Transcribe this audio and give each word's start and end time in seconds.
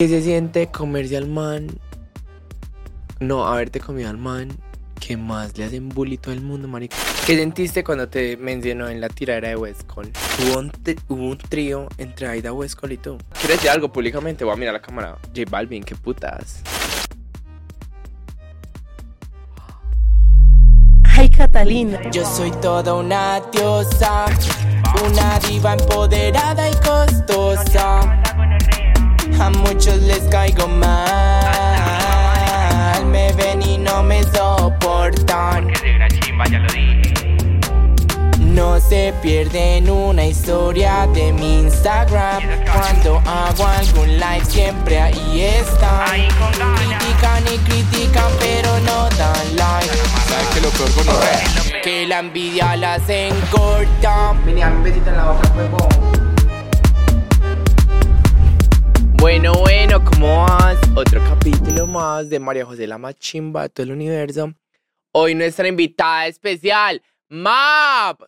¿Qué 0.00 0.06
se 0.06 0.22
siente 0.22 0.68
comerse 0.68 1.16
al 1.16 1.26
man? 1.26 1.66
No, 3.18 3.48
haberte 3.48 3.80
comido 3.80 4.08
al 4.08 4.16
man 4.16 4.48
que 5.00 5.16
más 5.16 5.58
le 5.58 5.64
hacen 5.64 5.88
bully 5.88 6.18
todo 6.18 6.32
el 6.32 6.40
mundo, 6.40 6.68
marico. 6.68 6.94
¿Qué 7.26 7.36
sentiste 7.36 7.82
cuando 7.82 8.08
te 8.08 8.36
mencionó 8.36 8.88
en 8.88 9.00
la 9.00 9.08
tiradera 9.08 9.48
de 9.48 9.56
Westcol? 9.56 10.12
Hubo 10.38 10.60
un, 10.60 10.72
hubo 11.08 11.30
un 11.30 11.38
trío 11.38 11.88
entre 11.98 12.28
Aida 12.28 12.52
Westcol 12.52 12.92
y 12.92 12.98
tú. 12.98 13.18
¿Quieres 13.40 13.56
decir 13.56 13.70
algo 13.70 13.92
públicamente? 13.92 14.44
Voy 14.44 14.54
a 14.54 14.56
mirar 14.56 14.74
la 14.74 14.80
cámara. 14.80 15.18
J 15.34 15.50
Balvin, 15.50 15.82
qué 15.82 15.96
putas. 15.96 16.62
Ay, 21.02 21.28
Catalina. 21.28 22.08
Yo 22.12 22.24
soy 22.24 22.52
toda 22.62 22.94
una 22.94 23.40
diosa, 23.50 24.26
una 25.04 25.40
diva 25.40 25.72
empoderada 25.72 26.70
y 26.70 26.74
costosa. 26.74 28.22
A 29.40 29.50
muchos 29.50 29.98
les 30.02 30.22
caigo 30.30 30.66
mal, 30.66 30.96
me 33.06 33.32
ven 33.34 33.62
y 33.62 33.78
no 33.78 34.02
me 34.02 34.22
soportan. 34.24 35.68
No 38.40 38.80
se 38.80 39.14
pierden 39.22 39.88
una 39.88 40.24
historia 40.26 41.06
de 41.14 41.32
mi 41.32 41.60
Instagram. 41.60 42.42
Cuando 42.72 43.22
hago 43.24 43.66
algún 43.66 44.08
live 44.18 44.44
siempre 44.48 45.00
ahí 45.00 45.42
están. 45.42 46.26
Critican 46.76 47.44
y 47.54 47.58
critican 47.58 48.32
pero 48.40 48.80
no 48.80 49.08
dan 49.10 49.56
like. 49.56 49.96
¿Sabes 50.28 50.48
qué 50.52 50.60
lo 50.60 50.70
peor 50.70 50.90
con 50.92 51.06
Que 51.82 52.06
la 52.06 52.18
envidia 52.18 52.76
las 52.76 53.08
engorda. 53.08 54.34
Vení, 54.44 54.60
dame 54.60 54.76
un 54.76 54.82
besito 54.82 55.10
en 55.10 55.16
la 55.16 55.24
boca, 55.30 55.52
huevo. 55.56 55.88
Bueno, 59.20 59.52
bueno, 59.54 60.04
¿cómo 60.04 60.44
vas? 60.46 60.78
Otro 60.94 61.20
capítulo 61.24 61.86
más 61.86 62.28
de 62.30 62.38
María 62.38 62.64
José 62.64 62.86
la 62.86 62.98
Machimba 62.98 63.62
de 63.62 63.68
todo 63.70 63.84
el 63.84 63.92
universo. 63.92 64.52
Hoy 65.12 65.34
nuestra 65.34 65.66
invitada 65.68 66.26
especial, 66.26 67.02
Map. 67.28 68.20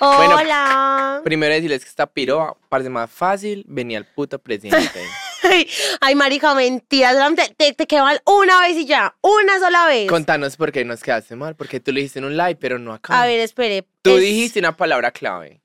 Bueno, 0.00 0.36
Hola. 0.36 1.20
Primero 1.24 1.52
decirles 1.54 1.82
que 1.84 1.88
esta 1.90 2.06
piroa 2.06 2.56
parece 2.68 2.88
más 2.90 3.10
fácil, 3.10 3.64
venía 3.68 3.98
el 3.98 4.06
puto 4.06 4.38
presidente. 4.38 5.00
Ay, 6.00 6.14
marica, 6.14 6.54
mentira. 6.54 7.12
solamente 7.12 7.54
Te, 7.56 7.72
te 7.74 7.86
quedan 7.86 8.18
una 8.26 8.60
vez 8.60 8.76
y 8.76 8.86
ya. 8.86 9.14
Una 9.22 9.58
sola 9.58 9.86
vez. 9.86 10.08
Contanos 10.08 10.56
por 10.56 10.72
qué 10.72 10.84
nos 10.84 11.02
quedaste 11.02 11.36
mal, 11.36 11.54
porque 11.54 11.80
tú 11.80 11.92
lo 11.92 11.96
dijiste 11.96 12.18
en 12.18 12.26
un 12.26 12.36
live, 12.36 12.56
pero 12.56 12.78
no 12.78 12.92
acá. 12.92 13.20
A 13.22 13.26
ver, 13.26 13.40
espere. 13.40 13.86
Tú 14.02 14.16
es- 14.16 14.20
dijiste 14.22 14.58
una 14.58 14.76
palabra 14.76 15.10
clave. 15.10 15.60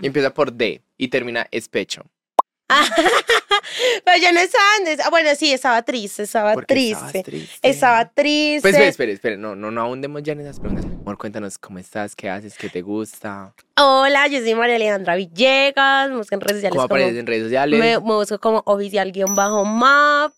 Y 0.00 0.06
empieza 0.06 0.32
por 0.32 0.52
D 0.52 0.80
y 0.96 1.08
termina 1.08 1.46
especho. 1.50 2.02
Pero 4.04 4.18
yo 4.22 4.32
no 4.32 4.40
estaba. 4.40 4.64
ah, 5.04 5.10
Bueno, 5.10 5.30
sí, 5.36 5.52
estaba 5.52 5.82
triste. 5.82 6.22
Estaba 6.24 6.54
Porque 6.54 6.74
triste. 6.74 6.94
estabas 7.04 7.24
triste. 7.24 7.68
Estaba 7.68 8.08
triste. 8.08 8.60
Pues 8.62 8.74
espera, 8.74 8.88
espera, 8.90 9.12
espera. 9.12 9.36
No, 9.36 9.54
no, 9.54 9.70
no 9.70 9.80
ahondemos 9.82 10.22
ya 10.22 10.32
en 10.32 10.40
esas 10.40 10.58
preguntas. 10.60 10.86
Amor, 10.86 11.18
cuéntanos 11.18 11.58
cómo 11.58 11.78
estás, 11.78 12.16
qué 12.16 12.30
haces, 12.30 12.56
qué 12.56 12.68
te 12.70 12.80
gusta, 12.82 13.54
Hola, 13.76 14.28
yo 14.28 14.38
soy 14.40 14.54
María 14.54 14.76
Alejandra 14.76 15.16
Villegas. 15.16 16.08
Me 16.08 16.16
buscan 16.16 16.36
en 16.36 16.40
redes 16.42 16.56
sociales 16.58 16.76
cómo 16.76 16.82
como- 16.82 16.94
apareces 16.94 17.18
en 17.18 17.26
redes 17.26 17.42
sociales. 17.44 17.80
Me, 17.80 17.86
me 17.86 17.96
busco 17.98 18.38
como 18.38 18.62
oficial 18.66 19.10
guion 19.10 19.34
bajo 19.34 19.64
map. 19.64 20.32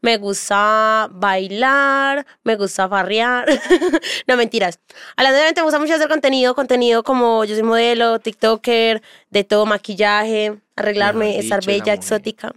Me 0.00 0.16
gusta 0.16 1.08
bailar. 1.12 2.26
Me 2.42 2.56
gusta 2.56 2.88
farrear. 2.88 3.46
no, 4.26 4.36
mentiras. 4.36 4.80
Hablando 5.16 5.38
de 5.38 5.52
me 5.54 5.62
gusta 5.62 5.78
mucho 5.78 5.94
hacer 5.94 6.08
contenido. 6.08 6.56
Contenido 6.56 7.04
como 7.04 7.44
yo 7.44 7.54
soy 7.54 7.62
modelo, 7.62 8.18
TikToker, 8.18 9.02
de 9.30 9.44
todo 9.44 9.66
maquillaje, 9.66 10.58
arreglarme, 10.74 11.38
estar 11.38 11.60
dicho, 11.60 11.70
bella, 11.70 11.92
exótica. 11.92 12.52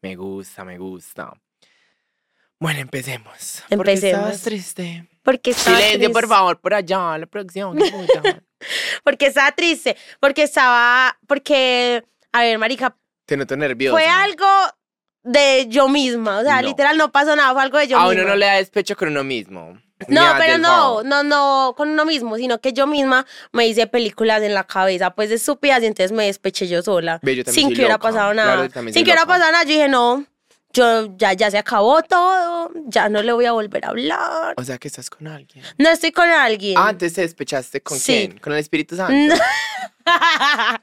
Me 0.00 0.14
gusta, 0.14 0.64
me 0.64 0.78
gusta. 0.78 1.32
Bueno, 2.60 2.78
empecemos. 2.78 3.64
¿Por 3.68 3.68
qué 3.68 3.74
Empecemos. 3.74 4.18
estabas 4.20 4.42
triste? 4.42 5.08
Porque 5.24 5.52
Silencio, 5.52 5.98
triste. 5.98 6.12
por 6.12 6.28
favor, 6.28 6.60
por 6.60 6.74
allá, 6.74 7.18
la 7.18 7.26
producción. 7.26 7.76
Porque 9.04 9.26
estaba 9.26 9.52
triste. 9.52 9.96
Porque 10.20 10.42
estaba. 10.44 11.18
Porque. 11.26 12.04
A 12.32 12.42
ver, 12.42 12.58
Marica, 12.58 12.96
Te 13.26 13.36
noto 13.36 13.56
nerviosa. 13.56 13.92
fue 13.96 14.06
algo 14.06 14.46
de 15.22 15.66
yo 15.68 15.88
misma. 15.88 16.38
O 16.38 16.42
sea, 16.42 16.62
No. 16.62 16.68
literal 16.68 16.96
no 16.96 17.12
pasó 17.12 17.36
nada, 17.36 17.52
fue 17.52 17.62
algo 17.62 17.78
de 17.78 17.88
yo 17.88 17.98
A 17.98 18.08
misma. 18.08 18.22
uno 18.22 18.30
no 18.30 18.36
le 18.36 18.46
da 18.46 18.54
despecho 18.54 18.96
con 18.96 19.08
uno 19.08 19.22
mismo. 19.24 19.78
Ni 20.08 20.16
No, 20.16 20.26
a 20.26 20.36
pero 20.36 20.54
del 20.54 20.62
no, 20.62 20.68
favor. 20.68 21.04
no, 21.04 21.22
no 21.22 21.74
con 21.76 21.90
uno 21.90 22.04
mismo, 22.04 22.36
sino 22.36 22.58
que 22.60 22.72
yo 22.72 22.88
misma 22.88 23.24
me 23.52 23.68
hice 23.68 23.86
películas 23.86 24.42
en 24.42 24.52
la 24.52 24.64
cabeza, 24.64 25.10
pues 25.10 25.28
de 25.28 25.36
estúpidas, 25.36 25.80
y 25.82 25.86
entonces 25.86 26.10
me 26.10 26.24
despeché 26.26 26.66
yo 26.66 26.82
sola. 26.82 27.20
Ve, 27.22 27.36
yo 27.36 27.44
también 27.44 27.54
sin 27.54 27.68
soy 27.68 27.74
que 27.76 27.80
hubiera 27.82 27.94
loca. 27.94 28.08
pasado 28.08 28.32
Claro, 28.32 28.50
nada. 28.50 28.66
yo 28.66 28.72
también 28.72 28.92
sin 28.94 29.00
soy 29.00 29.04
que 29.04 29.10
hubiera 29.10 29.22
loca. 29.22 29.34
pasado 29.34 29.52
nada, 29.52 29.62
yo 29.64 29.70
dije, 29.70 29.88
no, 29.88 30.24
yo 30.72 31.16
ya, 31.16 31.32
ya 31.34 31.50
se 31.50 31.58
acabó 31.58 32.02
todo, 32.02 32.70
ya 32.86 33.08
no 33.08 33.22
le 33.22 33.32
voy 33.32 33.44
a 33.46 33.52
volver 33.52 33.84
a 33.84 33.88
hablar. 33.88 34.54
O 34.56 34.64
sea, 34.64 34.78
que 34.78 34.88
estás 34.88 35.10
con 35.10 35.26
alguien. 35.26 35.64
No 35.78 35.90
estoy 35.90 36.12
con 36.12 36.28
alguien. 36.28 36.76
Ah, 36.78 36.88
antes 36.88 37.14
te 37.14 37.20
despechaste 37.22 37.80
con 37.82 37.98
Sí. 37.98 38.26
quién? 38.28 38.38
Con 38.38 38.52
el 38.52 38.58
Espíritu 38.58 38.96
Santo. 38.96 39.34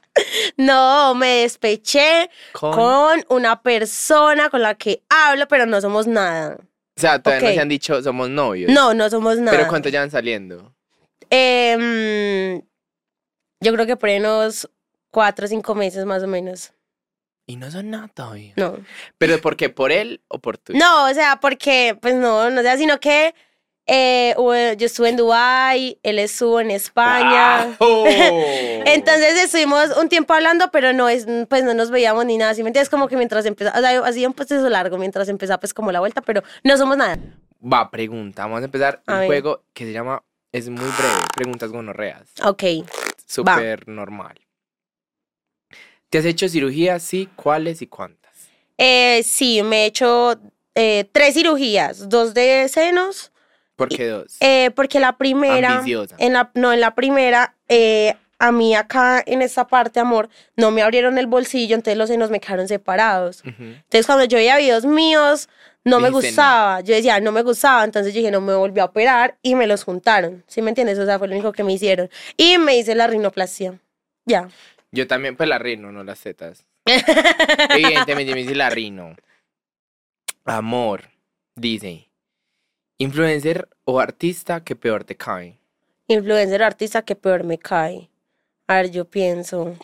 No. 0.56 1.14
me 1.14 1.42
despeché 1.42 2.30
Con- 2.52 2.72
con 2.72 3.24
una 3.28 3.62
persona 3.62 4.48
con 4.50 4.62
la 4.62 4.74
que 4.76 5.02
hablo, 5.08 5.46
pero 5.48 5.66
no 5.66 5.80
somos 5.80 6.06
nada. 6.06 6.56
O 6.96 7.00
sea, 7.00 7.22
todavía 7.22 7.48
no 7.48 7.54
se 7.54 7.60
han 7.60 7.68
dicho 7.68 8.02
somos 8.02 8.28
novios. 8.30 8.70
No, 8.72 8.94
no 8.94 9.08
somos 9.10 9.38
nada. 9.38 9.56
Pero 9.56 9.68
¿cuánto 9.68 9.88
llevan 9.88 10.10
saliendo? 10.10 10.74
Em, 11.30 12.60
yo 13.60 13.72
creo 13.72 13.86
que 13.86 13.96
por 13.96 14.08
unos 14.10 14.68
cuatro 15.10 15.46
o 15.46 15.48
cinco 15.48 15.74
meses 15.74 16.04
más 16.04 16.22
o 16.22 16.26
menos. 16.26 16.72
Y 17.50 17.56
no 17.56 17.68
son 17.68 17.90
nada 17.90 18.06
todavía. 18.06 18.52
No. 18.54 18.78
¿Pero 19.18 19.40
por 19.40 19.56
qué? 19.56 19.70
¿Por 19.70 19.90
él 19.90 20.20
o 20.28 20.38
por 20.38 20.56
tú? 20.56 20.72
No, 20.72 21.06
o 21.10 21.14
sea, 21.14 21.40
porque, 21.40 21.98
pues 22.00 22.14
no, 22.14 22.48
no 22.48 22.62
sea, 22.62 22.76
sino 22.76 23.00
que 23.00 23.34
eh, 23.86 24.36
yo 24.38 24.86
estuve 24.86 25.08
en 25.08 25.16
Dubai, 25.16 25.98
él 26.04 26.20
estuvo 26.20 26.60
en 26.60 26.70
España. 26.70 27.62
¡Ajo! 27.62 28.04
Entonces 28.06 29.42
estuvimos 29.42 29.96
un 29.96 30.08
tiempo 30.08 30.32
hablando, 30.32 30.70
pero 30.70 30.92
no 30.92 31.08
es, 31.08 31.26
pues 31.48 31.64
no 31.64 31.74
nos 31.74 31.90
veíamos 31.90 32.24
ni 32.24 32.36
nada. 32.36 32.54
¿sí 32.54 32.62
me 32.62 32.68
entiendes? 32.68 32.88
Como 32.88 33.08
que 33.08 33.16
mientras 33.16 33.44
empezaba, 33.46 33.76
o 33.76 33.82
sea, 33.82 33.98
hacía 34.06 34.28
un 34.28 34.34
proceso 34.34 34.68
largo 34.68 34.96
mientras 34.96 35.28
empezaba 35.28 35.58
pues 35.58 35.74
como 35.74 35.90
la 35.90 35.98
vuelta, 35.98 36.20
pero 36.20 36.44
no 36.62 36.76
somos 36.76 36.96
nada. 36.98 37.18
Va, 37.60 37.90
pregunta. 37.90 38.42
Vamos 38.44 38.62
a 38.62 38.66
empezar 38.66 39.02
A 39.08 39.14
un 39.14 39.18
ver. 39.22 39.26
juego 39.26 39.64
que 39.74 39.86
se 39.86 39.92
llama. 39.92 40.22
Es 40.52 40.68
muy 40.68 40.84
breve. 40.84 41.24
Preguntas 41.34 41.72
gonorreas. 41.72 42.28
Ok. 42.44 42.62
Súper 43.26 43.88
normal. 43.88 44.38
¿Te 46.10 46.18
has 46.18 46.24
hecho 46.24 46.48
cirugía? 46.48 46.98
Sí. 46.98 47.28
¿Cuáles 47.36 47.82
y 47.82 47.86
cuántas? 47.86 48.30
Eh, 48.78 49.22
sí, 49.24 49.62
me 49.62 49.84
he 49.84 49.86
hecho 49.86 50.38
eh, 50.74 51.08
tres 51.12 51.34
cirugías, 51.34 52.08
dos 52.08 52.34
de 52.34 52.68
senos, 52.68 53.30
¿Por 53.76 53.88
qué 53.88 54.06
dos? 54.08 54.36
eh, 54.40 54.70
porque 54.74 55.00
la 55.00 55.16
primera, 55.16 55.78
Ambiciosa. 55.78 56.16
en 56.18 56.32
la, 56.34 56.50
no, 56.54 56.72
en 56.72 56.80
la 56.80 56.94
primera, 56.94 57.54
eh, 57.68 58.14
a 58.38 58.52
mí 58.52 58.74
acá 58.74 59.22
en 59.26 59.42
esta 59.42 59.66
parte, 59.66 60.00
amor, 60.00 60.28
no 60.56 60.70
me 60.70 60.82
abrieron 60.82 61.18
el 61.18 61.26
bolsillo, 61.26 61.74
entonces 61.74 61.98
los 61.98 62.08
senos 62.08 62.30
me 62.30 62.40
quedaron 62.40 62.68
separados. 62.68 63.40
Ujú. 63.40 63.62
Entonces 63.62 64.06
cuando 64.06 64.24
yo 64.24 64.38
veía 64.38 64.56
videos 64.56 64.86
míos, 64.86 65.48
no 65.84 66.00
me 66.00 66.10
gustaba. 66.10 66.80
Yo 66.80 66.94
decía, 66.94 67.20
no 67.20 67.32
me 67.32 67.42
gustaba, 67.42 67.84
entonces 67.84 68.12
yo 68.14 68.18
dije, 68.18 68.30
no 68.30 68.40
me 68.40 68.54
volví 68.54 68.80
a 68.80 68.86
operar 68.86 69.36
y 69.42 69.54
me 69.54 69.66
los 69.66 69.84
juntaron. 69.84 70.42
¿Sí 70.46 70.62
me 70.62 70.70
entiendes? 70.70 70.98
O 70.98 71.04
sea, 71.06 71.18
fue 71.18 71.28
lo 71.28 71.34
único 71.34 71.52
que 71.52 71.64
me 71.64 71.72
hicieron. 71.74 72.10
Y 72.36 72.56
me 72.58 72.76
hice 72.76 72.94
la 72.94 73.06
rinoplastia. 73.06 73.78
Ya. 74.26 74.48
Yo 74.92 75.06
también, 75.06 75.36
pues 75.36 75.48
la 75.48 75.58
rino, 75.58 75.92
no 75.92 76.02
las 76.04 76.20
tetas. 76.20 76.66
Evidentemente 77.70 78.34
me 78.34 78.40
hice 78.40 78.54
la 78.54 78.70
rino. 78.70 79.14
Amor, 80.44 81.10
dice. 81.54 82.08
Influencer 82.98 83.68
o 83.84 84.00
artista 84.00 84.62
que 84.64 84.76
peor 84.76 85.04
te 85.04 85.16
cae. 85.16 85.58
Influencer 86.08 86.62
o 86.62 86.66
artista 86.66 87.02
que 87.02 87.14
peor 87.14 87.44
me 87.44 87.58
cae. 87.58 88.10
A 88.66 88.74
ver, 88.76 88.90
yo 88.90 89.04
pienso. 89.04 89.76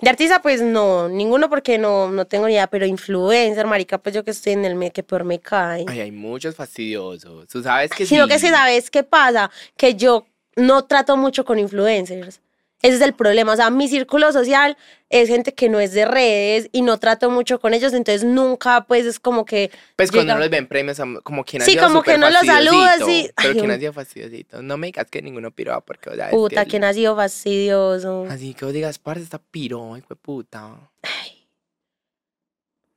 De 0.00 0.10
artista, 0.10 0.40
pues 0.40 0.62
no, 0.62 1.08
ninguno 1.08 1.48
porque 1.48 1.76
no, 1.76 2.10
no 2.10 2.24
tengo 2.26 2.46
ni 2.46 2.52
idea, 2.52 2.68
pero 2.68 2.86
influencer, 2.86 3.66
marica, 3.66 3.98
pues 3.98 4.14
yo 4.14 4.22
que 4.24 4.30
estoy 4.30 4.52
en 4.52 4.64
el 4.64 4.76
medio 4.76 4.92
que 4.92 5.02
peor 5.02 5.24
me 5.24 5.40
cae. 5.40 5.84
Ay, 5.88 6.00
hay 6.00 6.12
muchos 6.12 6.54
fastidiosos. 6.54 7.48
Tú 7.48 7.62
sabes 7.62 7.90
que 7.90 8.06
Sino 8.06 8.24
sí. 8.24 8.30
que 8.30 8.38
si 8.38 8.48
sabes 8.48 8.90
qué 8.90 9.02
pasa, 9.02 9.50
que 9.76 9.94
yo 9.96 10.26
no 10.54 10.84
trato 10.84 11.16
mucho 11.16 11.44
con 11.44 11.58
influencers. 11.58 12.40
Ese 12.80 12.94
es 12.96 13.00
el 13.00 13.12
problema. 13.12 13.52
O 13.52 13.56
sea, 13.56 13.70
mi 13.70 13.88
círculo 13.88 14.32
social 14.32 14.76
es 15.10 15.28
gente 15.28 15.52
que 15.52 15.68
no 15.68 15.80
es 15.80 15.92
de 15.92 16.04
redes 16.04 16.68
y 16.70 16.82
no 16.82 16.98
trato 16.98 17.28
mucho 17.28 17.58
con 17.58 17.74
ellos, 17.74 17.92
entonces 17.92 18.22
nunca, 18.24 18.84
pues 18.86 19.04
es 19.04 19.18
como 19.18 19.44
que. 19.44 19.72
Pues 19.96 20.12
cuando 20.12 20.34
no 20.34 20.40
les 20.40 20.50
ven 20.50 20.68
premios, 20.68 21.00
como 21.24 21.44
quien 21.44 21.62
ha 21.62 21.64
Sí, 21.64 21.76
como 21.76 22.02
que 22.02 22.18
no 22.18 22.30
los 22.30 22.46
saludas, 22.46 23.02
sí. 23.04 23.28
Pero 23.36 23.48
Ay, 23.48 23.52
quien 23.52 23.64
un- 23.64 23.70
ha 23.72 23.78
sido 23.78 23.92
fastidiosito. 23.92 24.62
No 24.62 24.76
me 24.76 24.88
digas 24.88 25.06
que 25.10 25.20
ninguno 25.22 25.50
piró 25.50 25.80
porque, 25.84 26.10
o 26.10 26.14
sea, 26.14 26.30
Puta, 26.30 26.66
que 26.66 26.76
ha 26.76 26.92
sido 26.94 27.16
fastidioso. 27.16 28.26
Así 28.30 28.54
que 28.54 28.64
vos 28.64 28.74
digas, 28.74 28.98
parce, 28.98 29.22
está 29.24 29.38
piro, 29.38 29.96
hijo 29.96 30.06
de 30.10 30.16
puta. 30.16 30.76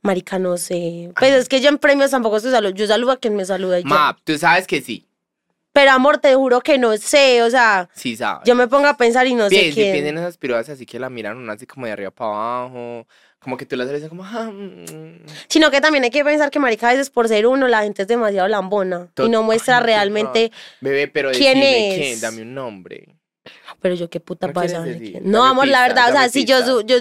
Marica, 0.03 0.39
no 0.39 0.57
sé. 0.57 1.11
Pues 1.17 1.33
es 1.33 1.49
que 1.49 1.61
yo 1.61 1.69
en 1.69 1.77
premios 1.77 2.11
tampoco 2.11 2.37
estoy 2.37 2.51
saludo. 2.51 2.71
Yo 2.71 2.87
saludo 2.87 3.11
a 3.11 3.17
quien 3.17 3.35
me 3.35 3.45
saluda 3.45 3.79
y. 3.79 3.83
Map, 3.83 4.17
tú 4.23 4.37
sabes 4.37 4.65
que 4.67 4.81
sí. 4.81 5.07
Pero 5.73 5.91
amor, 5.91 6.17
te 6.17 6.35
juro 6.35 6.61
que 6.61 6.77
no 6.77 6.95
sé. 6.97 7.43
O 7.43 7.49
sea, 7.49 7.89
Sí 7.95 8.15
sabes. 8.15 8.47
yo 8.47 8.55
me 8.55 8.67
pongo 8.67 8.87
a 8.87 8.97
pensar 8.97 9.27
y 9.27 9.33
no 9.33 9.49
sé 9.49 9.69
Piensa, 9.69 9.81
quién. 9.81 10.17
esas 10.17 10.37
piroas 10.37 10.69
así 10.69 10.85
que 10.85 10.99
la 10.99 11.09
miran 11.09 11.37
una 11.37 11.53
así 11.53 11.65
como 11.65 11.85
de 11.85 11.91
arriba 11.93 12.11
para 12.11 12.31
abajo, 12.31 13.07
como 13.39 13.57
que 13.57 13.65
tú 13.65 13.75
las 13.75 13.89
ves 13.91 14.07
como, 14.09 14.23
ah, 14.23 14.49
mm, 14.51 15.25
Sino 15.47 15.71
que 15.71 15.81
también 15.81 16.03
hay 16.03 16.09
que 16.09 16.23
pensar 16.23 16.51
que, 16.51 16.59
marica, 16.59 16.89
a 16.89 16.91
veces 16.93 17.09
por 17.09 17.27
ser 17.27 17.47
uno, 17.47 17.67
la 17.67 17.83
gente 17.83 18.03
es 18.03 18.07
demasiado 18.07 18.47
lambona 18.47 19.09
Tot- 19.15 19.27
y 19.27 19.29
no 19.29 19.43
muestra 19.43 19.77
Ay, 19.77 19.81
no, 19.81 19.85
realmente. 19.85 20.51
bebé, 20.81 21.07
pero 21.07 21.31
¿Quién 21.31 21.57
es? 21.63 21.95
quién, 21.95 22.21
dame 22.21 22.41
un 22.43 22.53
nombre. 22.53 23.15
Pero 23.81 23.95
yo 23.95 24.09
qué 24.09 24.19
puta 24.19 24.47
¿No 24.47 24.53
quieres 24.53 24.73
pasa. 24.77 24.85
No, 25.23 25.43
amor, 25.43 25.67
la 25.67 25.87
verdad, 25.87 26.09
o 26.09 26.11
sea, 26.11 26.29
si 26.29 26.45
yo, 26.45 26.81
yo, 26.81 26.97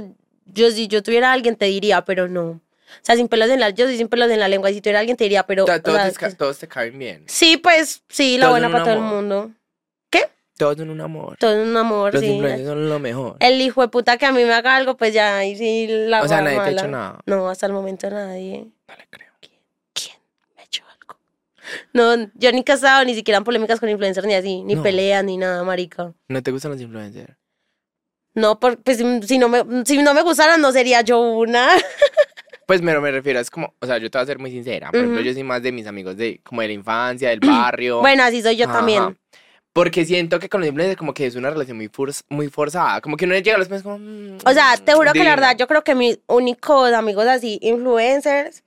yo, 0.47 0.71
si 0.71 0.89
yo 0.89 1.03
tuviera 1.03 1.31
a 1.31 1.33
alguien 1.33 1.57
te 1.57 1.67
diría, 1.67 2.05
pero 2.05 2.29
no. 2.29 2.61
O 2.97 3.05
sea, 3.05 3.17
sin 3.17 3.29
pelos 3.29 3.49
en 3.51 3.61
la, 3.61 3.71
yo 3.71 3.87
soy 3.87 3.97
sin 3.97 4.09
pelos 4.09 4.31
en 4.31 4.41
la 4.41 4.49
lengua 4.49 4.71
y 4.71 4.75
si 4.75 4.81
tuviera 4.81 4.99
alguien 5.01 5.17
te 5.17 5.25
diría, 5.25 5.45
pero. 5.47 5.65
Sea, 5.67 5.77
o 5.77 5.83
todos, 5.83 6.01
sea, 6.15 6.29
te, 6.31 6.35
todos 6.37 6.59
te 6.59 6.69
caen 6.69 6.99
bien. 6.99 7.25
sí, 7.27 7.57
pues, 7.57 8.03
sí, 8.09 8.37
la 8.39 8.47
Todos 8.47 8.53
buena 8.61 8.67
son 8.67 8.73
para 8.73 8.85
un 8.85 8.89
todo 8.89 8.95
el 8.95 9.01
amor. 9.01 9.15
mundo. 9.15 9.55
Todos 10.59 10.77
son 10.77 10.91
un 10.91 11.01
amor. 11.01 11.39
Todo 11.39 11.53
es 11.63 11.67
un 11.67 11.75
amor, 11.75 12.13
Los 12.13 12.23
sí. 12.23 12.33
influencers 12.33 12.69
son 12.69 12.87
lo 12.91 12.99
mejor. 12.99 13.37
El 13.41 13.63
hijo 13.63 13.81
de 13.81 13.89
puta 13.89 14.19
que 14.19 14.27
a 14.27 14.33
mí 14.33 14.45
me 14.45 14.53
haga 14.53 14.77
algo, 14.77 14.95
pues 14.95 15.15
ya 15.15 15.39
ahí 15.39 15.57
sí 15.57 15.87
la 15.89 16.23
O 16.23 16.29
sea, 16.29 16.43
nadie 16.43 16.57
te 16.57 16.61
ha 16.61 16.65
mala. 16.67 16.81
hecho 16.83 16.89
nada. 16.89 17.21
No, 17.25 17.49
hasta 17.49 17.65
el 17.65 17.73
momento 17.73 18.11
nadie. 18.11 18.67
No 18.87 18.95
le 18.95 19.07
creo. 19.09 19.29
¿Quién 19.41 20.17
me 20.55 20.61
ha 20.63 20.65
hecho 20.67 20.83
algo? 20.87 21.19
No, 21.95 22.31
yo 22.35 22.53
ni 22.53 22.63
casado, 22.63 23.03
ni 23.07 23.15
siquiera 23.15 23.39
en 23.39 23.45
polémicas 23.45 23.81
con 23.81 23.89
influencers, 23.89 24.27
ni 24.27 24.35
así, 24.35 24.63
ni 24.63 24.75
No. 24.75 24.83
peleas, 24.83 25.25
ni 25.25 25.39
nada, 25.39 25.65
marica. 25.65 26.13
¿No 26.29 26.43
te 26.43 26.51
gustan 26.51 26.73
los 26.73 26.81
influencers? 26.83 27.35
No, 28.35 28.61
por- 28.61 28.83
pues 28.83 28.99
si 28.99 29.39
no 29.39 29.49
me, 29.49 29.65
si 29.87 29.97
no 30.03 30.13
me 30.13 30.21
gustaran, 30.23 30.61
no 30.61 30.73
sería 30.73 31.01
yo 31.01 31.21
una. 31.23 31.69
Pues 32.71 32.83
me, 32.83 32.97
me 33.01 33.11
refiero, 33.11 33.41
es 33.41 33.51
como, 33.51 33.75
o 33.81 33.85
sea, 33.87 33.99
yo 33.99 34.09
te 34.13 34.17
voy 34.17 34.23
a 34.23 34.27
ser 34.27 34.39
muy 34.39 34.53
sincera. 34.53 34.93
Por 34.93 35.01
ejemplo, 35.01 35.21
yo 35.23 35.33
soy 35.33 35.43
más 35.43 35.61
de 35.61 35.73
mis 35.73 35.89
amigos 35.89 36.17
de, 36.17 36.41
como 36.45 36.61
de 36.61 36.69
la 36.69 36.75
infancia, 36.75 37.31
del 37.31 37.41
barrio. 37.41 37.99
Bueno, 38.01 38.23
así 38.23 38.41
soy 38.43 38.55
yo 38.55 38.67
Ajá. 38.67 38.75
también. 38.75 39.19
Porque 39.73 40.05
siento 40.05 40.39
que 40.39 40.49
con 40.49 40.61
los 40.61 40.69
influencers 40.69 40.97
como 40.97 41.13
que 41.13 41.27
es 41.27 41.35
una 41.35 41.51
relación 41.51 41.77
muy, 41.79 41.89
forz- 41.89 42.23
muy 42.29 42.47
forzada. 42.49 43.01
Como 43.01 43.17
que 43.17 43.25
uno 43.25 43.35
llega 43.35 43.57
a 43.57 43.59
los 43.59 43.67
pies 43.67 43.83
como... 43.83 43.99
mm, 43.99 44.39
O 44.47 44.53
sea, 44.53 44.77
te 44.77 44.95
juro 44.95 45.13
que 45.13 45.25
la 45.25 45.31
verdad, 45.31 45.57
yo 45.59 45.67
creo 45.67 45.83
que 45.83 45.97
mis 45.97 46.21
únicos 46.29 46.93
amigos 46.93 47.27
así, 47.27 47.59
influencers, 47.61 48.63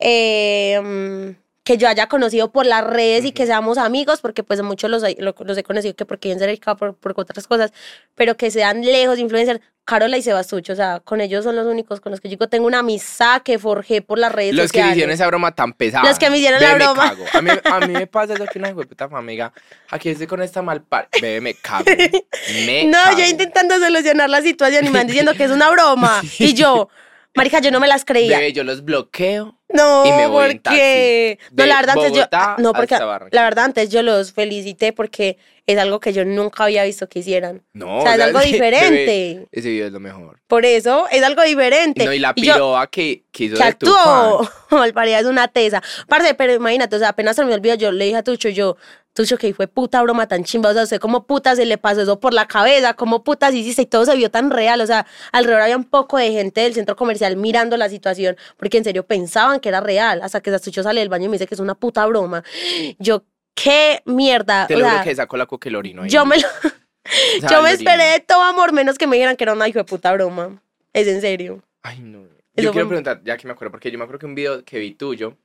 eh, 0.00 1.36
que 1.64 1.78
yo 1.78 1.88
haya 1.88 2.06
conocido 2.08 2.52
por 2.52 2.66
las 2.66 2.84
redes 2.84 3.24
y 3.24 3.32
que 3.32 3.46
seamos 3.46 3.78
amigos, 3.78 4.20
porque 4.20 4.42
pues 4.42 4.62
muchos 4.62 4.90
los, 4.90 5.02
los 5.18 5.58
he 5.58 5.62
conocido 5.62 5.94
que 5.96 6.04
porque 6.04 6.28
bien 6.28 6.38
cerca, 6.38 6.74
por, 6.76 6.94
por 6.94 7.14
otras 7.16 7.46
cosas, 7.46 7.72
pero 8.14 8.36
que 8.36 8.50
sean 8.50 8.82
lejos 8.82 9.18
influencers, 9.18 9.60
Carola 9.86 10.16
y 10.16 10.22
Sebastucho, 10.22 10.72
o 10.72 10.76
sea, 10.76 11.00
con 11.00 11.20
ellos 11.20 11.44
son 11.44 11.56
los 11.56 11.66
únicos 11.66 12.00
con 12.00 12.10
los 12.10 12.20
que 12.20 12.28
yo 12.28 12.32
digo, 12.32 12.48
tengo 12.48 12.66
una 12.66 12.78
amistad 12.78 13.42
que 13.42 13.58
forjé 13.58 14.00
por 14.02 14.18
las 14.18 14.32
redes 14.32 14.54
Los 14.54 14.64
que 14.72 14.78
sociales. 14.78 14.88
me 14.90 14.96
hicieron 14.96 15.12
esa 15.14 15.26
broma 15.26 15.54
tan 15.54 15.72
pesada. 15.74 16.08
Los 16.08 16.18
que 16.18 16.30
me 16.30 16.38
hicieron 16.38 16.60
la 16.62 16.68
Bebé, 16.74 16.78
me 16.78 16.84
broma. 16.84 17.08
cago. 17.10 17.24
A 17.34 17.42
mí, 17.42 17.50
a 17.64 17.80
mí 17.86 17.92
me 17.92 18.06
pasa 18.06 18.32
eso 18.34 18.44
que 18.46 18.58
una 18.58 18.74
puta 18.74 19.08
amiga. 19.12 19.52
Aquí 19.90 20.08
estoy 20.10 20.26
con 20.26 20.40
esta 20.42 20.62
mal 20.62 20.82
par... 20.82 21.08
Bebé, 21.20 21.40
me 21.42 21.54
cago. 21.54 21.84
Me 22.66 22.84
No, 22.84 22.98
cago. 23.04 23.18
yo 23.18 23.26
intentando 23.26 23.78
solucionar 23.78 24.30
la 24.30 24.40
situación 24.42 24.86
y 24.86 24.90
me 24.90 24.98
van 24.98 25.06
diciendo 25.06 25.32
que 25.34 25.44
es 25.44 25.50
una 25.50 25.70
broma. 25.70 26.22
Y 26.38 26.54
yo, 26.54 26.88
marica, 27.34 27.60
yo 27.60 27.70
no 27.70 27.80
me 27.80 27.88
las 27.88 28.04
creía. 28.04 28.38
Bebé, 28.38 28.52
yo 28.52 28.64
los 28.64 28.84
bloqueo. 28.84 29.58
No, 29.68 30.06
y 30.06 30.12
me 30.12 30.26
voy 30.26 30.50
en 30.52 30.58
porque 30.60 31.38
taxi. 31.40 31.54
no, 31.56 31.66
la 31.66 31.76
verdad 31.76 31.96
antes 31.98 32.12
yo 32.12 32.24
no 32.58 32.72
porque 32.72 32.96
la 33.32 33.42
verdad 33.42 33.64
antes 33.64 33.88
yo 33.90 34.02
los 34.02 34.32
felicité 34.32 34.92
porque 34.92 35.36
es 35.66 35.78
algo 35.78 35.98
que 36.00 36.12
yo 36.12 36.24
nunca 36.24 36.64
había 36.64 36.84
visto 36.84 37.08
que 37.08 37.20
hicieran. 37.20 37.62
No, 37.72 37.98
o 37.98 38.02
sea, 38.02 38.16
es 38.16 38.20
algo 38.20 38.40
diferente. 38.44 39.46
ese 39.50 39.68
video 39.68 39.86
es 39.86 39.92
lo 39.92 40.00
mejor. 40.00 40.40
Por 40.46 40.64
eso 40.64 41.06
es 41.10 41.22
algo 41.22 41.42
diferente. 41.42 42.04
No, 42.04 42.12
y 42.12 42.18
la 42.18 42.34
piroa 42.34 42.86
que, 42.88 43.24
que 43.32 43.44
hizo 43.44 43.56
que 43.56 43.64
de 43.64 43.72
tu 43.74 43.86
actuó. 43.86 44.44
fan. 44.68 44.78
Malparida 44.78 45.20
es 45.20 45.26
una 45.26 45.48
tesa. 45.48 45.82
Parce, 46.08 46.34
pero 46.34 46.52
imagínate, 46.54 46.96
o 46.96 46.98
sea, 46.98 47.10
apenas 47.10 47.36
terminó 47.36 47.54
el 47.54 47.60
video, 47.60 47.76
yo 47.76 47.92
le 47.92 48.04
dije 48.04 48.16
a 48.16 48.22
Tucho, 48.22 48.48
yo, 48.50 48.76
Tucho, 49.14 49.38
que 49.38 49.54
fue 49.54 49.68
puta 49.68 50.02
broma 50.02 50.26
tan 50.26 50.44
chimba. 50.44 50.70
O 50.70 50.72
sea, 50.74 50.82
usted 50.82 50.98
como 50.98 51.24
puta 51.24 51.54
se 51.54 51.64
le 51.64 51.78
pasó 51.78 52.02
eso 52.02 52.18
por 52.18 52.34
la 52.34 52.46
cabeza, 52.46 52.94
como 52.94 53.22
puta 53.22 53.50
se 53.50 53.58
hiciste 53.58 53.82
y 53.82 53.86
todo 53.86 54.04
se 54.04 54.16
vio 54.16 54.30
tan 54.30 54.50
real. 54.50 54.80
O 54.80 54.86
sea, 54.86 55.06
alrededor 55.32 55.62
había 55.62 55.76
un 55.76 55.84
poco 55.84 56.18
de 56.18 56.32
gente 56.32 56.62
del 56.62 56.74
centro 56.74 56.96
comercial 56.96 57.36
mirando 57.36 57.76
la 57.76 57.88
situación, 57.88 58.36
porque 58.56 58.78
en 58.78 58.84
serio 58.84 59.06
pensaban 59.06 59.60
que 59.60 59.68
era 59.68 59.80
real. 59.80 60.20
Hasta 60.22 60.40
que 60.40 60.50
Tucho 60.58 60.82
sale 60.82 61.00
del 61.00 61.08
baño 61.08 61.26
y 61.26 61.28
me 61.28 61.34
dice 61.34 61.46
que 61.46 61.54
es 61.54 61.60
una 61.60 61.76
puta 61.76 62.04
broma. 62.06 62.42
Yo, 62.98 63.24
qué 63.54 64.02
mierda. 64.04 64.66
Te 64.66 64.74
o 64.74 64.78
lo 64.78 64.84
juro 64.84 64.96
sea, 64.96 65.04
que 65.04 65.14
sacó 65.14 65.36
la 65.36 65.46
coquelorino 65.46 66.02
ahí. 66.02 66.10
yo 66.10 66.24
me, 66.26 66.38
lo- 66.38 66.48
yo 67.42 67.48
me 67.48 67.56
orino. 67.56 67.68
esperé 67.68 68.04
de 68.04 68.20
todo 68.20 68.42
amor, 68.42 68.72
menos 68.72 68.98
que 68.98 69.06
me 69.06 69.16
dijeran 69.16 69.36
que 69.36 69.44
era 69.44 69.52
una 69.52 69.68
hijo 69.68 69.78
de 69.78 69.84
puta 69.84 70.12
broma. 70.12 70.60
Es 70.92 71.06
en 71.08 71.20
serio. 71.20 71.62
Ay, 71.82 72.00
no. 72.00 72.20
Eso 72.56 72.66
Yo 72.66 72.72
quiero 72.72 72.86
fue- 72.86 72.96
preguntar, 72.96 73.20
ya 73.24 73.36
que 73.36 73.46
me 73.48 73.52
acuerdo, 73.52 73.72
porque 73.72 73.90
yo 73.90 73.98
me 73.98 74.04
acuerdo 74.04 74.20
que 74.20 74.26
un 74.26 74.34
video 74.36 74.64
que 74.64 74.78
vi 74.78 74.92
tuyo 74.94 75.36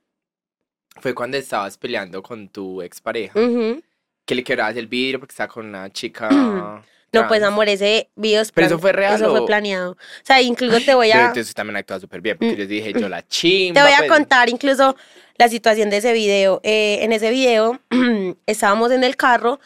fue 1.01 1.13
cuando 1.15 1.37
estabas 1.37 1.77
peleando 1.77 2.21
con 2.21 2.49
tu 2.49 2.81
expareja. 2.81 3.39
Ujú. 3.39 3.81
Que 4.29 4.35
le 4.35 4.43
quebrabas 4.43 4.77
el 4.77 4.85
vidrio 4.85 5.19
porque 5.19 5.31
estaba 5.33 5.47
con 5.51 5.65
una 5.65 5.89
chica. 5.91 6.29
No, 7.11 7.27
pues 7.27 7.41
amor, 7.41 7.67
ese 7.67 8.07
video 8.15 8.39
es 8.43 8.51
¿Pero 8.51 8.67
plan- 8.67 8.73
eso 8.75 8.79
fue 8.79 8.91
real 8.91 9.15
Eso 9.15 9.31
o- 9.33 9.35
fue 9.37 9.45
planeado. 9.47 9.93
O 9.93 9.97
sea, 10.21 10.43
incluso 10.43 10.79
te 10.79 10.93
voy 10.93 11.09
Pero 11.11 11.23
a, 11.23 11.27
entonces 11.29 11.55
también 11.55 11.77
actúa 11.77 11.99
súper 11.99 12.21
bien, 12.21 12.37
porque 12.37 12.55
yo 12.55 12.67
dije, 12.67 12.93
yo 13.01 13.09
la 13.09 13.27
chimba. 13.27 13.81
te 13.81 13.87
voy 13.87 13.93
a 13.95 13.97
pues. 14.05 14.11
contar 14.11 14.47
incluso 14.47 14.95
la 15.35 15.49
situación 15.49 15.89
de 15.89 15.97
ese 15.97 16.13
video. 16.13 16.61
Eh, 16.63 16.99
en 17.01 17.11
ese 17.11 17.31
video 17.31 17.79
estábamos 18.45 18.91
en 18.91 19.03
el 19.03 19.15
carro, 19.17 19.59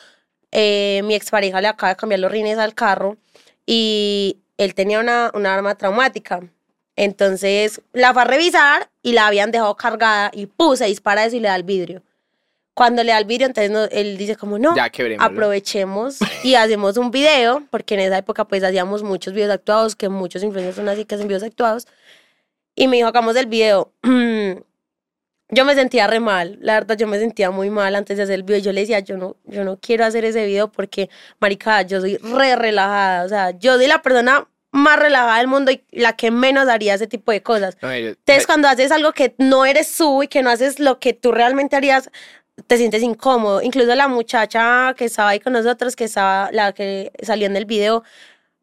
eh, 0.54 1.02
mi 1.04 1.16
expareja 1.16 1.60
le 1.60 1.68
acaba 1.68 1.90
de 1.90 1.98
cambiar 1.98 2.22
los 2.22 2.32
rines 2.32 2.58
al 2.58 2.74
carro 2.76 3.18
y 3.66 4.38
él 4.58 4.74
tenía 4.74 5.02
una, 5.02 5.30
una 5.34 5.54
arma 5.54 5.76
traumática. 5.76 6.40
Entonces 6.96 7.82
la 7.92 8.14
fue 8.14 8.22
a 8.22 8.26
revisar 8.26 8.90
y 9.02 9.12
la 9.12 9.28
habían 9.28 9.52
dejado 9.52 9.76
cargada 9.76 10.32
y 10.34 10.46
puse, 10.46 10.86
dispara 10.86 11.26
eso 11.26 11.36
y 11.36 11.42
le 11.42 11.50
da 11.50 11.58
el 11.58 11.64
vidrio. 11.64 12.04
Cuando 12.74 13.04
le 13.04 13.12
da 13.12 13.20
el 13.20 13.26
vidrio, 13.26 13.46
entonces 13.48 13.70
no- 13.72 13.86
él 13.86 14.18
dice 14.18 14.36
como 14.36 14.58
no, 14.58 14.76
Ya 15.20 15.26
aprovechemos 15.26 16.18
y 16.44 16.56
hacemos 16.56 16.98
un 16.98 17.12
video, 17.12 17.64
porque 17.70 17.94
en 17.94 18.00
esa 18.02 18.18
época 18.18 18.46
pues 18.46 18.64
hacíamos 18.64 19.04
muchos 19.04 19.34
videos 19.34 19.52
actuados, 19.52 19.96
que 19.96 20.10
muchos 20.10 20.42
influencers 20.44 20.76
son 20.78 20.90
así 20.90 21.06
que 21.06 21.16
hacen 21.16 21.28
videos 21.28 21.44
actuados. 21.44 21.88
Y 22.76 22.88
me 22.88 22.96
dijo, 22.98 23.08
hagamos 23.08 23.36
el 23.36 23.46
video. 23.46 23.92
Yo 25.50 25.66
me 25.66 25.76
sentía 25.76 26.08
re 26.08 26.20
mal, 26.20 26.58
la 26.62 26.74
verdad 26.74 26.98
yo 26.98 27.06
me 27.06 27.20
sentía 27.20 27.52
muy 27.52 27.70
mal 27.70 27.94
antes 27.94 28.18
de 28.18 28.24
hacer 28.24 28.36
el 28.36 28.44
video. 28.44 28.60
Yo 28.60 28.72
le 28.72 28.82
decía, 28.82 29.00
yo 29.02 29.18
no, 29.18 29.36
yo 29.44 29.64
no 29.64 29.78
quiero 29.78 30.04
hacer 30.04 30.26
ese 30.26 30.44
video 30.48 30.72
porque, 30.72 31.12
marica, 31.40 31.84
yo 31.84 32.02
soy 32.02 32.18
re 32.18 32.56
relajada. 32.56 33.24
O 33.24 33.30
sea, 33.30 33.52
yo 33.52 33.76
soy 33.76 33.86
la 33.86 34.02
persona 34.02 34.48
más 34.72 34.98
relajada 34.98 35.38
del 35.38 35.48
mundo 35.48 35.72
y 35.72 35.84
la 35.92 36.14
que 36.16 36.32
menos 36.32 36.68
haría 36.70 36.96
ese 36.96 37.06
tipo 37.06 37.32
de 37.32 37.44
cosas. 37.44 37.78
No, 37.84 37.90
yo- 37.96 38.08
Entonces, 38.08 38.48
cuando 38.48 38.68
haces 38.68 38.92
algo 38.92 39.12
que 39.12 39.36
no 39.38 39.66
eres 39.66 39.96
tú 39.96 40.24
y 40.24 40.28
que 40.28 40.42
no 40.42 40.50
haces 40.50 40.80
lo 40.80 41.00
que 41.00 41.14
tú 41.14 41.32
realmente 41.32 41.76
harías, 41.76 42.10
te 42.68 42.78
sientes 42.78 43.02
incómodo. 43.04 43.62
Incluso 43.62 43.94
la 43.96 44.08
muchacha 44.08 44.94
que 44.98 45.06
estaba 45.06 45.30
ahí 45.30 45.40
con 45.40 45.54
nosotros, 45.54 45.96
que 45.96 46.06
estaba, 46.06 46.52
la 46.52 46.74
que 46.74 47.12
salió 47.22 47.48
en 47.48 47.56
el 47.56 47.66
video, 47.66 48.04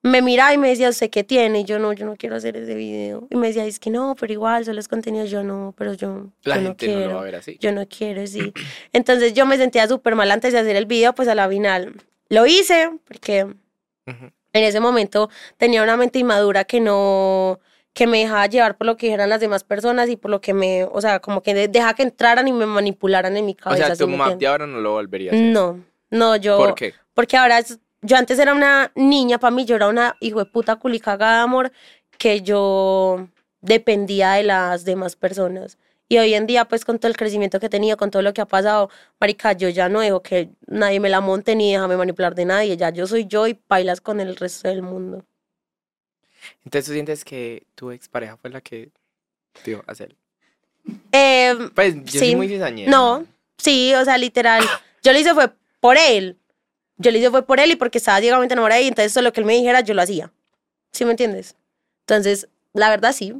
me 0.02 0.22
miraba 0.22 0.54
y 0.54 0.58
me 0.58 0.68
decía, 0.68 0.88
¿usted 0.88 1.10
qué 1.10 1.24
tiene? 1.24 1.60
Y 1.60 1.64
yo 1.64 1.78
no, 1.78 1.92
yo 1.92 2.06
no 2.06 2.16
quiero 2.16 2.36
hacer 2.36 2.56
ese 2.56 2.74
video. 2.74 3.26
Y 3.30 3.36
me 3.36 3.48
decía, 3.48 3.66
es 3.66 3.78
que 3.78 3.90
no, 3.90 4.14
pero 4.18 4.32
igual, 4.32 4.64
solo 4.64 4.80
es 4.80 4.88
contenido. 4.88 5.26
Yo 5.26 5.42
no, 5.42 5.74
pero 5.76 5.92
yo, 5.94 6.28
la 6.44 6.56
yo 6.56 6.60
no 6.62 6.68
gente 6.68 6.86
no, 6.88 6.92
quiero. 6.94 7.08
lo 7.10 7.14
va 7.16 7.20
a 7.20 7.24
ver 7.24 7.34
así. 7.36 7.58
Yo 7.60 7.72
no 7.72 7.86
quiero, 7.86 8.26
sí. 8.26 8.52
Entonces 8.92 9.34
yo 9.34 9.44
me 9.44 9.56
sentía 9.58 9.86
súper 9.88 10.14
mal 10.14 10.30
antes 10.30 10.52
de 10.52 10.58
hacer 10.60 10.76
el 10.76 10.86
video, 10.86 11.14
pues 11.14 11.28
a 11.28 11.34
la 11.34 11.48
final 11.48 11.94
lo 12.28 12.46
hice, 12.46 12.90
porque 13.06 13.44
Ujú. 13.44 14.30
en 14.52 14.64
ese 14.64 14.80
momento 14.80 15.28
tenía 15.58 15.82
una 15.82 15.96
mente 15.96 16.18
inmadura 16.18 16.64
que 16.64 16.80
no 16.80 17.60
que 17.92 18.06
me 18.06 18.18
dejaba 18.20 18.46
llevar 18.46 18.76
por 18.76 18.86
lo 18.86 18.96
que 18.96 19.06
dijeran 19.06 19.28
las 19.28 19.40
demás 19.40 19.64
personas 19.64 20.08
y 20.08 20.16
por 20.16 20.30
lo 20.30 20.40
que 20.40 20.54
me, 20.54 20.84
o 20.84 21.00
sea, 21.00 21.18
como 21.20 21.42
que 21.42 21.54
de- 21.54 21.68
deja 21.68 21.94
que 21.94 22.02
entraran 22.04 22.46
y 22.48 22.52
me 22.52 22.66
manipularan 22.66 23.36
en 23.36 23.46
mi 23.46 23.52
O 23.52 23.56
cabeza. 23.56 23.86
sea, 23.86 23.96
¿sí 23.96 24.04
tu 24.04 24.08
map 24.08 24.38
de 24.38 24.46
ahora 24.46 24.66
no 24.66 24.80
lo 24.80 24.92
volvería 24.92 25.32
a 25.32 25.34
hacer. 25.34 25.46
No, 25.46 25.80
no, 26.10 26.36
yo 26.36 26.56
¿Por 26.56 26.74
qué? 26.76 26.94
porque 27.14 27.36
ahora 27.36 27.58
es- 27.58 27.78
yo 28.02 28.16
antes 28.16 28.38
era 28.38 28.54
una 28.54 28.92
niña, 28.94 29.38
para 29.38 29.50
mí 29.50 29.64
yo 29.64 29.76
era 29.76 29.88
una 29.88 30.16
hijo 30.20 30.38
de 30.38 30.46
puta 30.46 30.76
culicaga 30.76 31.34
de 31.34 31.40
amor 31.40 31.72
que 32.16 32.40
yo 32.42 33.28
dependía 33.60 34.32
de 34.32 34.44
las 34.44 34.84
demás 34.84 35.16
personas. 35.16 35.76
Y 36.08 36.18
hoy 36.18 36.34
en 36.34 36.46
día, 36.46 36.64
pues 36.66 36.84
con 36.84 36.98
todo 36.98 37.08
el 37.08 37.16
crecimiento 37.16 37.60
que 37.60 37.66
he 37.66 37.70
tenido, 37.70 37.96
con 37.96 38.10
todo 38.10 38.22
lo 38.22 38.32
que 38.32 38.40
ha 38.40 38.46
pasado, 38.46 38.90
marica, 39.20 39.52
yo 39.52 39.68
ya 39.68 39.88
no 39.88 40.00
dejo 40.00 40.22
que 40.22 40.50
nadie 40.66 40.98
me 40.98 41.08
la 41.08 41.20
monte 41.20 41.54
ni 41.54 41.72
déjame 41.72 41.96
manipular 41.96 42.34
de 42.34 42.44
nadie. 42.46 42.76
Ya 42.76 42.90
yo 42.90 43.06
soy 43.06 43.26
yo 43.26 43.46
y 43.46 43.60
bailas 43.68 44.00
con 44.00 44.18
el 44.18 44.34
resto 44.36 44.68
del 44.68 44.82
mundo. 44.82 45.24
Entonces 46.64 46.86
tú 46.86 46.92
sientes 46.92 47.24
que 47.24 47.64
tu 47.74 47.90
expareja 47.90 48.36
fue 48.36 48.50
la 48.50 48.60
que 48.60 48.90
te 49.62 49.70
dio 49.72 49.84
a 49.86 49.92
hacer. 49.92 50.14
Eh, 51.12 51.54
Pues 51.74 51.94
yo 52.04 52.18
soy 52.20 52.28
Sí. 52.30 52.36
muy 52.36 52.48
cizañera. 52.48 52.90
no, 52.90 53.26
sí, 53.58 53.92
o 53.94 54.04
sea, 54.04 54.16
literal. 54.18 54.62
Yo 55.02 55.12
lo 55.12 55.18
hice 55.18 55.34
fue 55.34 55.50
por 55.80 55.96
él. 55.96 56.36
Yo 56.96 57.10
lo 57.10 57.18
hice 57.18 57.30
fue 57.30 57.44
por 57.46 57.60
él 57.60 57.70
y 57.70 57.76
porque 57.76 57.98
estaba 57.98 58.20
ciegamente 58.20 58.52
enamorada 58.54 58.80
y 58.80 58.88
entonces 58.88 59.12
todo 59.14 59.24
lo 59.24 59.32
que 59.32 59.40
él 59.40 59.46
me 59.46 59.54
dijera 59.54 59.80
yo 59.80 59.94
lo 59.94 60.02
hacía. 60.02 60.30
¿Sí 60.92 61.04
me 61.04 61.12
entiendes? 61.12 61.56
Entonces, 62.00 62.48
la 62.72 62.90
verdad 62.90 63.12
sí, 63.12 63.34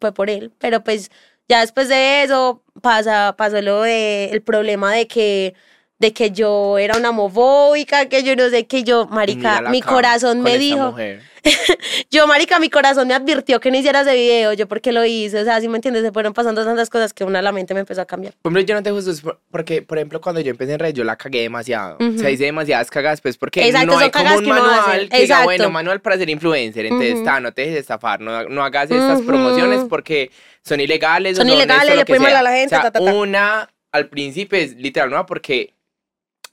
fue 0.00 0.12
por 0.12 0.30
él. 0.30 0.52
Pero 0.58 0.82
pues 0.82 1.10
ya 1.48 1.60
después 1.60 1.88
de 1.88 2.22
eso 2.22 2.62
pasa, 2.80 3.34
pasó 3.36 3.60
lo 3.60 3.82
de 3.82 4.26
el 4.26 4.40
problema 4.42 4.92
de 4.94 5.06
que 5.08 5.54
de 6.00 6.12
que 6.14 6.30
yo 6.30 6.78
era 6.78 6.96
una 6.96 7.10
homofóbica, 7.10 8.06
que 8.08 8.22
yo 8.22 8.34
no 8.34 8.48
sé, 8.48 8.66
que 8.66 8.82
yo, 8.82 9.06
marica, 9.06 9.60
mi 9.70 9.82
corazón 9.82 10.40
me 10.40 10.56
dijo, 10.56 10.96
yo, 12.10 12.26
marica, 12.26 12.58
mi 12.58 12.70
corazón 12.70 13.06
me 13.06 13.12
advirtió 13.14 13.60
que 13.60 13.70
no 13.70 13.76
hiciera 13.76 14.00
ese 14.00 14.14
video, 14.14 14.54
yo 14.54 14.66
porque 14.66 14.92
lo 14.92 15.04
hice, 15.04 15.40
o 15.40 15.44
sea, 15.44 15.60
si 15.60 15.68
me 15.68 15.76
entiendes, 15.76 16.02
se 16.02 16.10
fueron 16.10 16.32
pasando 16.32 16.64
tantas 16.64 16.88
cosas 16.88 17.12
que 17.12 17.22
una 17.22 17.42
la 17.42 17.52
mente 17.52 17.74
me 17.74 17.80
empezó 17.80 18.00
a 18.00 18.06
cambiar. 18.06 18.32
Por 18.40 18.50
ejemplo, 18.50 18.66
yo 18.66 18.74
no 18.74 18.82
te 18.82 18.90
juzgo 18.90 19.38
porque, 19.50 19.82
por 19.82 19.98
ejemplo, 19.98 20.22
cuando 20.22 20.40
yo 20.40 20.50
empecé 20.50 20.72
en 20.72 20.78
red, 20.78 20.94
yo 20.94 21.04
la 21.04 21.16
cagué 21.16 21.42
demasiado. 21.42 21.96
O 21.96 21.98
sea, 21.98 22.08
Ujú. 22.08 22.28
hice 22.28 22.44
demasiadas 22.44 22.90
cagadas, 22.90 23.20
pues 23.20 23.36
porque 23.36 23.66
Exacto, 23.66 23.92
no 23.92 23.98
hay 23.98 24.10
como 24.10 24.36
un 24.36 24.44
que 24.44 24.50
manual 24.50 25.08
que 25.10 25.20
diga, 25.20 25.44
bueno, 25.44 25.70
manual 25.70 26.00
para 26.00 26.16
ser 26.16 26.30
influencer. 26.30 26.86
Entonces, 26.86 27.10
Ujú. 27.12 27.18
está, 27.18 27.40
no 27.40 27.52
te 27.52 27.62
dejes 27.62 27.80
estafar, 27.80 28.20
no, 28.20 28.44
no 28.44 28.64
hagas 28.64 28.90
estas 28.90 29.18
Ujú. 29.18 29.26
promociones 29.26 29.84
porque 29.84 30.30
son 30.64 30.80
ilegales. 30.80 31.36
Son 31.36 31.46
ilegales, 31.48 31.94
le 31.94 32.06
pueden 32.06 32.22
mal 32.22 32.36
a 32.36 32.42
la 32.42 32.52
gente, 32.52 32.66
O 32.66 32.68
sea, 32.70 32.82
ta, 32.84 32.90
ta, 32.92 33.04
ta. 33.04 33.12
una 33.14 33.68
al 33.92 34.08
principio 34.08 34.58
es 34.58 34.76
literal 34.76 35.10
nueva 35.10 35.26
porque 35.26 35.74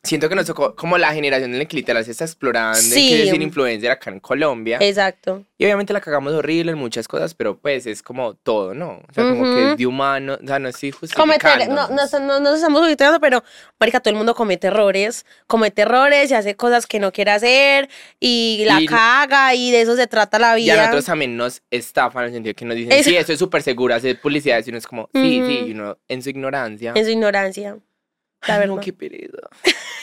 siento 0.08 0.28
que 0.30 0.36
nos 0.36 0.46
tocó 0.46 0.76
como 0.76 0.98
la 0.98 1.14
generación 1.14 1.54
en 1.54 1.60
la 1.60 1.66
que 1.66 1.76
literal 1.78 2.04
se 2.04 2.12
está 2.12 2.24
explorando 2.26 2.80
Sí. 2.80 3.10
qué 3.10 3.18
decir 3.26 3.42
influencer 3.42 3.92
acá 3.92 4.10
en 4.10 4.20
Colombia. 4.20 4.78
Exacto. 4.82 5.44
Y 5.60 5.66
obviamente 5.66 5.92
la 5.94 6.02
cagamos 6.02 6.34
horrible 6.34 6.72
en 6.72 6.78
muchas 6.78 7.08
cosas, 7.08 7.34
pero 7.34 7.58
pues 7.58 7.86
es 7.88 8.02
como 8.04 8.36
todo, 8.36 8.74
¿no? 8.74 9.02
O 9.10 9.14
sea, 9.14 9.24
como 9.24 9.44
que 9.44 9.72
es 9.72 9.78
de 9.78 9.86
humano, 9.88 10.38
o 10.42 10.48
sea, 10.48 10.60
no 10.60 10.70
estoy 10.70 10.92
justificando. 10.92 11.66
No, 11.74 11.88
no, 11.90 11.96
no, 11.96 12.20
no 12.20 12.40
nos 12.40 12.56
estamos 12.56 12.80
justificando, 12.80 13.20
pero, 13.20 13.44
marica, 13.80 14.00
todo 14.00 14.12
el 14.12 14.18
mundo 14.18 14.36
comete 14.36 14.68
errores, 14.68 15.26
comete 15.48 15.82
errores 15.84 16.30
y 16.32 16.34
hace 16.36 16.56
cosas 16.56 16.86
que 16.88 17.00
no 17.00 17.12
quiere 17.12 17.32
hacer 17.32 17.90
y 18.20 18.64
la 18.68 18.82
Y- 18.82 18.86
caga 18.86 19.56
y 19.56 19.72
de 19.72 19.82
eso 19.82 19.96
se 19.96 20.08
trata 20.08 20.38
la 20.40 20.58
Y 20.60 20.64
vida. 20.64 20.74
a 20.74 20.78
nosotros 20.78 21.06
también 21.06 21.36
nos 21.36 21.62
estafan 21.72 22.24
en 22.24 22.28
el 22.30 22.34
sentido 22.36 22.56
que 22.56 22.66
nos 22.66 22.78
dicen, 22.78 22.92
Es- 22.94 23.06
sí, 23.06 23.16
eso 23.16 23.34
es 23.34 23.40
súper 23.40 23.62
seguro, 23.64 23.96
hacer 23.96 24.20
publicidad. 24.22 24.64
Y 24.66 24.70
uno 24.70 24.78
es 24.78 24.88
como, 24.88 25.10
sí, 25.14 25.42
Ujú. 25.42 25.50
sí, 25.50 25.58
y 25.68 25.72
uno 25.72 25.98
en 26.08 26.22
su 26.22 26.30
ignorancia. 26.30 26.94
En 26.96 27.04
su 27.04 27.12
ignorancia. 27.12 27.78
La 28.48 28.58
verdad. 28.60 28.75
no, 28.75 28.82
qué 28.82 28.94
pereza. 28.94 29.38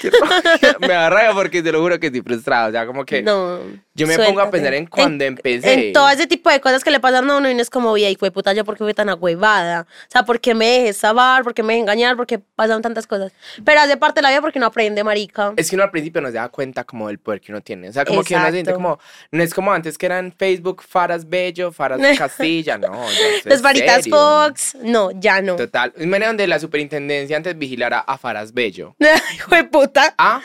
Me 0.80 0.88
rabia 1.10 1.32
porque 1.34 1.62
te 1.62 1.70
lo 1.72 1.80
juro 1.80 1.98
que 2.00 2.06
estoy 2.06 2.22
frustrado. 2.22 2.68
O 2.68 2.72
sea, 2.72 2.86
como 2.86 3.04
que 3.04 3.22
No. 3.22 3.60
Yo 3.96 4.08
me 4.08 4.18
pongo 4.18 4.40
a 4.40 4.50
pensar 4.50 4.74
en 4.74 4.86
cuando 4.86 5.24
empecé. 5.24 5.88
En 5.88 5.92
todo 5.92 6.08
ese 6.10 6.26
tipo 6.26 6.50
de 6.50 6.60
cosas 6.60 6.82
que 6.82 6.90
le 6.90 6.98
pasan 6.98 7.30
a 7.30 7.36
uno 7.36 7.48
y 7.48 7.54
no 7.54 7.62
es 7.62 7.70
como, 7.70 7.92
vida, 7.92 8.10
y 8.10 8.16
fue 8.16 8.32
puta, 8.32 8.52
yo 8.52 8.64
porque 8.64 8.82
fui 8.82 8.92
tan 8.92 9.08
agüevada. 9.08 9.82
O 9.82 10.10
sea, 10.10 10.24
porque 10.24 10.52
me 10.52 10.66
dejé 10.66 10.92
sabar, 10.92 11.44
porque 11.44 11.62
me 11.62 11.74
dejé 11.74 11.82
engañar, 11.82 12.16
porque 12.16 12.40
pasaron 12.40 12.82
tantas 12.82 13.06
cosas. 13.06 13.32
Pero 13.64 13.80
hace 13.80 13.96
parte 13.96 14.18
de 14.18 14.22
la 14.22 14.30
vida 14.30 14.40
porque 14.40 14.58
no 14.58 14.66
aprende, 14.66 15.04
marica. 15.04 15.52
Es 15.56 15.70
que 15.70 15.76
uno 15.76 15.84
al 15.84 15.92
principio 15.92 16.20
no 16.20 16.28
se 16.28 16.34
da 16.34 16.48
cuenta 16.48 16.82
como 16.82 17.06
del 17.06 17.18
poder 17.18 17.40
que 17.40 17.52
uno 17.52 17.60
tiene. 17.60 17.88
O 17.88 17.92
sea, 17.92 18.04
como 18.04 18.24
que 18.24 18.34
uno 18.34 18.42
siente 18.50 18.70
Exacto. 18.70 18.82
como, 18.82 18.98
no 19.30 19.42
es 19.42 19.54
como 19.54 19.72
antes 19.72 19.96
que 19.96 20.06
eran 20.06 20.32
Facebook, 20.36 20.82
Faras 20.82 21.28
Bello, 21.28 21.70
Faras 21.70 22.00
Castilla, 22.18 22.76
no. 22.78 23.06
Las 23.44 23.62
varitas 23.62 24.02
serio. 24.02 24.16
Fox, 24.16 24.76
no, 24.82 25.12
ya 25.12 25.40
no. 25.40 25.54
Total. 25.54 25.92
Es 25.96 26.06
manera 26.06 26.28
donde 26.28 26.48
la 26.48 26.58
superintendencia 26.58 27.36
antes 27.36 27.56
vigilara 27.56 28.00
a 28.00 28.18
Faras 28.18 28.52
Bello. 28.52 28.96
Hijo 29.34 29.54
de 29.54 29.64
puta. 29.64 30.14
Ah, 30.18 30.40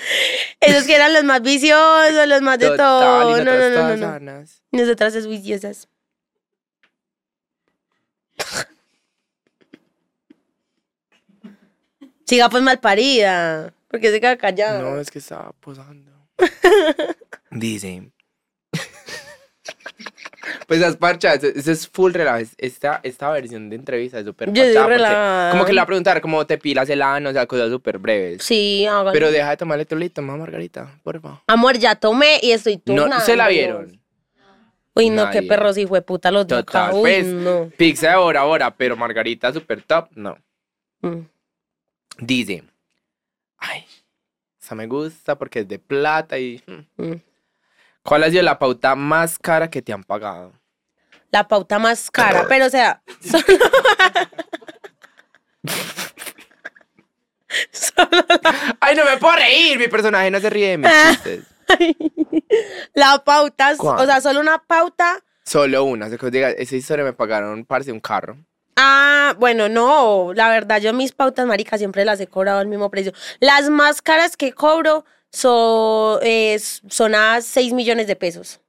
Esos 0.60 0.84
que 0.84 0.94
eran 0.94 1.14
los 1.14 1.24
más 1.24 1.42
viciosos, 1.42 2.28
los 2.28 2.42
más 2.44 2.60
de 2.60 2.78
todo. 2.78 3.39
No, 3.46 3.52
no, 3.52 3.58
nosotras 3.58 3.84
no, 3.84 3.90
no, 3.90 3.96
no. 3.96 4.08
sanas. 4.14 4.64
Nosotras 4.72 5.16
es 5.16 5.28
viciosas. 5.28 5.88
Siga 12.26 12.50
pues 12.50 12.64
mal 12.64 12.80
parida. 12.80 13.74
Porque 13.90 14.12
se 14.12 14.22
queda 14.22 14.38
callada. 14.38 14.82
No, 14.82 15.00
es 15.00 15.10
que 15.10 15.20
estaba 15.20 15.52
posando. 15.60 16.12
Dice. 17.52 18.12
Pues 20.68 20.80
las 20.80 20.98
parchas, 20.98 21.44
eso 21.44 21.72
es 21.72 21.88
full 21.88 22.14
relajo. 22.14 22.38
es- 22.38 22.56
Esta, 22.58 23.00
esta 23.04 23.30
versión 23.32 23.70
de 23.70 23.76
entrevista 23.76 24.20
es 24.20 24.26
súper 24.26 24.52
relajada. 24.54 25.52
Como 25.52 25.66
que 25.66 25.74
le 25.74 25.78
va 25.80 25.84
a 25.84 25.88
preguntar 25.88 26.22
cómo 26.22 26.46
te 26.46 26.58
pilas 26.58 26.90
el 26.90 27.02
ano, 27.02 27.30
o 27.30 27.34
sea, 27.34 27.46
cosas 27.48 27.70
súper 27.70 27.98
breves. 27.98 28.44
Sí, 28.44 28.86
hágalo. 28.86 29.12
Pero 29.14 29.32
deja 29.32 29.50
de 29.50 29.58
tomar 29.58 29.76
electrolito, 29.78 30.22
mamá 30.22 30.40
Margarita, 30.40 31.00
por 31.04 31.20
favor. 31.22 31.40
Amor, 31.48 31.78
ya 31.78 31.96
tomé 31.96 32.40
y 32.42 32.52
estoy 32.52 32.76
No, 32.86 32.96
turnando. 33.04 33.26
se 33.26 33.36
la 33.36 33.48
vieron. 33.48 34.00
Uy, 34.96 35.10
no, 35.10 35.30
qué 35.30 35.44
perros 35.44 35.78
hijo 35.78 35.96
de 35.96 36.02
puta 36.02 36.30
los 36.32 36.46
acá. 36.46 36.58
Total, 36.64 36.94
Uy, 36.96 37.02
pues. 37.02 37.26
no. 37.28 37.72
Pizza 37.78 38.10
de 38.10 38.16
hora 38.16 38.44
hora, 38.46 38.76
pero 38.76 38.98
Margarita 38.98 39.54
súper 39.54 39.82
top, 39.84 40.10
no. 40.16 40.38
Mm. 41.02 41.20
Dice, 42.20 42.64
ay, 43.58 43.86
esa 44.62 44.76
me 44.76 44.88
gusta 44.88 45.38
porque 45.38 45.60
es 45.60 45.68
de 45.70 45.80
plata 45.80 46.38
y... 46.38 46.62
mm. 46.98 47.14
¿Cuál 48.04 48.24
ha 48.24 48.30
sido 48.30 48.44
la 48.44 48.60
pauta 48.60 48.96
más 48.96 49.38
cara 49.38 49.70
que 49.70 49.82
te 49.82 49.94
han 49.94 50.04
pagado? 50.04 50.54
La 51.32 51.48
pauta 51.48 51.78
más 51.78 52.10
cara, 52.10 52.46
pero 52.48 52.66
o 52.66 52.70
sea, 52.70 53.04
solo, 53.22 53.44
solo 57.72 58.10
Ay, 58.80 58.96
no 58.96 59.06
me 59.06 59.18
puedo 59.18 59.36
reír, 59.36 59.78
mi 59.78 59.88
personaje 59.88 60.32
no 60.32 60.40
se 60.40 60.50
ríe 60.50 60.70
de 60.70 60.78
mis 60.78 60.92
chistes. 61.10 61.44
la 62.94 63.24
pauta, 63.24 63.74
¿Cuál? 63.78 64.00
o 64.00 64.06
sea, 64.06 64.22
solo 64.22 64.40
una 64.40 64.60
pauta. 64.60 65.24
Solo 65.44 65.84
una, 65.84 66.06
o 66.06 66.10
sea, 66.10 66.18
que 66.18 66.26
os 66.26 66.32
diga, 66.32 66.50
esa 66.50 66.76
historia 66.76 67.04
me 67.04 67.14
pagaron, 67.14 67.66
parce, 67.66 67.92
un 67.92 68.00
carro. 68.00 68.38
Ah, 68.76 69.36
bueno, 69.38 69.68
no, 69.68 70.32
la 70.34 70.50
verdad, 70.50 70.80
yo 70.80 70.94
mis 70.94 71.12
pautas, 71.12 71.46
marica, 71.46 71.78
siempre 71.78 72.06
las 72.06 72.20
he 72.22 72.28
cobrado 72.28 72.60
al 72.60 72.68
mismo 72.68 72.90
precio. 72.90 73.14
Las 73.40 73.70
más 73.70 74.02
caras 74.02 74.38
que 74.38 74.54
cobro 74.54 75.06
son, 75.32 76.20
es- 76.24 76.82
son 76.90 77.16
a 77.16 77.42
6 77.42 77.74
millones 77.74 78.08
de 78.08 78.16
pesos. 78.16 78.60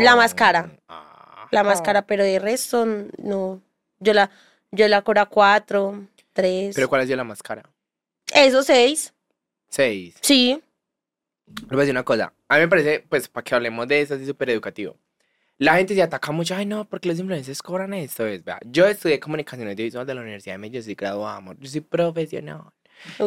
La 0.00 0.16
más 0.16 0.34
cara. 0.34 0.70
Ajá. 0.86 1.48
La 1.50 1.62
más 1.64 1.80
cara, 1.82 2.02
pero 2.06 2.24
de 2.24 2.38
resto, 2.38 2.86
no. 3.18 3.60
Yo 4.00 4.12
la, 4.14 4.30
yo 4.70 4.88
la 4.88 5.02
cobro 5.02 5.20
a 5.22 5.26
4, 5.26 6.06
3. 6.32 6.74
¿Pero 6.74 6.88
cuál 6.88 7.02
ha 7.02 7.04
sido 7.04 7.16
la 7.16 7.24
más 7.24 7.42
cara? 7.42 7.62
Eso 8.34 8.62
6, 8.62 9.12
Seis. 9.68 10.14
sí. 10.20 10.60
Les 11.46 11.68
voy 11.68 11.78
a 11.78 11.80
decir 11.80 11.92
una 11.92 12.02
cosa. 12.04 12.32
A 12.48 12.54
mí 12.56 12.60
me 12.62 12.68
parece, 12.68 13.04
pues, 13.08 13.28
para 13.28 13.44
que 13.44 13.54
hablemos 13.54 13.86
de 13.88 14.00
eso 14.00 14.14
así 14.14 14.24
súper 14.26 14.50
educativo. 14.50 14.96
La 15.58 15.76
gente 15.76 15.94
se 15.94 16.02
ataca 16.02 16.32
mucho, 16.32 16.54
ay, 16.54 16.66
no, 16.66 16.86
porque 16.88 17.08
los 17.08 17.18
influencers 17.18 17.62
cobran 17.62 17.92
esto. 17.94 18.26
Es, 18.26 18.42
vea, 18.44 18.58
yo 18.64 18.86
estudié 18.86 19.20
comunicación 19.20 19.68
audiovisual 19.68 20.06
de 20.06 20.14
la 20.14 20.22
Universidad 20.22 20.54
de 20.54 20.58
Medellín, 20.58 20.80
yo 20.80 20.84
soy 20.84 20.94
graduado, 20.94 21.28
amor, 21.36 21.56
yo 21.60 21.68
soy 21.70 21.80
profesional. 21.82 22.62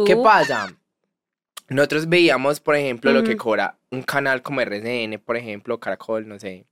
¿Qué 0.05 0.15
Uh, 0.15 0.23
pasa? 0.23 0.75
Nosotros 1.67 2.07
veíamos, 2.09 2.59
por 2.59 2.75
ejemplo, 2.75 3.11
lo 3.11 3.23
que 3.23 3.35
cobra 3.37 3.77
un 3.89 4.03
canal 4.03 4.41
como 4.41 4.61
RCN, 4.61 5.19
por 5.19 5.35
ejemplo, 5.35 5.79
Caracol, 5.79 6.27
no 6.27 6.39
sé, 6.39 6.67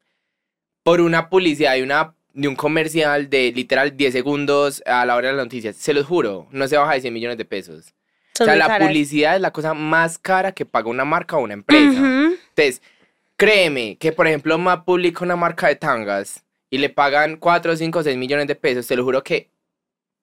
por 0.83 1.01
una 1.01 1.29
publicidad 1.29 1.73
de, 1.73 1.83
una, 1.83 2.13
de 2.33 2.47
un 2.47 2.55
comercial 2.55 3.29
de 3.29 3.51
literal 3.51 3.97
10 3.97 4.13
segundos 4.13 4.83
a 4.85 5.05
la 5.05 5.15
hora 5.15 5.29
de 5.29 5.35
las 5.35 5.45
noticias. 5.45 5.75
Se 5.77 5.93
los 5.93 6.05
juro, 6.05 6.47
no 6.51 6.67
se 6.67 6.77
baja 6.77 6.93
de 6.93 7.01
100 7.01 7.13
millones 7.13 7.37
de 7.37 7.45
pesos. 7.45 7.95
son 8.37 8.45
o 8.45 8.51
sea, 8.51 8.55
la 8.55 8.67
caras. 8.67 8.87
publicidad 8.87 9.35
es 9.35 9.41
la 9.41 9.51
cosa 9.51 9.73
más 9.73 10.19
cara 10.19 10.51
que 10.51 10.65
paga 10.65 10.89
una 10.89 11.05
marca 11.05 11.37
o 11.37 11.41
una 11.41 11.53
empresa. 11.53 11.99
Entonces, 11.99 12.81
créeme 13.35 13.97
que, 13.97 14.11
por 14.11 14.27
ejemplo, 14.27 14.57
MAP 14.59 14.85
publica 14.85 15.23
una 15.23 15.35
marca 15.35 15.69
de 15.69 15.75
tangas 15.75 16.43
y 16.69 16.77
le 16.77 16.89
pagan 16.89 17.37
4, 17.37 17.77
5, 17.77 18.03
6 18.03 18.17
millones 18.17 18.45
de 18.47 18.55
pesos. 18.55 18.85
Te 18.85 18.95
lo 18.95 19.03
juro 19.03 19.23
que, 19.23 19.49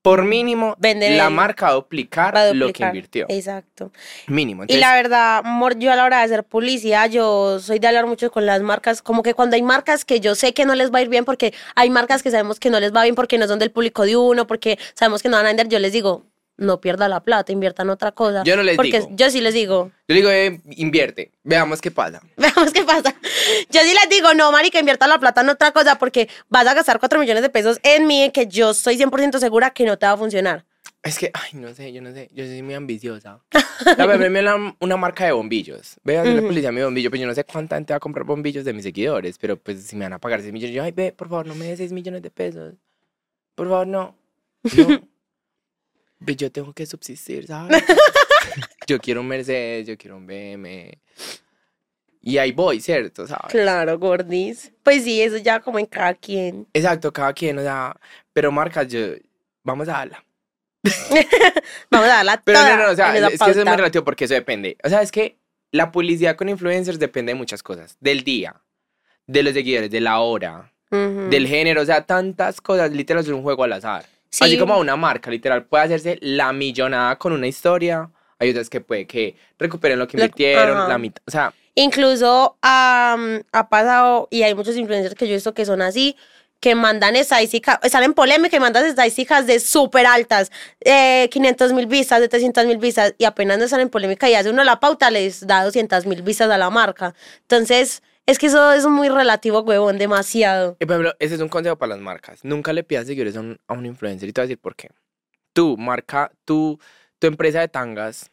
por 0.02 0.25
mínimo, 0.25 0.76
Venden 0.78 1.19
la 1.19 1.28
marca 1.28 1.66
va 1.66 1.73
a 1.73 1.75
duplicar 1.75 2.35
Va 2.35 2.49
a 2.49 2.54
lo 2.54 2.73
que 2.73 2.83
invirtió. 2.83 3.26
Exacto. 3.28 3.92
Mínimo. 4.26 4.64
Y 4.66 4.76
la 4.76 4.95
verdad, 4.95 5.38
amor, 5.38 5.78
yo 5.78 5.92
a 5.92 5.97
la 5.97 6.04
hora 6.04 6.19
de 6.19 6.25
hacer 6.25 6.45
publicidad, 6.45 7.11
yo 7.11 7.61
soy 7.61 7.78
de 7.78 7.88
hablar 7.88 8.07
mucho 8.07 8.30
con 8.30 8.47
las 8.47 8.62
marcas, 8.62 9.02
como 9.02 9.23
que 9.23 9.35
cuando 9.35 9.57
hay 9.57 9.62
marcas 9.62 10.04
que 10.04 10.21
yo 10.21 10.35
sé 10.35 10.54
que 10.54 10.64
no 10.64 10.75
les 10.75 10.92
va 10.92 11.00
a 11.00 11.02
ir 11.02 11.09
bien, 11.09 11.25
porque 11.25 11.52
hay 11.75 11.90
marcas 11.90 12.23
que 12.23 12.30
sabemos 12.30 12.59
que 12.59 12.71
no 12.71 12.80
les 12.80 12.95
va 12.95 13.02
bien 13.02 13.14
porque 13.14 13.37
no 13.37 13.47
son 13.47 13.59
del 13.59 13.71
público 13.71 14.04
de 14.07 14.16
uno, 14.16 14.47
porque 14.47 14.78
sabemos 14.95 15.23
que 15.23 15.28
no 15.28 15.37
van 15.37 15.47
a 15.47 15.49
vender, 15.50 15.69
yo 15.69 15.78
les 15.78 15.92
digo, 15.92 16.25
no 16.61 16.81
pierda 16.81 17.09
la 17.09 17.21
plata, 17.21 17.50
invierta 17.52 17.83
en 17.83 17.90
otra 17.90 18.12
cosa. 18.12 18.45
Yo 18.45 18.55
no 18.57 18.62
les 18.62 18.76
porque 18.76 19.00
digo. 19.00 19.09
yo 19.12 19.31
sí 19.31 19.40
les 19.40 19.55
digo, 19.55 19.90
yo 20.07 20.14
digo, 20.14 20.31
eh, 20.31 20.61
invierte, 20.71 21.33
veamos 21.43 21.81
qué 21.81 21.90
pasa. 21.90 22.23
veamos 22.37 22.73
qué 22.73 22.85
pasa. 22.85 23.14
Yo 23.71 23.81
sí 23.81 23.95
les 23.95 24.09
digo, 24.11 24.35
no, 24.35 24.52
marica, 24.52 24.79
invierta 24.79 25.07
la 25.07 25.19
plata 25.19 25.40
en 25.40 25.49
otra 25.49 25.73
cosa 25.73 25.99
porque 25.99 26.29
vas 26.49 26.67
a 26.67 26.75
gastar 26.75 27.00
4 27.00 27.19
millones 27.19 27.43
de 27.43 27.50
pesos 27.50 27.79
en 27.83 28.07
mí 28.07 28.31
que 28.33 28.47
yo 28.47 28.71
estoy 28.71 28.97
100% 28.97 29.38
segura 29.38 29.71
que 29.71 29.85
no 29.85 29.99
te 29.99 30.07
va 30.07 30.12
a 30.12 30.17
funcionar. 30.17 30.64
Es 31.02 31.19
que, 31.19 31.31
ay, 31.33 31.59
no 31.59 31.73
sé, 31.73 31.95
yo 31.95 32.02
no 32.02 32.12
sé, 32.12 32.29
yo 32.35 32.45
soy 32.45 32.61
muy 32.62 32.75
ambiciosa. 32.75 33.40
La 33.97 34.05
verdad, 34.05 34.29
me 34.29 34.40
una, 34.40 34.76
una 34.81 34.97
marca 34.99 35.25
de 35.25 35.33
bombillos. 35.33 35.97
Ve 36.05 36.19
a 36.19 36.21
hacerle 36.21 36.40
Ujú. 36.40 36.49
publicidad 36.49 36.69
a 36.69 36.73
mi 36.73 36.83
bombillo, 36.83 37.09
pues 37.09 37.23
yo 37.23 37.26
no 37.26 37.35
sé 37.35 37.45
cuánta 37.45 37.76
gente 37.76 37.95
va 37.95 37.97
a 37.97 38.00
comprar 38.00 38.26
bombillos 38.26 38.67
de 38.67 38.75
mis 38.75 38.83
seguidores, 38.83 39.38
pero 39.38 39.57
pues 39.57 39.83
si 39.83 39.97
me 39.97 40.05
van 40.05 40.12
a 40.12 40.19
pagar 40.19 40.43
6 40.43 40.52
millones, 40.52 40.75
yo, 40.76 40.83
ay, 40.83 40.93
ve, 40.93 41.12
por 41.12 41.31
favor, 41.31 41.47
no 41.47 41.55
me 41.55 41.64
des 41.69 41.79
6 41.79 41.93
millones 41.93 42.21
de 42.21 42.31
pesos. 42.31 42.75
Por 43.55 43.69
favor, 43.69 43.87
no. 43.87 44.14
No. 44.76 45.00
Yo 46.27 46.53
tengo 46.53 46.73
que 46.73 46.87
subsistir, 46.87 47.47
¿sabes? 47.47 47.83
yo 48.87 48.99
quiero 48.99 49.21
un 49.21 49.29
Mercedes, 49.29 49.87
yo 49.87 49.97
quiero 49.97 50.17
un 50.17 50.27
BM. 50.27 50.99
Y 52.23 52.39
ahí 52.39 52.53
voy, 52.53 52.81
¿cierto? 52.81 53.27
¿Sabes? 53.27 53.47
Claro, 53.49 53.99
gordis. 53.99 54.73
Pues 54.83 55.05
sí, 55.05 55.23
eso 55.23 55.39
ya 55.39 55.61
como 55.61 55.79
en 55.79 55.87
cada 55.87 56.15
quien. 56.15 56.67
Exacto, 56.75 57.12
cada 57.12 57.33
quien, 57.33 57.59
o 57.59 57.62
sea, 57.62 57.97
pero 58.33 58.53
marcas, 58.53 58.89
yo, 58.89 59.15
vamos 59.62 59.89
a 59.89 59.93
darla. 59.93 60.25
Vamos 61.91 62.09
a 62.09 62.12
darla 62.15 62.43
Pero 62.43 62.59
toda 62.59 62.77
no, 62.77 62.85
no, 62.85 62.93
o 62.93 62.97
sea, 62.97 63.15
esa 63.15 63.29
es 63.29 63.39
que 63.39 63.50
eso 63.50 63.61
es 63.61 63.67
muy 63.67 63.77
relativo 63.77 64.03
porque 64.03 64.25
eso 64.25 64.33
depende. 64.33 64.79
O 64.83 64.89
sea, 64.89 65.03
es 65.03 65.12
que 65.12 65.37
la 65.73 65.93
publicidad 65.93 66.37
con 66.37 66.49
influencers 66.49 66.99
depende 66.99 67.33
de 67.33 67.39
muchas 67.39 67.62
cosas. 67.62 67.99
Del 68.00 68.25
día, 68.25 68.62
de 69.27 69.43
los 69.43 69.53
seguidores, 69.53 69.91
de 69.91 70.00
la 70.00 70.21
hora, 70.21 70.73
Ujú. 70.91 71.29
del 71.29 71.47
género, 71.47 71.83
o 71.83 71.85
sea, 71.85 72.07
tantas 72.07 72.62
cosas. 72.62 72.91
Literal 72.93 73.23
es 73.23 73.29
un 73.29 73.43
juego 73.43 73.65
al 73.65 73.75
azar. 73.75 74.07
Sí. 74.30 74.44
Así 74.44 74.58
como 74.58 74.78
una 74.78 74.96
marca, 74.96 75.30
literal, 75.30 75.64
puede 75.64 75.84
hacerse 75.84 76.18
la 76.22 76.52
millonada 76.52 77.16
con 77.16 77.32
una 77.32 77.46
historia, 77.46 78.10
Hay 78.38 78.50
otras 78.50 78.70
que 78.70 78.80
puede 78.80 79.06
que 79.06 79.37
recuperen 79.58 79.99
lo 79.99 80.08
que 80.08 80.16
invirtieron, 80.16 80.78
ajá. 80.78 80.88
la 80.88 80.99
mitad. 80.99 81.22
O 81.26 81.30
sea, 81.30 81.52
Incluso 81.75 82.58
am, 82.62 83.42
ha 83.52 83.68
pasado, 83.68 84.28
y 84.30 84.42
hay 84.42 84.54
muchos 84.54 84.76
influencers 84.76 85.14
que 85.14 85.26
yo 85.26 85.32
he 85.32 85.37
visto 85.37 85.54
que 85.54 85.64
son 85.64 85.82
así, 85.82 86.16
que 86.58 86.75
mandan 86.75 87.16
estadísticas, 87.16 87.78
están 87.82 88.02
en 88.02 88.12
polémica 88.12 88.56
y 88.56 88.60
mandan 88.60 88.84
estadísticas 88.84 89.46
de 89.46 89.60
súper 89.60 90.04
altas, 90.06 90.50
eh, 90.80 91.28
500 91.30 91.72
mil 91.72 91.87
vistas, 91.87 92.20
de 92.20 92.28
300 92.28 92.66
mil 92.66 92.76
vistas, 92.78 93.14
y 93.18 93.25
apenas 93.25 93.58
no 93.58 93.64
están 93.64 93.80
en 93.80 93.88
polémica 93.88 94.28
y 94.28 94.34
hace 94.34 94.50
uno 94.50 94.62
la 94.64 94.78
pauta, 94.80 95.10
les 95.10 95.46
da 95.46 95.64
200 95.64 96.04
mil 96.06 96.22
vistas 96.22 96.50
a 96.50 96.58
la 96.58 96.68
marca. 96.70 97.14
Entonces, 97.42 98.02
es 98.30 98.38
que 98.38 98.46
eso 98.46 98.72
es 98.72 98.87
muy 98.87 99.08
relativo, 99.08 99.60
huevón, 99.60 99.99
demasiado. 99.99 100.76
Y, 100.78 100.87
por 100.87 100.94
ejemplo, 100.94 101.16
ese 101.18 101.34
es 101.34 101.40
un 101.40 101.49
consejo 101.49 101.76
para 101.76 101.90
las 101.90 102.00
marcas. 102.00 102.44
Nunca 102.44 102.72
le 102.72 102.84
pidas 102.84 103.06
seguidores 103.06 103.37
a 103.37 103.40
un, 103.40 103.58
a 103.66 103.75
un 103.75 103.87
influencer 103.87 104.28
y 104.28 104.32
te 104.32 104.40
voy 104.40 104.44
a 104.44 104.49
decir 104.49 104.58
por 104.58 104.76
qué. 104.76 104.88
Tú, 105.52 105.76
marca, 105.76 106.30
tú, 106.44 106.78
tu 107.18 107.26
empresa 107.26 107.60
de 107.60 107.68
tangas. 107.68 108.30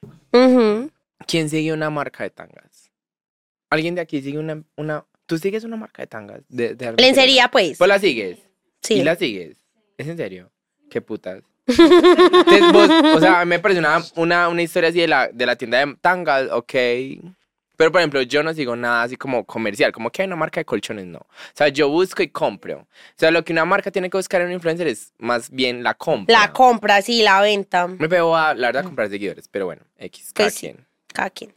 ¿quién 1.26 1.50
sigue 1.50 1.74
una 1.74 1.90
marca 1.90 2.24
de 2.24 2.30
tangas? 2.30 2.92
¿Alguien 3.70 3.96
de 3.96 4.02
aquí 4.02 4.22
sigue 4.22 4.38
una, 4.38 4.64
una 4.76 5.06
tú 5.26 5.38
sigues 5.38 5.64
una 5.64 5.78
marca 5.78 6.04
de 6.04 6.08
tangas? 6.08 6.42
De, 6.48 6.76
Lencería, 6.98 7.50
pues. 7.50 7.78
Pues 7.78 7.88
la 7.88 7.98
sigues. 8.00 8.38
Sí. 8.82 8.96
Y 8.96 9.04
la 9.04 9.16
sigues. 9.16 9.58
¿Es 9.98 10.08
en 10.08 10.18
serio? 10.18 10.52
Qué 10.92 11.02
putas. 11.02 11.44
Entonces, 11.68 12.72
vos, 12.72 12.90
o 13.16 13.20
sea, 13.20 13.42
a 13.42 13.46
mí 13.46 13.50
me 13.50 13.60
parece 13.60 13.80
una, 13.80 14.02
una, 14.16 14.48
una 14.48 14.62
historia 14.62 14.90
así 14.90 15.02
de 15.02 15.08
la, 15.08 15.28
de 15.28 15.46
la 15.46 15.56
tienda 15.56 15.84
de 15.84 15.96
tangas, 15.96 16.50
ok. 16.52 16.74
Pero, 17.78 17.92
por 17.92 18.02
ejemplo, 18.02 18.22
yo 18.24 18.44
no 18.44 18.54
sigo 18.54 18.76
nada 18.76 19.04
así 19.04 19.16
como 19.16 19.46
comercial, 19.46 19.92
como 19.92 20.10
que 20.10 20.24
hay 20.24 20.28
una 20.28 20.36
marca 20.36 20.60
de 20.60 20.66
colchones, 20.66 21.06
no. 21.06 21.20
O 21.20 21.28
sea, 21.54 21.68
yo 21.70 21.88
busco 21.90 22.22
y 22.24 22.28
compro. 22.28 22.80
O 22.80 22.88
sea, 23.16 23.32
lo 23.32 23.46
que 23.46 23.54
una 23.54 23.66
marca 23.66 23.92
tiene 23.92 24.10
que 24.10 24.18
buscar 24.18 24.42
en 24.42 24.48
un 24.48 24.54
influencer 24.54 24.88
es 24.88 25.14
más 25.20 25.50
bien 25.52 25.84
la 25.84 25.94
compra. 25.94 26.38
La 26.40 26.52
compra, 26.52 27.02
sí, 27.02 27.22
la 27.22 27.40
venta. 27.40 27.88
Me 27.88 28.10
pego 28.10 28.36
a, 28.36 28.54
la 28.56 28.68
verdad, 28.70 28.82
a 28.82 28.86
comprar 28.86 29.10
seguidores, 29.10 29.48
pero 29.48 29.66
bueno, 29.68 29.84
X, 29.98 30.34
cada 30.34 30.48
Pues 30.48 30.56
sí. 30.56 30.60
quien. 30.68 30.86
Cada 31.14 31.30
quien. 31.30 31.54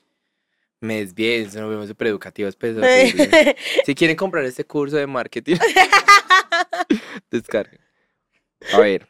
Me 0.83 1.00
desvié, 1.05 1.45
nos 1.45 1.55
vemos 1.55 1.89
súper 1.89 2.07
educativos, 2.09 2.55
pues. 2.57 2.79
Si 3.87 3.95
quieren 3.95 4.17
comprar 4.17 4.45
este 4.45 4.65
curso 4.65 4.97
de 4.97 5.07
marketing, 5.07 5.57
descarguen. 7.31 7.81
A 8.75 8.79
ver, 8.79 9.07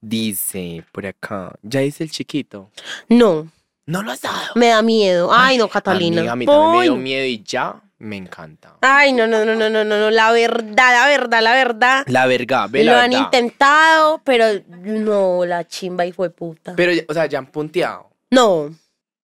dice 0.00 0.84
por 0.92 1.06
acá, 1.06 1.52
ya 1.62 1.80
dice 1.80 2.04
el 2.04 2.10
chiquito. 2.10 2.70
No, 3.08 3.48
No 3.88 4.02
lo 4.02 4.12
has 4.12 4.20
dado. 4.20 4.52
me 4.54 4.68
da 4.68 4.82
miedo. 4.82 5.30
Ay, 5.32 5.56
no, 5.56 5.66
Catalina. 5.66 6.20
Amiga, 6.20 6.32
a 6.32 6.36
mí 6.36 6.44
también 6.46 6.72
me 6.76 6.82
dio 6.82 6.96
miedo 6.96 7.24
y 7.24 7.42
ya 7.42 7.80
me 8.00 8.16
encanta. 8.18 8.76
Ay, 8.82 9.14
no, 9.14 9.26
no, 9.26 9.46
no, 9.46 9.54
no, 9.54 9.70
no, 9.70 9.82
no, 9.82 9.98
no, 9.98 10.10
la 10.10 10.30
verdad, 10.30 10.92
la 10.92 11.06
verdad, 11.08 11.42
la 11.42 11.52
verdad. 11.54 12.04
La 12.06 12.26
verga, 12.26 12.66
ve 12.66 12.84
Lo 12.84 12.92
la 12.92 13.04
han 13.04 13.10
verdad. 13.10 13.24
intentado, 13.24 14.20
pero 14.24 14.44
no, 14.68 15.46
la 15.46 15.66
chimba 15.66 16.04
y 16.04 16.12
fue 16.12 16.28
puta. 16.28 16.74
Pero, 16.76 16.92
o 17.08 17.14
sea, 17.14 17.24
ya 17.26 17.38
han 17.38 17.46
punteado. 17.46 18.10
no. 18.30 18.70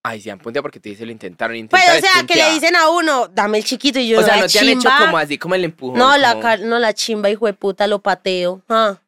Ay, 0.06 0.20
sí 0.20 0.28
han 0.28 0.38
punteado 0.38 0.62
porque 0.64 0.80
te 0.80 0.90
dice 0.90 1.06
lo 1.06 1.12
intentaron. 1.12 1.54
Pues, 1.68 1.82
Intentar 1.82 1.96
o 1.96 2.00
sea, 2.00 2.26
que 2.26 2.34
le 2.34 2.52
dicen 2.52 2.76
a 2.76 2.90
uno, 2.90 3.26
dame 3.28 3.56
el 3.56 3.64
chiquito 3.64 3.98
y 3.98 4.08
yo 4.08 4.20
O 4.20 4.22
sea, 4.22 4.36
la 4.36 4.42
no 4.42 4.48
te 4.48 4.58
han 4.58 4.68
hecho 4.68 4.90
como 4.98 5.16
así, 5.16 5.38
como 5.38 5.54
el 5.54 5.64
empujón. 5.64 5.98
No, 5.98 6.18
la, 6.18 6.34
como, 6.34 6.56
no, 6.58 6.78
la 6.78 6.92
chimba 6.92 7.30
y 7.30 7.36
fue 7.36 7.54
puta, 7.54 7.86
lo 7.86 8.00
pateo. 8.00 8.60
Ah. 8.68 8.98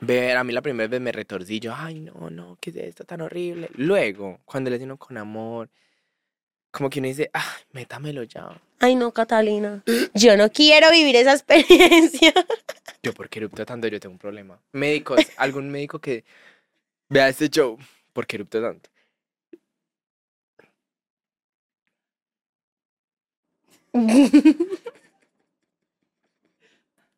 Ver, 0.00 0.36
a 0.36 0.44
mí 0.44 0.52
la 0.52 0.62
primera 0.62 0.88
vez 0.88 1.00
me 1.00 1.12
retorcí 1.12 1.60
yo, 1.60 1.74
ay, 1.76 2.00
no, 2.00 2.30
no, 2.30 2.56
¿qué 2.60 2.70
es 2.70 2.76
esto 2.76 3.04
tan 3.04 3.20
horrible? 3.20 3.68
Luego, 3.74 4.40
cuando 4.46 4.70
le 4.70 4.78
dicen 4.78 4.96
con 4.96 5.18
amor, 5.18 5.68
como 6.70 6.88
que 6.88 7.00
uno 7.00 7.08
dice, 7.08 7.30
ah, 7.34 7.56
métamelo 7.72 8.22
ya. 8.22 8.60
Ay, 8.78 8.94
no, 8.94 9.12
Catalina. 9.12 9.82
Yo 10.14 10.36
no 10.38 10.50
quiero 10.50 10.90
vivir 10.90 11.16
esa 11.16 11.32
experiencia. 11.34 12.32
Yo, 13.02 13.12
¿por 13.12 13.28
qué 13.28 13.40
erupto 13.40 13.66
tanto? 13.66 13.88
Yo 13.88 14.00
tengo 14.00 14.14
un 14.14 14.18
problema. 14.18 14.58
Médicos, 14.72 15.20
algún 15.36 15.68
médico 15.70 15.98
que 15.98 16.24
vea 17.08 17.28
este 17.28 17.50
show, 17.50 17.76
¿por 18.12 18.26
qué 18.26 18.36
erupto 18.36 18.62
tanto? 18.62 18.88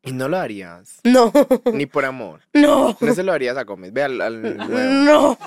Y 0.05 0.11
no 0.11 0.27
lo 0.27 0.37
harías, 0.37 0.99
No, 1.03 1.31
ni 1.73 1.85
por 1.85 2.03
amor. 2.05 2.41
no, 2.53 2.97
No 2.99 3.13
se 3.15 3.23
lo 3.23 3.31
harías 3.31 3.55
a 3.57 3.63
Gómez, 3.63 3.93
ve 3.93 4.03
al, 4.03 4.19
al 4.21 4.57
no, 5.05 5.37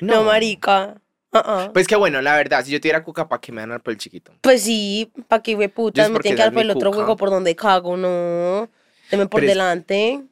no, 0.00 0.24
marica. 0.24 1.00
Ah. 1.32 1.70
Pues 1.74 1.86
que 1.88 1.96
bueno, 1.96 2.22
la 2.22 2.36
verdad, 2.36 2.64
si 2.64 2.70
yo 2.70 2.80
tuviera 2.80 3.02
cuca, 3.02 3.28
¿para 3.28 3.40
qué 3.40 3.50
me 3.50 3.60
van 3.60 3.70
a 3.70 3.74
dar 3.74 3.82
por 3.82 3.92
el 3.92 3.98
chiquito? 3.98 4.32
Pues 4.40 4.62
sí, 4.62 5.12
pa' 5.28 5.42
que 5.42 5.56
fue 5.56 5.66
Yo 5.66 5.74
puta, 5.74 6.08
me 6.08 6.20
tienen 6.20 6.36
que 6.36 6.42
dar 6.44 6.52
por 6.52 6.62
el 6.62 6.70
otro 6.70 6.90
hueco 6.90 7.16
por 7.16 7.30
donde 7.30 7.56
cago, 7.56 7.96
no. 7.96 8.68
Deme 9.10 9.26
por 9.26 9.40
Pero 9.40 9.50
delante. 9.50 10.22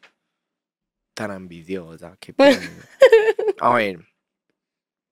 Tan 1.15 1.31
ambiciosa, 1.33 2.17
qué. 2.21 2.35
A 3.61 3.75
ver, 3.75 3.99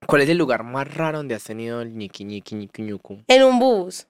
¿cuál 0.07 0.23
es 0.23 0.29
el 0.29 0.39
lugar 0.39 0.63
más 0.63 0.93
raro 0.95 1.19
donde 1.19 1.35
has 1.35 1.45
tenido 1.45 1.83
el 1.83 1.95
ñiqui 1.95 2.25
ñiqui 2.25 2.55
ñiqui 2.55 2.83
ñucu? 2.83 3.23
En 3.27 3.43
un 3.43 3.59
bus. 3.59 4.07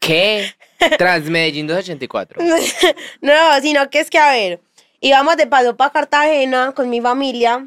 ¿Qué? 0.00 0.54
Transmedellín 0.96 1.66
284. 1.66 2.42
No, 3.20 3.32
sino 3.60 3.88
que 3.90 4.00
es 4.00 4.10
que, 4.10 4.18
a 4.18 4.30
ver, 4.32 4.60
íbamos 5.00 5.36
de 5.36 5.46
paseo 5.46 5.76
para 5.76 5.90
Cartagena 5.90 6.72
con 6.72 6.88
mi 6.88 7.00
familia. 7.00 7.66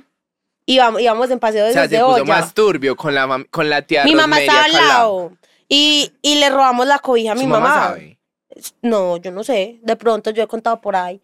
Íbamos, 0.65 1.02
íbamos 1.02 1.30
en 1.32 1.39
paseo 1.39 1.65
O 1.65 1.67
de 1.67 1.74
sea, 1.74 1.84
esos 1.84 1.91
de 1.91 1.98
se 1.98 2.04
puso 2.04 2.26
más 2.26 2.54
turbio 2.54 2.96
con 2.96 3.13
la, 3.15 3.44
con 3.50 3.70
la 3.70 3.82
tía 3.82 4.04
Mi 4.04 4.15
mamá 4.15 4.39
estaba 4.39 4.63
al 4.63 4.74
lado. 4.74 5.34
Y, 5.67 6.13
y 6.22 6.36
le 6.36 6.50
robamos 6.50 6.86
la 6.86 7.00
cobija 7.00 7.32
a 7.32 7.36
mi 7.36 7.41
Su 7.41 7.48
mamá. 7.48 7.74
sabe. 7.88 8.20
No, 8.82 9.17
yo 9.17 9.32
no 9.32 9.44
sé. 9.44 9.80
De 9.82 9.96
pronto 9.96 10.30
yo 10.32 10.44
he 10.44 10.48
contado 10.48 10.80
por 10.82 10.96
ahí. 10.96 11.22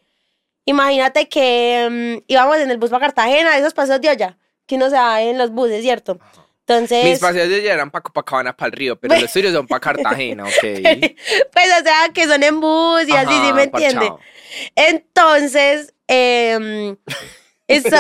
Imagínate 0.65 1.29
que 1.29 2.17
mm, 2.19 2.23
íbamos 2.27 2.57
en 2.57 2.71
el 2.71 2.77
bus 2.77 2.89
para 2.89 3.05
Cartagena, 3.07 3.57
esos 3.57 3.73
paseos 3.73 4.01
de 4.01 4.09
olla, 4.09 4.37
que 4.65 4.75
uno 4.75 4.89
se 4.89 4.95
da 4.95 5.21
en 5.21 5.37
los 5.37 5.51
buses, 5.51 5.81
¿cierto? 5.81 6.19
Entonces, 6.67 7.05
Mis 7.05 7.19
paseos 7.19 7.47
de 7.47 7.59
ella 7.59 7.73
eran 7.75 7.89
para 7.89 8.03
Copacabana, 8.03 8.55
para 8.55 8.67
el 8.67 8.73
río, 8.73 8.99
pero 8.99 9.17
los 9.19 9.31
suyos 9.31 9.53
son 9.53 9.67
para 9.67 9.79
Cartagena, 9.79 10.43
¿ok? 10.43 10.51
pues, 10.61 11.67
o 11.79 11.83
sea, 11.83 12.09
que 12.13 12.25
son 12.25 12.43
en 12.43 12.59
bus 12.59 13.07
y 13.07 13.13
así, 13.13 13.31
¿sí 13.31 13.39
Ajá, 13.39 13.53
me 13.53 13.63
entiende? 13.63 14.11
Entonces, 14.75 15.93
eh, 16.09 16.95
eso... 17.67 17.95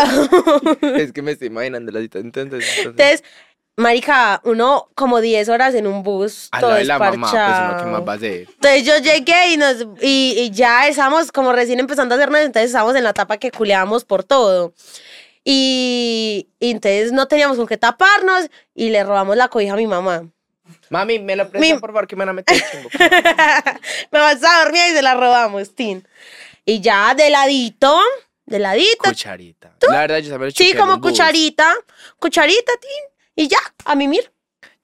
Es 0.95 1.13
que 1.13 1.21
me 1.21 1.31
estoy 1.31 1.47
imaginando 1.47 1.91
la 1.93 2.01
situación. 2.01 2.27
Entonces, 2.27 2.51
entonces, 2.77 2.85
Entonces, 2.85 3.23
marica, 3.77 4.41
uno 4.43 4.89
como 4.95 5.21
10 5.21 5.47
horas 5.47 5.73
en 5.73 5.87
un 5.87 6.03
bus, 6.03 6.49
al 6.51 6.59
todo 6.59 6.71
lado 6.71 6.79
de 6.79 6.85
la 6.85 6.99
mamá, 6.99 7.31
pues 7.31 7.83
que 7.83 7.89
más 7.89 8.07
va 8.07 8.13
a 8.13 8.15
hacer. 8.15 8.47
Entonces 8.49 8.83
yo 8.83 8.97
llegué 8.97 9.53
y 9.53 9.57
nos 9.57 9.85
y, 10.01 10.35
y 10.39 10.51
ya 10.51 10.87
estábamos 10.87 11.31
como 11.31 11.53
recién 11.53 11.79
empezando 11.79 12.15
a 12.15 12.17
hacernos, 12.17 12.41
entonces 12.41 12.71
estábamos 12.71 12.95
en 12.97 13.03
la 13.03 13.11
etapa 13.11 13.37
que 13.37 13.51
culeábamos 13.51 14.03
por 14.03 14.25
todo. 14.25 14.73
Y, 15.49 16.49
y 16.59 16.71
entonces 16.71 17.13
no 17.13 17.25
teníamos 17.29 17.55
con 17.55 17.67
qué 17.67 17.77
taparnos 17.77 18.49
y 18.75 18.89
le 18.89 19.01
robamos 19.05 19.37
la 19.37 19.47
cobija 19.47 19.75
a 19.75 19.77
mi 19.77 19.87
mamá. 19.87 20.27
Mami, 20.89 21.19
me 21.19 21.37
lo 21.37 21.49
prestan, 21.49 21.75
Mi- 21.75 21.79
por 21.79 21.91
favor, 21.91 22.05
que 22.05 22.17
me 22.17 22.25
van 22.25 22.29
a 22.29 22.33
meter 22.33 22.57
el 22.57 22.63
chimbo. 22.69 22.89
mi 24.11 24.19
mamá 24.19 24.31
estaba 24.33 24.65
dormida 24.65 24.89
y 24.89 24.91
se 24.91 25.01
la 25.01 25.13
robamos, 25.13 25.73
tin. 25.73 26.05
Y 26.65 26.81
ya 26.81 27.15
de 27.15 27.29
ladito, 27.29 27.97
de 28.45 28.59
ladito, 28.59 29.05
Cucharita. 29.05 29.73
La 29.89 30.01
verdad, 30.01 30.17
yo 30.17 30.31
también 30.31 30.47
lo 30.47 30.51
sí, 30.51 30.55
chupé 30.65 30.71
en 30.71 30.77
como 30.79 30.93
un 30.95 30.99
bus. 31.01 31.11
cucharita, 31.11 31.73
cucharita, 32.19 32.71
tin. 32.81 33.43
Y 33.45 33.47
ya, 33.47 33.59
a 33.85 33.95
mimir. 33.95 34.29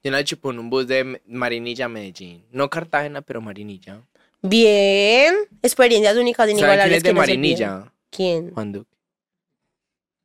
Yo 0.02 0.10
la 0.12 0.24
chupé 0.24 0.48
en 0.48 0.60
un 0.60 0.70
bus 0.70 0.86
de 0.86 1.20
Marinilla 1.26 1.84
a 1.84 1.88
Medellín. 1.90 2.46
No 2.52 2.70
Cartagena, 2.70 3.20
pero 3.20 3.42
Marinilla. 3.42 4.00
Bien, 4.40 5.34
experiencias 5.62 6.16
únicas, 6.16 6.46
¿Saben 6.58 6.80
quién 6.80 6.92
es 6.94 7.02
de 7.02 7.08
que 7.10 7.14
no 7.14 7.24
se 7.24 7.32
olvidan. 7.32 7.70
Marinilla? 7.80 7.92
¿Quién? 8.10 8.50
Juan 8.54 8.72
Duque. 8.72 8.93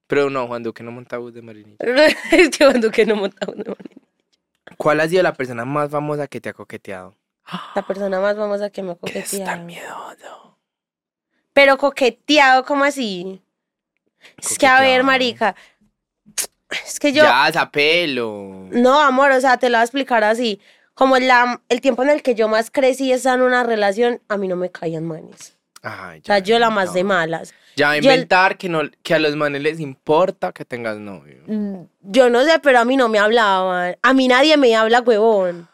Pero 0.09 0.29
no, 0.31 0.47
Juan 0.47 0.63
Duque 0.63 0.81
no 0.83 0.91
monta 0.91 1.17
bus 1.19 1.33
de 1.35 1.43
Marinilla. 1.43 1.77
es 2.31 2.49
que 2.49 2.65
cuando 2.65 2.89
que 2.89 3.05
no 3.05 3.15
montaba 3.15 3.53
una 3.53 3.75
¿Cuál 4.75 4.99
ha 5.01 5.07
sido 5.07 5.21
la 5.21 5.33
persona 5.33 5.65
más 5.65 5.91
famosa 5.91 6.27
que 6.27 6.41
te 6.41 6.49
ha 6.49 6.53
coqueteado? 6.53 7.15
La 7.75 7.85
persona 7.85 8.19
más 8.19 8.35
famosa 8.35 8.71
que 8.71 8.81
me 8.81 8.91
ha 8.93 8.95
Que 8.95 9.19
es 9.19 9.29
tan 9.43 9.65
coqueteado. 9.65 9.65
miedoso. 9.65 10.57
Pero 11.53 11.77
coqueteado, 11.77 12.65
¿cómo 12.65 12.85
así? 12.85 13.39
Es 14.37 14.57
que 14.57 14.65
a 14.65 14.79
ver, 14.81 15.01
Coqueteado. 15.01 15.03
marica. 15.05 15.55
Es 16.85 16.99
que 16.99 17.13
yo. 17.13 17.23
Ya, 17.23 17.49
zapelo. 17.51 18.67
No, 18.71 18.99
amor, 19.01 19.31
o 19.31 19.39
sea, 19.41 19.57
te 19.57 19.69
lo 19.69 19.77
voy 19.77 19.81
a 19.81 19.83
explicar 19.83 20.23
así. 20.23 20.59
Como 20.95 21.17
la, 21.19 21.61
el 21.69 21.81
tiempo 21.81 22.01
en 22.03 22.09
el 22.09 22.21
que 22.23 22.33
yo 22.35 22.47
más 22.47 22.71
crecí 22.71 23.11
estaba 23.11 23.35
en 23.35 23.41
una 23.43 23.63
relación, 23.63 24.21
a 24.27 24.37
mí 24.37 24.47
no 24.47 24.55
me 24.55 24.71
caían 24.71 25.05
manes. 25.05 25.55
Ay, 25.81 26.19
O 26.19 26.25
sea, 26.25 26.39
ya 26.39 26.43
yo 26.45 26.59
la 26.59 26.69
más 26.69 26.93
de 26.93 27.03
malas. 27.03 27.53
Ya 27.75 27.88
va 27.88 27.91
a 27.93 27.97
el- 27.97 28.03
inventar 28.03 28.58
que, 28.58 28.67
no, 28.69 28.82
que 29.03 29.13
a 29.13 29.19
los 29.19 29.36
manes 29.36 29.62
les 29.62 29.79
importa 29.79 30.51
que 30.51 30.65
tengas 30.65 30.97
novio. 30.97 31.43
Mm, 31.47 31.84
Yo 32.01 32.29
no 32.29 32.43
sé, 32.43 32.60
pero 32.60 32.79
a 32.79 32.86
mí 32.86 32.97
no 32.97 33.08
me 33.10 33.19
hablaban. 33.19 33.95
A 34.01 34.13
mí 34.13 34.27
nadie 34.27 34.58
me 34.58 34.75
habla, 34.75 35.01
huevón. 35.01 35.67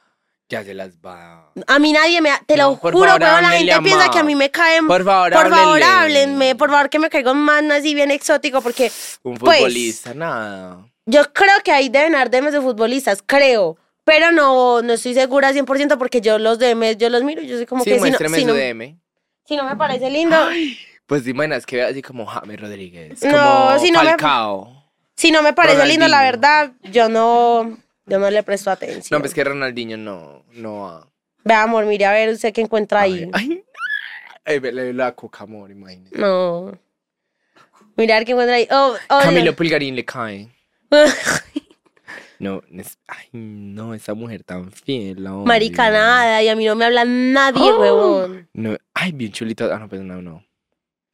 Ya 0.48 0.64
se 0.64 0.76
las 0.76 0.98
va. 1.04 1.52
A 1.66 1.80
mí 1.80 1.92
nadie 1.92 2.22
me... 2.22 2.30
Te 2.46 2.56
No, 2.56 2.70
lo 2.72 2.76
juro, 2.76 3.00
favor, 3.00 3.22
huevón, 3.22 3.42
la 3.42 3.50
gente 3.50 3.82
piensa 3.82 4.10
que 4.12 4.20
a 4.20 4.24
mí 4.24 4.36
me 4.36 4.52
caen... 4.52 4.86
Por 4.86 5.04
favor, 5.04 5.32
Por 5.34 5.50
favor, 5.50 5.82
háblenle. 5.82 5.86
háblenme. 5.86 6.56
Por 6.56 6.70
favor, 6.70 6.90
que 6.90 7.00
me 7.00 7.10
caiga 7.10 7.32
un 7.32 7.40
man 7.40 7.72
así 7.72 7.96
bien 7.96 8.12
exótico, 8.12 8.62
porque 8.62 8.92
Un 9.24 9.38
Pues, 9.38 9.58
futbolista, 9.58 10.14
nada. 10.14 10.86
yo 11.08 11.34
creo 11.34 11.54
que 11.64 11.72
ahí 11.72 11.90
deben 11.90 12.14
haber 12.14 12.30
DMs 12.30 12.52
de 12.54 12.62
futbolistas, 12.62 13.24
creo. 13.26 13.78
Pero 14.04 14.32
no, 14.32 14.84
no 14.84 14.94
estoy 14.94 15.16
segura 15.16 15.52
100% 15.52 15.98
porque 15.98 16.22
yo 16.22 16.38
los 16.38 16.60
DMs, 16.60 16.98
yo 16.98 17.10
los 17.10 17.24
miro 17.24 17.42
y 17.42 17.48
yo 17.48 17.56
soy 17.58 17.66
como 17.66 17.84
sí, 17.84 17.90
que 17.90 18.00
si 18.00 18.12
no, 18.12 18.18
si, 18.30 18.46
no, 18.46 18.54
DM. 18.54 19.00
si 19.48 19.56
no 19.56 19.64
me 19.64 19.76
parece 19.76 20.12
lindo, 20.12 20.38
Pues 21.08 21.24
te 21.24 21.30
imaginas 21.32 21.66
que 21.66 21.78
vea 21.78 21.88
así 21.88 22.02
como 22.02 22.26
James 22.26 22.60
Rodríguez. 22.60 23.24
No, 23.24 23.32
como 23.32 23.80
si 23.80 23.92
no 23.92 24.02
me- 24.04 24.10
Falcao. 24.10 24.84
Si 25.16 25.32
no 25.32 25.42
me 25.42 25.54
parece 25.54 25.86
lindo, 25.86 26.08
la 26.08 26.24
verdad, 26.24 26.72
yo 26.84 27.08
no, 27.10 27.78
yo 28.06 28.20
no 28.20 28.30
le 28.30 28.44
presto 28.44 28.70
atención. 28.72 29.08
No, 29.12 29.20
pues 29.22 29.34
que 29.34 29.44
Ronaldinho 29.44 29.98
no, 29.98 30.44
no 30.54 30.82
va. 30.82 31.08
Ve, 31.44 31.54
amor, 31.54 31.86
mire 31.86 32.06
a 32.06 32.12
ver 32.12 32.30
usted 32.30 32.52
qué 32.52 32.62
encuentra 32.62 33.02
ahí. 33.02 33.30
Ay, 33.32 33.64
ay, 34.44 34.60
vele 34.60 34.94
la 34.94 35.14
coca, 35.16 35.44
amor, 35.44 35.72
imagínate. 35.72 36.18
No. 36.20 36.78
Mira 37.96 38.16
a 38.16 38.20
ver 38.20 38.26
qué 38.26 38.32
encuentra 38.34 38.56
ahí. 38.56 38.68
Oh, 38.72 38.96
oh, 39.10 39.20
Camilo 39.22 39.56
Pulgarín 39.56 39.96
le 39.96 40.04
cae. 40.04 40.50
No, 42.38 42.62
es- 42.78 42.98
ay, 43.08 43.28
no, 43.32 43.94
esa 43.94 44.14
mujer 44.14 44.44
tan 44.44 44.70
fiel. 44.70 45.26
odio. 45.26 45.46
Marica, 45.46 45.90
nada, 45.90 46.44
y 46.44 46.50
a 46.50 46.56
mí 46.58 46.66
no 46.66 46.76
me 46.76 46.84
habla 46.84 47.06
nadie, 47.06 47.62
Oh. 47.72 47.80
huevón. 47.80 48.50
No, 48.54 48.76
ay, 48.94 49.14
bien 49.14 49.32
chulito. 49.32 49.74
Ah, 49.74 49.80
no, 49.80 49.88
pues 49.88 50.02
no, 50.02 50.22
no. 50.22 50.44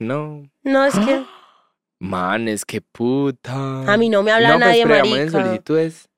No. 0.02 0.44
No, 0.64 0.86
es 0.86 0.96
que 0.96 1.22
Man, 2.00 2.48
es 2.48 2.66
que 2.66 2.82
puta. 2.82 3.92
a 3.94 3.96
mí 3.98 4.10
no 4.10 4.24
me 4.24 4.32
habla 4.32 4.50
no, 4.50 4.56
pues, 4.56 4.66
nadie, 4.68 4.84
pero 4.84 4.96
damos 4.96 5.18
en 5.18 5.26
marica. 5.26 5.42
solicitudes 5.44 6.10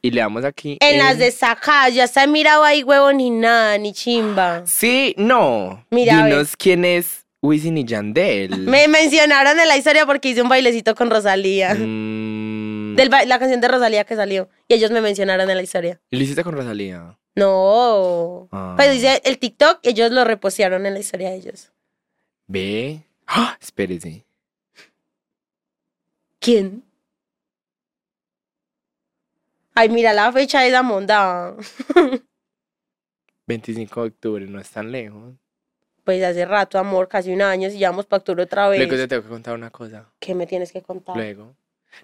y 0.00 0.10
le 0.12 0.20
damos 0.20 0.44
aquí. 0.44 0.78
En 0.80 0.98
las 0.98 1.18
de 1.18 1.30
sacar, 1.32 1.90
ya 1.90 2.04
está 2.04 2.26
mirado 2.28 2.62
ahí, 2.62 2.82
huevón, 2.84 3.16
ni 3.16 3.30
nada, 3.30 3.76
ni 3.78 3.92
chimba. 3.92 4.62
Sí, 4.66 5.14
no. 5.18 5.84
Mira. 5.90 6.24
Dinos 6.24 6.56
quién 6.56 6.84
es 6.84 7.26
Wisin 7.42 7.76
y 7.78 7.84
Yandel. 7.84 8.58
Me 8.68 8.86
mencionaron 8.86 9.58
en 9.58 9.66
la 9.66 9.76
historia 9.76 10.06
porque 10.06 10.28
hice 10.28 10.42
un 10.42 10.48
bailecito 10.48 10.94
con 10.94 11.10
Rosalía. 11.10 11.74
Mm, 11.74 12.94
Del 12.96 13.08
ba- 13.08 13.24
la 13.24 13.38
canción 13.40 13.60
de 13.60 13.66
Rosalía 13.68 14.04
que 14.04 14.14
salió. 14.14 14.48
Y 14.68 14.74
ellos 14.74 14.90
me 14.92 15.00
mencionaron 15.00 15.50
en 15.50 15.56
la 15.56 15.62
historia. 15.62 16.00
¿Lo 16.10 16.20
hiciste 16.20 16.44
con 16.44 16.54
Rosalía? 16.54 17.18
No. 17.34 18.48
Ah. 18.52 18.74
Pues 18.76 18.92
dice 18.92 19.20
el 19.24 19.38
TikTok, 19.38 19.80
ellos 19.82 20.12
lo 20.12 20.22
repostearon 20.24 20.86
en 20.86 20.94
la 20.94 21.00
historia 21.00 21.30
de 21.30 21.36
ellos. 21.36 21.72
Ve. 22.46 23.02
¡Ah! 23.26 23.56
Espérese. 23.60 24.24
¿Quién? 26.38 26.84
Ay, 29.74 29.88
mira 29.88 30.12
la 30.12 30.30
fecha 30.32 30.60
de 30.60 30.68
esa 30.68 30.82
monda. 30.82 31.54
25 33.46 34.02
de 34.02 34.08
octubre, 34.08 34.46
no 34.46 34.60
es 34.60 34.70
tan 34.70 34.92
lejos. 34.92 35.34
Pues 36.04 36.22
hace 36.22 36.44
rato, 36.44 36.78
amor, 36.78 37.08
casi 37.08 37.32
un 37.32 37.42
año, 37.42 37.70
si 37.70 37.78
llevamos 37.78 38.06
para 38.06 38.18
octubre 38.18 38.42
otra 38.42 38.68
vez. 38.68 38.78
Luego 38.78 38.96
te 38.96 39.08
tengo 39.08 39.22
que 39.22 39.28
contar 39.28 39.54
una 39.54 39.70
cosa. 39.70 40.10
¿Qué 40.18 40.34
me 40.34 40.46
tienes 40.46 40.72
que 40.72 40.82
contar? 40.82 41.16
Luego. 41.16 41.54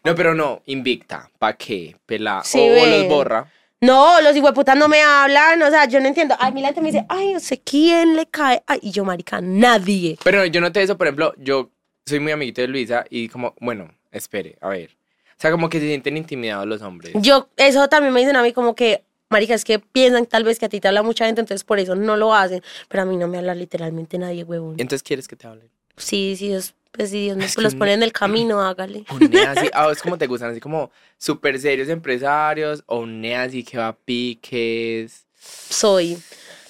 No, 0.05 0.15
pero 0.15 0.35
no, 0.35 0.63
invicta. 0.67 1.31
¿Para 1.39 1.57
qué? 1.57 1.97
Pela. 2.07 2.43
Sí, 2.45 2.59
o, 2.59 2.83
o 2.83 2.87
los 2.87 3.09
borra. 3.09 3.51
No, 3.81 4.21
los 4.21 4.37
hijueputas 4.37 4.77
no 4.77 4.89
me 4.89 5.03
hablan, 5.03 5.63
o 5.63 5.71
sea, 5.71 5.87
yo 5.87 6.01
no 6.01 6.09
entiendo. 6.09 6.35
Ay, 6.41 6.53
mi 6.53 6.63
gente 6.63 6.81
me 6.81 6.91
dice, 6.91 7.07
ay, 7.09 7.35
no 7.35 7.41
sé 7.41 7.61
quién 7.61 8.17
le 8.17 8.27
cae. 8.27 8.63
Ay, 8.67 8.81
y 8.83 8.91
yo, 8.91 9.05
marica, 9.05 9.41
nadie. 9.41 10.19
Pero 10.25 10.45
yo 10.47 10.61
noté 10.61 10.83
eso, 10.83 10.99
por 10.99 11.07
ejemplo, 11.07 11.33
yo 11.39 11.71
soy 12.05 12.19
muy 12.19 12.33
amiguito 12.33 12.61
de 12.61 12.69
Luisa 12.69 13.05
y 13.09 13.29
como, 13.29 13.55
bueno, 13.61 13.89
espere, 14.11 14.57
a 14.61 14.69
ver. 14.69 14.97
O 15.39 15.41
sea, 15.41 15.53
como 15.53 15.69
que 15.69 15.79
se 15.79 15.87
sienten 15.87 16.17
intimidados 16.17 16.67
los 16.67 16.83
hombres. 16.83 17.13
Yo, 17.15 17.49
eso 17.57 17.89
también 17.89 18.13
me 18.13 18.21
dicen 18.21 18.35
a 18.35 18.43
mí 18.43 18.53
como 18.53 18.75
que, 18.75 19.05
marica, 19.29 19.55
es 19.55 19.65
que 19.65 19.79
piensan 19.79 20.27
tal 20.27 20.43
vez 20.43 20.59
que 20.59 20.67
a 20.67 20.69
ti 20.69 20.81
te 20.81 20.89
habla 20.89 21.05
mucha 21.05 21.27
gente, 21.27 21.41
entonces 21.41 21.63
por 21.63 21.79
eso 21.79 21.95
no 21.95 22.17
lo 22.17 22.35
hacen. 22.35 22.63
Pero 22.89 23.05
a 23.05 23.07
mí 23.07 23.17
no 23.17 23.29
me 23.29 23.39
habla 23.39 23.55
literalmente 23.55 24.19
nadie, 24.19 24.43
huevón. 24.43 24.75
Entonces, 24.79 25.05
¿quieres 25.05 25.29
que 25.29 25.37
te 25.37 25.47
hablen? 25.47 25.71
Sí, 25.97 26.35
sí, 26.37 26.49
Dios, 26.49 26.75
pues 26.93 27.11
si 27.11 27.31
Dios 27.33 27.55
que 27.57 27.63
los 27.63 27.75
pone 27.75 27.93
en 27.93 28.03
el 28.03 28.13
camino, 28.13 28.61
hágale. 28.61 29.05
Un 29.11 29.31
nea 29.31 29.53
así, 29.53 29.69
ah, 29.73 29.89
es 29.93 30.03
como 30.03 30.19
te 30.19 30.27
gustan, 30.27 30.51
así 30.51 30.61
como 30.61 30.91
súper 31.17 31.59
serios 31.61 31.89
empresarios, 31.89 32.83
o 32.87 33.01
un 33.01 33.21
nea 33.21 33.43
así 33.43 33.63
que 33.65 33.79
va 33.79 33.89
a 33.89 33.97
piques. 33.97 35.27
Soy. 35.39 36.19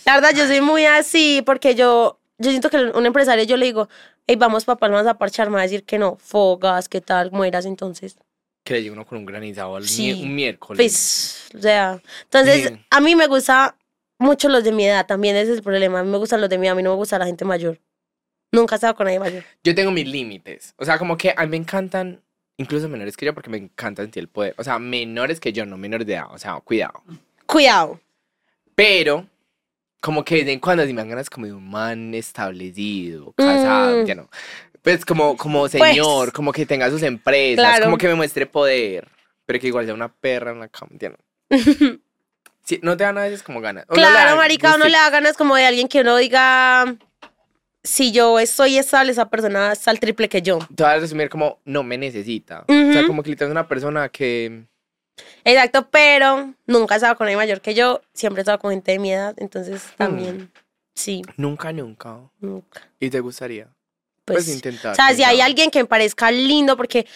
La 0.05 0.15
verdad, 0.15 0.31
yo 0.35 0.47
soy 0.47 0.61
muy 0.61 0.85
así 0.87 1.43
porque 1.45 1.75
yo, 1.75 2.19
yo 2.39 2.51
siento 2.51 2.71
que 2.71 2.77
un 2.79 3.07
empresario, 3.07 3.45
yo 3.45 3.57
le 3.57 3.67
digo, 3.67 3.89
hey, 4.27 4.37
vamos 4.37 4.65
para 4.65 4.79
Palmas 4.79 5.07
a 5.07 5.19
parchar, 5.19 5.49
me 5.49 5.55
va 5.57 5.61
a 5.61 5.65
decir 5.65 5.85
que 5.85 5.99
no, 5.99 6.17
fogas, 6.21 6.89
qué 6.89 7.01
tal, 7.01 7.31
mueras, 7.31 7.65
entonces. 7.67 8.17
Que 8.65 8.75
le 8.75 8.83
llega 8.83 8.93
uno 8.95 9.07
con 9.07 9.19
un 9.19 9.25
granizado 9.27 9.77
al 9.77 9.87
Sí, 9.89 10.13
mi- 10.15 10.23
un 10.25 10.35
miércoles. 10.35 10.77
Pues, 10.79 11.49
o 11.59 11.63
sea, 11.63 12.01
entonces 12.25 12.69
Sí. 12.71 12.81
a 12.91 13.01
mí 13.01 13.15
me 13.17 13.27
gusta 13.27 13.77
mucho 14.19 14.49
los 14.49 14.65
de 14.65 14.73
mi 14.73 14.85
edad, 14.85 15.07
también 15.07 15.37
ese 15.37 15.53
es 15.53 15.59
el 15.59 15.63
problema. 15.65 16.01
A 16.01 16.03
mí 16.05 16.11
me 16.11 16.19
gustan 16.19 16.41
los 16.41 16.51
de 16.51 16.59
mi 16.59 16.67
edad, 16.67 16.73
a 16.73 16.77
mí 16.77 16.83
no 16.83 16.91
me 16.91 16.97
gusta 16.97 17.19
la 17.19 17.27
gente 17.27 17.45
mayor. 17.45 17.79
Nunca 18.53 18.75
he 18.75 18.77
estado 18.77 18.95
con 18.95 19.05
nadie 19.07 19.21
mayor. 19.21 19.45
Yo 19.63 19.75
tengo 19.75 19.91
mis 19.91 20.07
límites. 20.07 20.75
O 20.79 20.85
sea, 20.85 20.99
como 20.99 21.17
que 21.17 21.35
a 21.37 21.43
mí 21.45 21.49
me 21.51 21.57
encantan, 21.59 22.23
incluso 22.57 22.89
menores 22.89 23.17
que 23.17 23.27
yo, 23.27 23.35
porque 23.35 23.51
me 23.51 23.59
encanta 23.59 24.03
sentir 24.03 24.23
el 24.23 24.29
poder. 24.29 24.55
O 24.57 24.65
sea, 24.65 24.79
menores 24.79 25.39
que 25.41 25.53
yo, 25.53 25.67
no 25.67 25.77
menores 25.77 26.07
de 26.07 26.15
edad. 26.15 26.27
O 26.31 26.39
sea, 26.39 26.55
cuidado. 26.61 27.03
Cuidado. 27.47 28.01
Pero, 28.75 29.27
como 30.01 30.25
que 30.25 30.37
de 30.37 30.45
vez 30.45 30.55
en 30.55 30.61
cuando 30.61 30.87
si 30.87 30.93
me 30.93 31.03
dan 31.03 31.09
ganas 31.11 31.29
como 31.29 31.47
de 31.47 31.53
un 31.53 31.69
man 31.69 32.15
establecido, 32.15 33.33
casado, 33.33 34.03
Mm. 34.03 34.07
ya 34.07 34.15
no. 34.15 34.31
Pues 34.83 35.05
como, 35.05 35.37
como 35.37 35.69
señor, 35.69 36.33
como 36.33 36.53
que 36.53 36.65
tenga 36.65 36.89
sus 36.89 37.03
empresas, 37.03 37.65
Claro. 37.65 37.85
como 37.87 37.99
que 37.99 38.09
me 38.09 38.15
muestre 38.15 38.47
poder. 38.47 39.09
Pero 39.45 39.59
que 39.61 39.67
igual 39.67 39.85
sea 39.87 39.95
una 39.95 40.09
perra 40.13 40.53
en 40.53 40.61
la 40.61 40.69
cama, 40.69 40.93
ya 40.99 41.11
no. 41.11 41.17
Sí, 42.65 42.79
no 42.83 42.99
te 42.99 43.05
dan 43.05 43.17
a 43.17 43.23
veces 43.23 43.43
como 43.43 43.63
ganas. 43.63 43.85
O 43.89 43.95
no 43.95 44.03
claro, 44.03 44.29
dan, 44.31 44.37
marica, 44.37 44.75
uno 44.75 44.85
le 44.85 44.93
da 44.93 45.09
ganas 45.09 45.39
como 45.39 45.57
de 45.57 45.65
alguien 45.65 45.89
que 45.89 46.03
uno 46.03 46.19
diga, 46.19 46.97
si 47.83 48.13
yo 48.13 48.39
estoy 48.39 48.77
estable, 48.79 49.13
esa 49.13 49.29
persona 49.31 49.73
está 49.73 49.91
al 49.91 50.01
triple 50.01 50.29
que 50.29 50.43
yo. 50.43 50.59
Te 50.75 50.83
vas 50.83 50.97
a 50.97 51.01
resumir 51.01 51.29
como, 51.29 51.59
no 51.65 51.83
me 51.83 51.97
necesita. 51.99 52.65
O 52.69 52.93
sea, 52.93 53.07
como 53.07 53.23
que 53.23 53.31
literal 53.31 53.51
es 53.51 53.53
una 53.53 53.69
persona 53.69 54.09
que... 54.09 54.65
Exacto, 55.45 55.89
pero 55.91 56.55
nunca 56.67 56.95
he 56.95 56.97
estado 56.99 57.17
con 57.17 57.25
nadie 57.27 57.37
mayor 57.37 57.61
que 57.61 57.75
yo, 57.75 58.03
siempre 58.13 58.41
he 58.41 58.43
estado 58.43 58.59
con 58.59 58.71
gente 58.71 58.93
de 58.93 58.99
mi 58.99 59.13
edad, 59.13 59.35
entonces 59.39 59.83
Mm. 59.95 59.97
también, 59.97 60.53
sí, 60.95 61.23
Nunca, 61.37 61.73
nunca. 61.73 62.19
nunca. 62.41 62.83
¿Y 63.01 63.11
te 63.11 63.19
gustaría? 63.21 63.67
Pues, 64.25 64.45
Pues, 64.45 64.49
intentar. 64.55 64.93
o 64.93 64.95
sea, 64.95 65.15
si 65.15 65.25
hay 65.25 65.41
alguien 65.41 65.71
que 65.71 65.81
me 65.81 65.87
parezca 65.87 66.31
lindo, 66.31 66.77
porque 66.77 67.07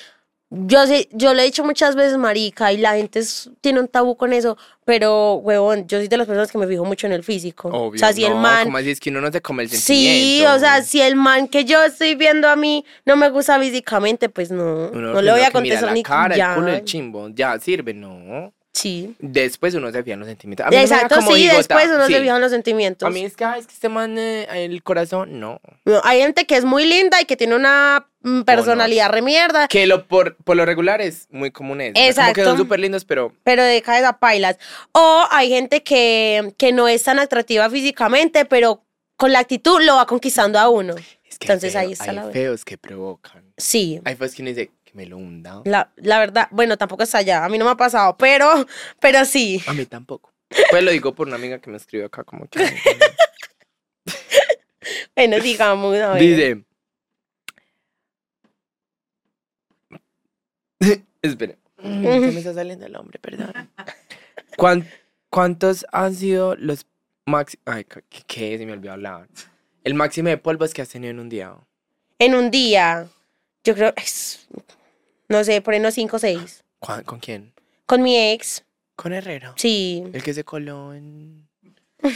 yo 0.54 0.86
sé, 0.86 1.08
yo 1.12 1.32
le 1.32 1.42
he 1.42 1.44
dicho 1.46 1.64
muchas 1.64 1.96
veces, 1.96 2.18
marica, 2.18 2.72
y 2.72 2.76
la 2.76 2.94
gente 2.94 3.20
es- 3.20 3.50
tiene 3.62 3.80
un 3.80 3.88
tabú 3.88 4.16
con 4.16 4.32
eso, 4.34 4.58
pero, 4.84 5.34
huevón, 5.36 5.86
yo 5.88 5.98
soy 5.98 6.08
de 6.08 6.16
las 6.18 6.26
personas 6.26 6.52
que 6.52 6.58
me 6.58 6.66
fijo 6.66 6.84
mucho 6.84 7.06
en 7.06 7.14
el 7.14 7.22
físico. 7.24 7.68
Obvio, 7.68 7.96
o 7.96 7.98
sea, 7.98 8.12
si 8.12 8.24
el 8.24 8.34
man... 8.34 8.64
como 8.64 8.76
así 8.78 8.90
es 8.90 9.00
que 9.00 9.10
uno 9.10 9.20
no 9.22 9.32
se 9.32 9.40
come 9.40 9.62
el 9.62 9.70
Sí, 9.70 9.76
sentimiento. 9.78 10.54
o 10.54 10.58
sea, 10.58 10.82
si 10.82 11.00
el 11.00 11.16
man 11.16 11.48
que 11.48 11.64
yo 11.64 11.82
estoy 11.82 12.14
viendo 12.16 12.48
a 12.48 12.56
mí 12.56 12.84
no 13.06 13.16
me 13.16 13.30
gusta 13.30 13.58
físicamente, 13.58 14.28
pues 14.28 14.50
no, 14.50 14.90
Uno 14.92 15.12
no 15.14 15.22
le 15.22 15.30
voy 15.30 15.40
a 15.40 15.44
mira 15.44 15.52
contestar 15.52 15.84
la 15.84 15.94
ni 15.94 16.02
cara, 16.02 16.36
ya. 16.36 16.50
el 16.50 16.54
culo, 16.60 16.72
el 16.72 16.84
chimbo, 16.84 17.28
ya 17.30 17.58
sirve, 17.58 17.94
no. 17.94 18.52
Sí. 18.72 19.14
Después 19.18 19.74
uno 19.74 19.92
se 19.92 20.02
fía 20.02 20.14
en 20.14 20.20
los 20.20 20.28
sentimientos. 20.28 20.66
A 20.66 20.70
mí 20.70 20.76
no 20.76 20.82
Exacto, 20.82 21.16
como 21.16 21.32
sí, 21.32 21.42
higota, 21.42 21.56
después 21.58 21.86
uno 21.94 22.06
sí. 22.06 22.14
se 22.14 22.20
fija 22.20 22.34
en 22.36 22.40
los 22.40 22.50
sentimientos. 22.50 23.06
A 23.06 23.10
mí 23.10 23.22
es 23.24 23.36
que, 23.36 23.44
ay, 23.44 23.60
es 23.60 23.66
que 23.66 23.74
este 23.74 23.88
man, 23.90 24.16
eh, 24.18 24.46
el 24.50 24.82
corazón, 24.82 25.38
no. 25.40 25.60
No, 25.84 26.00
Hay 26.04 26.20
gente 26.20 26.46
que 26.46 26.56
es 26.56 26.64
muy 26.64 26.86
linda 26.86 27.20
y 27.20 27.26
que 27.26 27.36
tiene 27.36 27.54
una 27.54 28.06
mm, 28.22 28.42
personalidad 28.42 29.10
remierda, 29.10 29.68
Que 29.68 29.86
lo 29.86 30.06
por, 30.08 30.36
por 30.36 30.56
lo 30.56 30.64
regular 30.64 31.02
es 31.02 31.28
muy 31.30 31.50
común 31.50 31.80
eso. 31.82 31.92
Como 31.92 32.04
que 32.04 32.08
Exacto. 32.08 32.44
son 32.44 32.56
súper 32.56 32.80
lindos, 32.80 33.04
pero 33.04 33.34
pero 33.44 33.62
de 33.62 33.82
cabeza 33.82 34.18
pailas. 34.18 34.56
O 34.92 35.26
hay 35.30 35.50
gente 35.50 35.82
que, 35.82 36.54
que 36.56 36.72
no 36.72 36.88
es 36.88 37.02
tan 37.02 37.18
atractiva 37.18 37.68
físicamente, 37.68 38.46
pero 38.46 38.82
con 39.16 39.32
la 39.32 39.40
actitud 39.40 39.82
lo 39.82 39.96
va 39.96 40.06
conquistando 40.06 40.58
a 40.58 40.68
uno. 40.70 40.94
es 40.96 41.38
que 41.38 41.46
Entonces, 41.46 41.72
feo- 41.74 41.80
ahí 41.82 41.92
está 41.92 42.10
hay 42.10 42.16
la- 42.16 42.30
feos 42.30 42.64
que 42.64 42.78
provocan. 42.78 43.44
Sí. 43.58 44.00
Hay 44.04 44.16
feos 44.16 44.34
que 44.34 44.40
uno 44.42 44.48
dice 44.48 44.70
que 44.92 44.96
me 44.98 45.06
lo 45.06 45.16
hunda. 45.16 45.62
La, 45.64 45.90
la 45.96 46.18
verdad, 46.18 46.48
bueno, 46.50 46.76
tampoco 46.76 47.02
está 47.02 47.18
allá, 47.18 47.44
a 47.44 47.48
mí 47.48 47.58
no 47.58 47.64
me 47.64 47.70
ha 47.72 47.76
pasado, 47.76 48.16
pero, 48.16 48.66
pero 49.00 49.24
sí. 49.24 49.62
A 49.66 49.72
mí 49.72 49.86
tampoco. 49.86 50.32
Pues 50.70 50.82
lo 50.82 50.90
digo 50.90 51.14
por 51.14 51.26
una 51.26 51.36
amiga 51.36 51.58
que 51.60 51.70
me 51.70 51.76
escribió 51.78 52.06
acá 52.06 52.24
como 52.24 52.46
que... 52.48 52.60
Bueno, 55.14 55.38
digamos, 55.38 55.94
a 55.96 56.12
ver. 56.14 56.20
Dice. 56.22 56.64
Espera. 61.22 61.54
Se 61.80 61.88
me 61.88 62.28
está 62.38 62.54
saliendo 62.54 62.86
el 62.86 62.96
hombre, 62.96 63.18
perdón. 63.18 63.52
¿Cuán- 64.56 64.88
¿Cuántos 65.30 65.86
han 65.92 66.14
sido 66.14 66.56
los 66.56 66.86
máximos. 67.26 67.62
Ay, 67.66 67.84
¿qué, 67.84 68.02
qué? 68.26 68.58
Se 68.58 68.66
me 68.66 68.72
olvidó 68.72 68.92
hablar. 68.92 69.28
El 69.84 69.94
máximo 69.94 70.28
de 70.28 70.38
polvos 70.38 70.74
que 70.74 70.82
has 70.82 70.88
tenido 70.88 71.10
en 71.10 71.20
un 71.20 71.28
día. 71.28 71.54
En 72.18 72.34
un 72.34 72.50
día, 72.50 73.06
yo 73.64 73.74
creo, 73.74 73.92
es- 73.96 74.46
no 75.32 75.42
sé, 75.44 75.60
por 75.60 75.74
ahí 75.74 75.80
unos 75.80 75.94
5 75.94 76.16
o 76.16 76.18
6. 76.20 76.62
¿Cuán- 76.78 77.02
¿Con 77.04 77.18
quién? 77.18 77.52
Con 77.86 78.02
mi 78.02 78.16
ex, 78.16 78.64
Con 78.94 79.12
Herrero. 79.12 79.54
sí. 79.56 80.04
El 80.12 80.22
que 80.22 80.32
se 80.34 80.44
coló 80.44 80.94
en. 80.94 81.48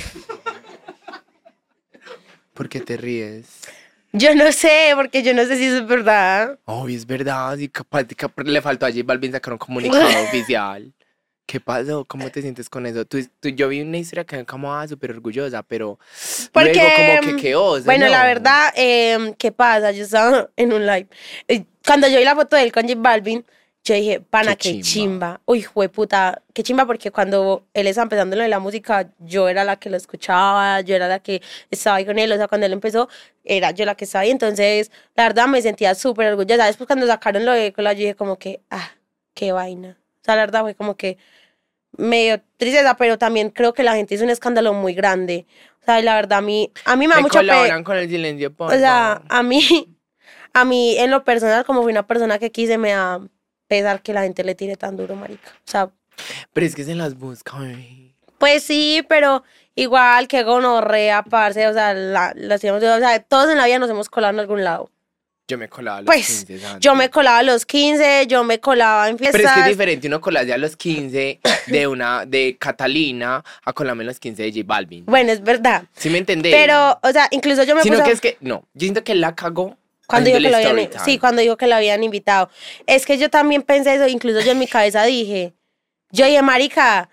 ¿Por 2.55 2.69
qué 2.69 2.81
te 2.81 2.97
ríes? 2.97 3.63
Yo 4.13 4.35
no 4.35 4.51
sé, 4.51 4.93
porque 4.95 5.23
yo 5.23 5.35
no 5.35 5.45
sé 5.45 5.57
si 5.59 5.65
eso 5.67 5.79
es 5.79 5.87
verdad. 5.87 6.59
Oh, 6.65 6.89
es 6.89 7.05
verdad. 7.07 7.59
Y 7.59 7.69
capaz, 7.69 8.05
capaz 8.17 8.45
le 8.45 8.63
faltó 8.63 8.87
a 8.87 8.91
J 8.91 9.03
Balvin 9.05 9.33
sacar 9.33 9.53
un 9.53 9.59
comunicado 9.59 10.07
oficial. 10.25 10.93
¿Qué 11.47 11.61
pasó? 11.61 12.05
¿Cómo 12.05 12.29
te 12.29 12.43
sientes 12.43 12.69
con 12.69 12.87
eso? 12.87 13.05
Tú, 13.05 13.19
tú- 13.41 13.49
yo 13.51 13.69
vi 13.69 13.81
una 13.81 13.99
historia 13.99 14.25
que 14.25 14.45
como, 14.45 14.75
ah, 14.75 14.87
súper 14.89 15.13
orgullosa, 15.13 15.63
pero 15.63 15.99
Porque, 16.53 16.73
luego 16.75 16.91
como 17.21 17.37
que 17.37 17.43
qué 17.43 17.55
Bueno, 17.85 18.09
la 18.09 18.19
¿no? 18.23 18.25
verdad, 18.25 18.73
em, 18.75 19.33
¿qué 19.35 19.53
pasa? 19.53 19.93
Yo 19.93 20.05
estaba 20.05 20.51
en 20.57 20.73
un 20.73 20.85
live. 20.85 21.07
Eh, 21.49 21.65
Cuando 21.87 22.09
yo 22.09 22.19
vi 22.19 22.25
la 22.25 22.35
foto 22.35 22.57
de 22.57 22.63
él 22.65 22.73
con 22.73 22.83
J 22.89 22.95
Balvin, 23.01 23.45
yo 23.85 23.95
dije, 23.95 24.21
pana, 24.21 24.57
Qué 24.57 24.73
qué, 24.73 24.83
chimba. 24.83 24.85
chimba. 24.85 25.41
Uy, 25.47 25.65
puta, 25.93 26.43
qué 26.53 26.65
chimba, 26.65 26.85
porque 26.85 27.13
cuando 27.13 27.65
él 27.73 27.87
estaba 27.87 28.03
empezando 28.03 28.35
lo 28.35 28.43
de 28.43 28.49
la 28.49 28.59
música, 28.59 29.09
yo 29.21 29.49
era 29.49 29.63
la 29.63 29.77
que 29.79 29.89
lo 29.89 29.97
escuchaba, 29.97 30.81
yo 30.81 30.97
era 30.97 31.07
la 31.07 31.21
que 31.21 31.41
estaba 31.71 31.99
ahí 31.99 32.05
con 32.05 32.19
él. 32.19 32.33
O 32.33 32.37
sea, 32.37 32.49
cuando 32.49 32.67
él 32.67 32.73
empezó, 32.73 33.09
era 33.45 33.71
yo 33.71 33.85
la 33.85 33.95
que 33.95 34.05
estaba 34.05 34.23
ahí. 34.23 34.33
Entonces, 34.33 34.91
la 35.15 35.23
verdad, 35.29 35.47
me 35.47 35.63
sentía 35.63 35.95
súper 35.95 36.33
orgullosa. 36.33 36.67
Después, 36.67 36.89
cuando 36.89 37.07
sacaron 37.07 37.45
lo 37.45 37.53
de 37.53 37.73
Cola, 37.73 37.93
yo 37.93 38.01
dije, 38.01 38.15
como 38.17 38.37
que, 38.37 38.61
ah, 38.71 38.91
qué 39.35 39.53
vaina. 39.53 39.97
O 40.27 40.29
sea, 40.29 40.35
la 40.35 40.43
verdad 40.43 40.63
fue 40.63 40.75
como 40.75 40.97
que 40.97 41.19
medio 41.97 42.41
tristeza, 42.57 42.97
pero 42.97 43.17
también 43.17 43.51
creo 43.51 43.73
que 43.73 43.85
la 43.85 43.95
gente 43.95 44.15
hizo 44.17 44.25
un 44.25 44.31
escándalo 44.31 44.73
muy 44.75 44.93
grande. 44.93 45.47
O 45.83 45.85
sea, 45.85 46.03
la 46.03 46.17
verdad 46.17 46.39
a 46.39 46.43
mí, 46.43 46.73
a 46.85 46.97
mí 46.97 47.07
me 47.07 47.15
da 47.15 47.21
mucho 47.21 47.39
colaboran 47.39 47.85
con 47.85 47.97
el 47.97 48.09
silencio, 48.09 48.53
por 48.53 48.73
O 48.75 48.77
sea, 48.77 49.21
favor. 49.23 49.27
a 49.29 49.43
mí, 49.45 49.97
a 50.53 50.65
mí 50.65 50.99
en 50.99 51.11
lo 51.13 51.23
personal, 51.23 51.65
como 51.65 51.83
fui 51.83 51.93
una 51.93 52.07
persona 52.07 52.39
que 52.41 52.51
quise, 52.51 52.77
me 52.77 52.91
da 52.91 53.21
pesar 53.69 54.03
que 54.03 54.13
la 54.13 54.23
gente 54.23 54.43
le 54.43 54.57
tire 54.57 54.75
tan 54.77 54.97
duro, 54.97 55.15
marica. 55.15 55.49
O 55.51 55.71
sea, 55.71 55.91
Pero 56.53 56.67
es 56.67 56.75
que 56.75 56.83
se 56.83 56.97
las 56.97 57.17
busca, 57.17 57.53
ay. 57.57 58.17
pues 58.39 58.65
sí, 58.65 59.05
pero 59.09 59.45
igual 59.77 60.27
que 60.27 60.43
gonorrea, 60.43 61.23
parce, 61.23 61.69
o 61.69 61.73
sea, 61.73 61.95
la, 61.95 62.33
la 62.35 62.57
o 62.57 62.59
sea, 62.59 63.23
todos 63.23 63.49
en 63.51 63.59
la 63.59 63.67
vida 63.67 63.79
nos 63.79 63.91
hemos 63.91 64.09
colado 64.09 64.35
en 64.35 64.41
algún 64.41 64.65
lado. 64.65 64.91
Yo 65.49 65.59
me 65.59 65.69
colaba 65.69 65.99
a 65.99 66.01
los 66.01 66.07
Pues, 66.07 66.45
15 66.45 66.59
Santi. 66.59 66.85
Yo 66.85 66.95
me 66.97 67.09
colaba 67.09 67.39
a 67.39 67.43
los 67.45 67.65
15, 67.67 68.27
yo 68.27 68.43
me 68.43 68.59
colaba 68.59 69.09
en 69.09 69.17
fiestas. 69.17 69.41
Pero 69.41 69.49
es 69.49 69.55
que 69.55 69.61
es 69.61 69.67
diferente 69.69 70.09
uno 70.09 70.21
colarse 70.21 70.53
a 70.53 70.59
los 70.59 70.77
15 70.77 71.41
de 71.69 71.87
una 71.87 72.27
de 72.27 72.57
Catalina 72.59 73.45
a 73.65 73.73
colarme 73.73 74.03
a 74.03 74.07
los 74.07 74.19
15 74.19 74.43
de 74.43 74.51
J 74.51 74.63
Balvin. 74.67 75.05
Bueno, 75.07 75.31
es 75.31 75.43
verdad. 75.43 75.85
¿Sí 75.97 76.11
me 76.11 76.19
entendés? 76.19 76.53
Pero, 76.53 76.99
o 77.01 77.13
sea, 77.13 77.29
incluso 77.31 77.63
yo 77.63 77.77
me 77.77 77.83
Sino 77.83 77.97
puse 77.97 78.07
que 78.07 78.13
es 78.13 78.21
que, 78.21 78.37
no, 78.41 78.65
yo 78.75 78.81
siento 78.81 79.05
que 79.05 79.15
la 79.15 79.37
cagó 79.37 79.77
Cuando 80.09 80.29
dijo 80.29 80.41
que 80.41 80.51
lo 80.51 80.57
habían, 80.57 80.91
sí, 81.05 81.19
cuando 81.19 81.43
dijo 81.43 81.57
que 81.57 81.69
lo 81.69 81.77
habían 81.77 82.03
invitado. 82.03 82.51
Es 82.87 83.07
que 83.07 83.17
yo 83.17 83.31
también 83.31 83.63
pensé 83.63 83.95
eso, 83.95 84.09
incluso 84.09 84.41
yo 84.41 84.51
en 84.51 84.59
mi 84.59 84.67
cabeza 84.67 85.05
dije, 85.05 85.55
yo 86.11 86.27
dije, 86.27 86.43
marica, 86.43 87.09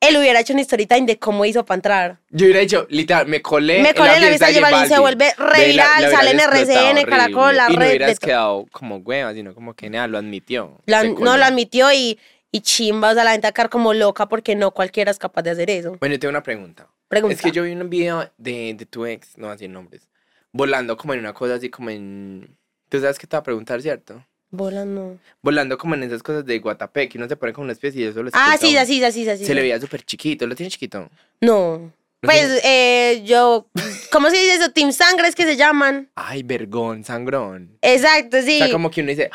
él 0.00 0.16
hubiera 0.16 0.40
hecho 0.40 0.52
una 0.54 0.62
story 0.62 0.86
time 0.86 1.06
de 1.06 1.18
cómo 1.18 1.44
hizo 1.44 1.64
para 1.64 1.76
entrar. 1.76 2.18
Yo 2.30 2.46
hubiera 2.46 2.60
dicho, 2.60 2.86
literal, 2.90 3.26
me 3.26 3.42
colé 3.42 3.82
Me 3.82 3.94
colé 3.94 4.14
en 4.14 4.20
la 4.22 4.26
fiesta 4.28 4.46
de 4.46 4.54
J 4.54 4.70
Balvin, 4.70 4.88
se 4.88 4.98
vuelve 4.98 5.34
re 5.36 5.58
la- 5.58 5.64
viral, 5.66 6.02
la 6.02 6.10
sale 6.10 6.30
en 6.30 6.36
hubieras 6.36 6.68
RCN, 6.68 7.04
Caracol, 7.04 7.56
la 7.56 7.66
Y 7.70 7.74
no 7.74 7.80
red, 7.80 7.88
hubieras 7.88 8.08
de 8.08 8.14
todo. 8.16 8.26
quedado 8.26 8.66
como 8.72 8.96
hueva, 8.96 9.34
sino 9.34 9.54
como 9.54 9.74
que 9.74 9.90
nada, 9.90 10.06
lo 10.08 10.18
admitió. 10.18 10.80
La- 10.86 11.04
no, 11.04 11.36
lo 11.36 11.44
admitió 11.44 11.92
y, 11.92 12.18
y 12.50 12.60
chimba, 12.62 13.10
o 13.10 13.14
sea, 13.14 13.24
la 13.24 13.32
gente 13.32 13.46
a 13.46 13.52
quedar 13.52 13.68
como 13.68 13.92
loca 13.94 14.26
porque 14.28 14.56
no 14.56 14.70
cualquiera 14.70 15.10
es 15.10 15.18
capaz 15.18 15.42
de 15.42 15.50
hacer 15.50 15.68
eso. 15.70 15.96
Bueno, 16.00 16.14
yo 16.14 16.18
tengo 16.20 16.30
una 16.30 16.42
pregunta. 16.42 16.88
Pregunta. 17.08 17.34
Es 17.34 17.42
que 17.42 17.50
yo 17.50 17.64
vi 17.64 17.72
un 17.72 17.90
video 17.90 18.30
de, 18.38 18.74
de 18.74 18.86
tu 18.86 19.04
ex, 19.04 19.36
no 19.36 19.50
así 19.50 19.68
nombres, 19.68 20.08
volando 20.52 20.96
como 20.96 21.12
en 21.12 21.20
una 21.20 21.32
cosa 21.34 21.54
así 21.56 21.68
como 21.68 21.90
en... 21.90 22.56
Tú 22.88 23.00
sabes 23.00 23.18
que 23.18 23.26
te 23.26 23.36
va 23.36 23.40
a 23.40 23.44
preguntar, 23.44 23.80
¿cierto? 23.82 24.24
Bola 24.50 24.84
no. 24.84 25.18
Volando 25.42 25.78
como 25.78 25.94
en 25.94 26.02
esas 26.02 26.22
cosas 26.22 26.44
de 26.44 26.58
Guatapé, 26.58 27.08
que 27.08 27.18
uno 27.18 27.28
se 27.28 27.36
pone 27.36 27.52
como 27.52 27.64
una 27.64 27.72
especie 27.72 28.02
y 28.02 28.04
eso 28.08 28.22
lo 28.22 28.30
Ah, 28.32 28.56
sí, 28.60 28.70
uno. 28.70 28.80
así, 28.80 29.02
así, 29.04 29.28
así. 29.28 29.44
Se 29.44 29.54
le 29.54 29.62
veía 29.62 29.80
súper 29.80 30.02
chiquito, 30.02 30.46
¿lo 30.46 30.54
tiene 30.56 30.70
chiquito? 30.70 31.08
No. 31.40 31.92
¿Lo 32.22 32.26
Pues 32.26 32.60
eh, 32.64 33.22
yo, 33.24 33.66
¿cómo 34.12 34.28
se 34.28 34.36
dice 34.36 34.54
eso? 34.56 34.70
Team 34.72 34.92
Sangres 34.92 35.34
que 35.34 35.44
se 35.44 35.56
llaman. 35.56 36.10
Ay, 36.16 36.42
vergón, 36.42 37.04
sangrón. 37.04 37.78
Exacto, 37.80 38.42
sí. 38.42 38.56
O 38.60 38.64
sea, 38.64 38.72
como 38.72 38.90
que 38.90 39.00
uno 39.00 39.10
dice, 39.10 39.30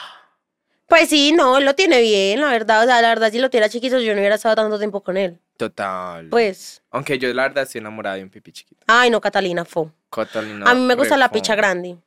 Pues 0.88 1.10
sí, 1.10 1.32
no, 1.32 1.58
él 1.58 1.66
lo 1.66 1.74
tiene 1.76 2.00
bien, 2.02 2.42
la 2.42 2.50
verdad. 2.52 2.84
O 2.84 2.86
sea, 2.86 3.02
la 3.02 3.08
verdad, 3.10 3.32
si 3.32 3.40
lo 3.40 3.50
tuviera 3.50 3.70
chiquito, 3.70 4.00
yo 4.00 4.14
no 4.14 4.20
hubiera 4.20 4.36
estado 4.36 4.56
tanto 4.56 4.78
tiempo 4.78 5.02
con 5.02 5.18
él. 5.18 5.40
total. 5.58 6.28
Pues, 6.30 6.84
Aunque 6.92 7.18
yo 7.18 7.34
la 7.34 7.44
verdad 7.44 7.64
estoy 7.64 7.80
enamorada 7.80 8.18
de 8.18 8.24
un 8.24 8.30
pipi 8.30 8.52
chiquito. 8.52 8.84
ay, 8.88 9.10
no, 9.10 9.20
Catalina, 9.22 9.66
fo. 9.66 9.92
Catalina 10.12 10.70
a 10.70 10.76
mí 10.76 10.82
me 10.82 10.94
gusta 10.96 11.18
la 11.18 11.30
picha 11.32 11.56
grande. 11.56 11.98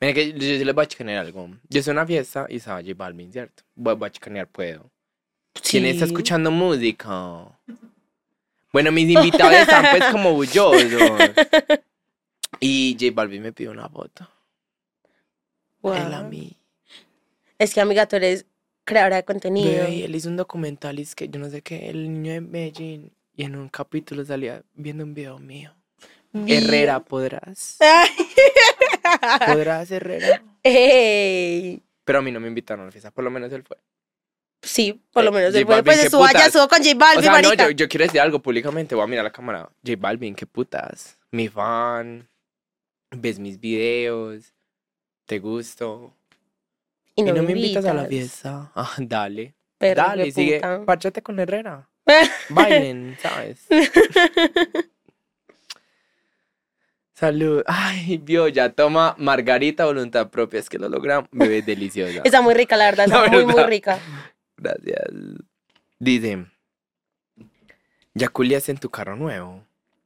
Mira 0.00 0.12
que 0.14 0.32
yo, 0.32 0.38
yo 0.38 0.64
les 0.64 0.74
voy 0.74 0.84
a 0.84 0.88
chicanear 0.88 1.18
algo. 1.26 1.50
Yo 1.68 1.80
en 1.80 1.90
una 1.90 2.06
fiesta 2.06 2.46
y 2.48 2.56
estaba 2.56 2.80
J 2.80 2.92
Balvin, 2.96 3.32
¿cierto? 3.32 3.62
Voy, 3.74 3.94
voy 3.94 4.06
a 4.08 4.12
chicanear, 4.12 4.46
puedo. 4.48 4.90
¿Quién 5.68 5.84
está 5.86 6.06
Sí. 6.06 6.12
escuchando 6.12 6.50
música? 6.50 7.58
Bueno, 8.72 8.90
mis 8.92 9.10
invitados 9.10 9.54
están 9.54 9.84
pues 9.90 10.04
como 10.12 10.32
bullosos. 10.34 10.82
Y 12.60 12.96
J 13.00 13.12
Balvin 13.12 13.42
me 13.42 13.52
pidió 13.52 13.72
una 13.72 13.88
foto. 13.88 14.28
Wow. 15.80 15.94
Él 15.94 16.14
a 16.14 16.22
mí. 16.22 16.56
Es 17.58 17.74
que, 17.74 17.80
amiga, 17.80 18.06
tú 18.06 18.14
eres 18.16 18.46
creadora 18.84 19.16
de 19.16 19.24
contenido. 19.24 19.68
Bebé, 19.68 19.90
y 19.96 20.02
él 20.04 20.14
hizo 20.14 20.28
un 20.28 20.36
documental 20.36 20.98
y 21.00 21.02
es 21.02 21.16
que 21.16 21.28
yo 21.28 21.40
no 21.40 21.50
sé 21.50 21.62
qué, 21.62 21.90
el 21.90 22.12
niño 22.12 22.32
de 22.34 22.40
Medellín. 22.40 23.12
Y 23.34 23.42
en 23.44 23.56
un 23.56 23.68
capítulo 23.68 24.24
salía 24.24 24.62
viendo 24.74 25.02
un 25.02 25.12
video 25.12 25.38
mío. 25.40 25.74
Herrera, 26.46 27.00
¿podrás? 27.00 27.78
Ay. 27.80 28.10
¿Podrás, 29.46 29.90
Herrera? 29.90 30.42
Ey. 30.62 31.82
Pero 32.04 32.18
a 32.18 32.22
mí 32.22 32.32
no 32.32 32.40
me 32.40 32.48
invitaron 32.48 32.82
a 32.82 32.86
la 32.86 32.92
fiesta, 32.92 33.10
por 33.10 33.24
lo 33.24 33.30
menos 33.30 33.52
él 33.52 33.62
fue. 33.62 33.76
Sí, 34.62 35.02
por 35.12 35.24
lo 35.24 35.30
Eh, 35.30 35.34
menos. 35.34 35.50
J 35.50 35.58
él 35.58 35.66
fue, 35.66 35.74
Balvin, 35.74 35.84
pues 35.84 36.04
estuvo 36.04 36.24
allá, 36.24 36.46
estuvo 36.46 36.68
con 36.68 36.78
J 36.78 36.94
Balvin, 36.96 37.18
O 37.18 37.22
sea, 37.32 37.42
no, 37.42 37.54
yo, 37.54 37.70
yo 37.70 37.88
quiero 37.88 38.04
decir 38.04 38.20
algo 38.20 38.40
públicamente, 38.40 38.94
voy 38.94 39.04
a 39.04 39.06
mirar 39.08 39.24
a 39.24 39.28
la 39.28 39.32
cámara. 39.32 39.70
J 39.84 39.96
Balvin, 39.98 40.34
qué 40.34 40.46
putas. 40.46 41.18
Mi 41.30 41.48
fan. 41.48 42.28
Ves 43.10 43.38
mis 43.38 43.58
videos. 43.58 44.52
Te 45.26 45.38
gusto. 45.38 46.14
Y 47.14 47.22
no, 47.22 47.34
me 47.42 47.52
invitas 47.52 47.84
a 47.84 47.94
la 47.94 48.06
fiesta. 48.06 48.70
Ah, 48.76 48.94
dale. 48.98 49.54
Perro, 49.78 50.02
dale, 50.02 50.30
sigue. 50.30 50.60
Párchate 50.86 51.22
con 51.22 51.38
Herrera. 51.40 51.88
Bailen, 52.50 53.16
¿sabes? 53.20 53.66
Salud. 57.22 57.62
Ay, 57.68 58.18
vio, 58.18 58.48
ya 58.48 58.70
toma 58.70 59.14
margarita 59.16 59.84
voluntad 59.84 60.28
propia. 60.28 60.58
Es 60.58 60.68
que 60.68 60.76
lo 60.76 60.88
logramos. 60.88 61.28
Bebé 61.30 61.62
deliciosa. 61.66 62.20
Está 62.24 62.42
muy 62.42 62.52
rica, 62.52 62.76
la 62.76 62.86
verdad. 62.86 63.06
Está 63.06 63.22
La 63.22 63.28
muy, 63.28 63.46
muy 63.46 63.62
rica. 63.62 64.00
Gracias. 64.56 65.04
Dice, 66.00 66.46
¿ya 68.12 68.28
culiaste 68.28 68.72
en 68.72 68.78
tu 68.78 68.90
carro 68.90 69.14
nuevo? 69.14 69.62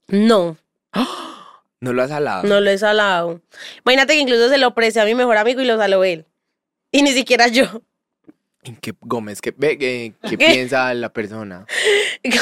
No, 0.09 0.59
¿No 1.81 1.95
lo 1.95 2.03
has 2.03 2.11
salado? 2.11 2.43
no 2.47 2.61
lo 2.61 2.69
he 2.71 2.77
salado. 2.77 3.41
Imagínate 3.87 4.13
que 4.13 4.21
incluso 4.21 4.51
se 4.51 4.59
lo 4.59 4.69
ofrecí 4.69 4.99
a 4.99 5.07
mi 5.07 5.15
mejor 5.15 5.39
amigo 5.39 5.63
y 5.63 5.65
lo 5.65 5.79
saló 5.79 6.05
él. 6.05 6.27
Y 6.93 7.01
ni 7.01 7.13
siquiera 7.13 7.49
yo. 7.49 7.65
¿En 8.63 8.77
qué 8.77 8.93
Gómez? 9.01 9.41
¿Qué, 9.41 9.55
ve, 9.57 9.79
qué, 9.79 10.13
qué 10.23 10.37
¿Qué? 10.37 10.47
piensa 10.53 10.93
la 10.93 11.09
persona? 11.11 11.65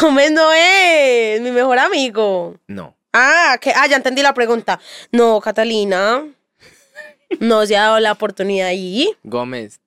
Gómez 0.01 0.33
no 0.33 0.53
es 0.53 1.41
mi 1.41 1.53
mejor 1.53 1.79
amigo. 1.79 2.57
No. 2.67 2.97
Ah, 3.17 3.57
que, 3.61 3.71
ah, 3.75 3.87
ya 3.87 3.97
entendí 3.97 4.23
la 4.23 4.35
pregunta. 4.35 4.79
No, 5.13 5.41
Catalina. 5.41 6.27
No 7.41 7.65
se 7.67 7.77
ha 7.77 7.83
dado 7.85 8.01
la 8.01 8.13
oportunidad 8.13 8.69
ahí. 8.69 9.09
Gómez, 9.25 9.81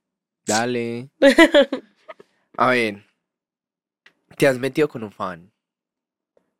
dale. 0.45 1.09
A 2.57 2.69
ver. 2.71 3.03
¿Te 4.37 4.47
has 4.47 4.57
metido 4.57 4.89
con 4.89 5.03
un 5.03 5.11
fan? 5.11 5.51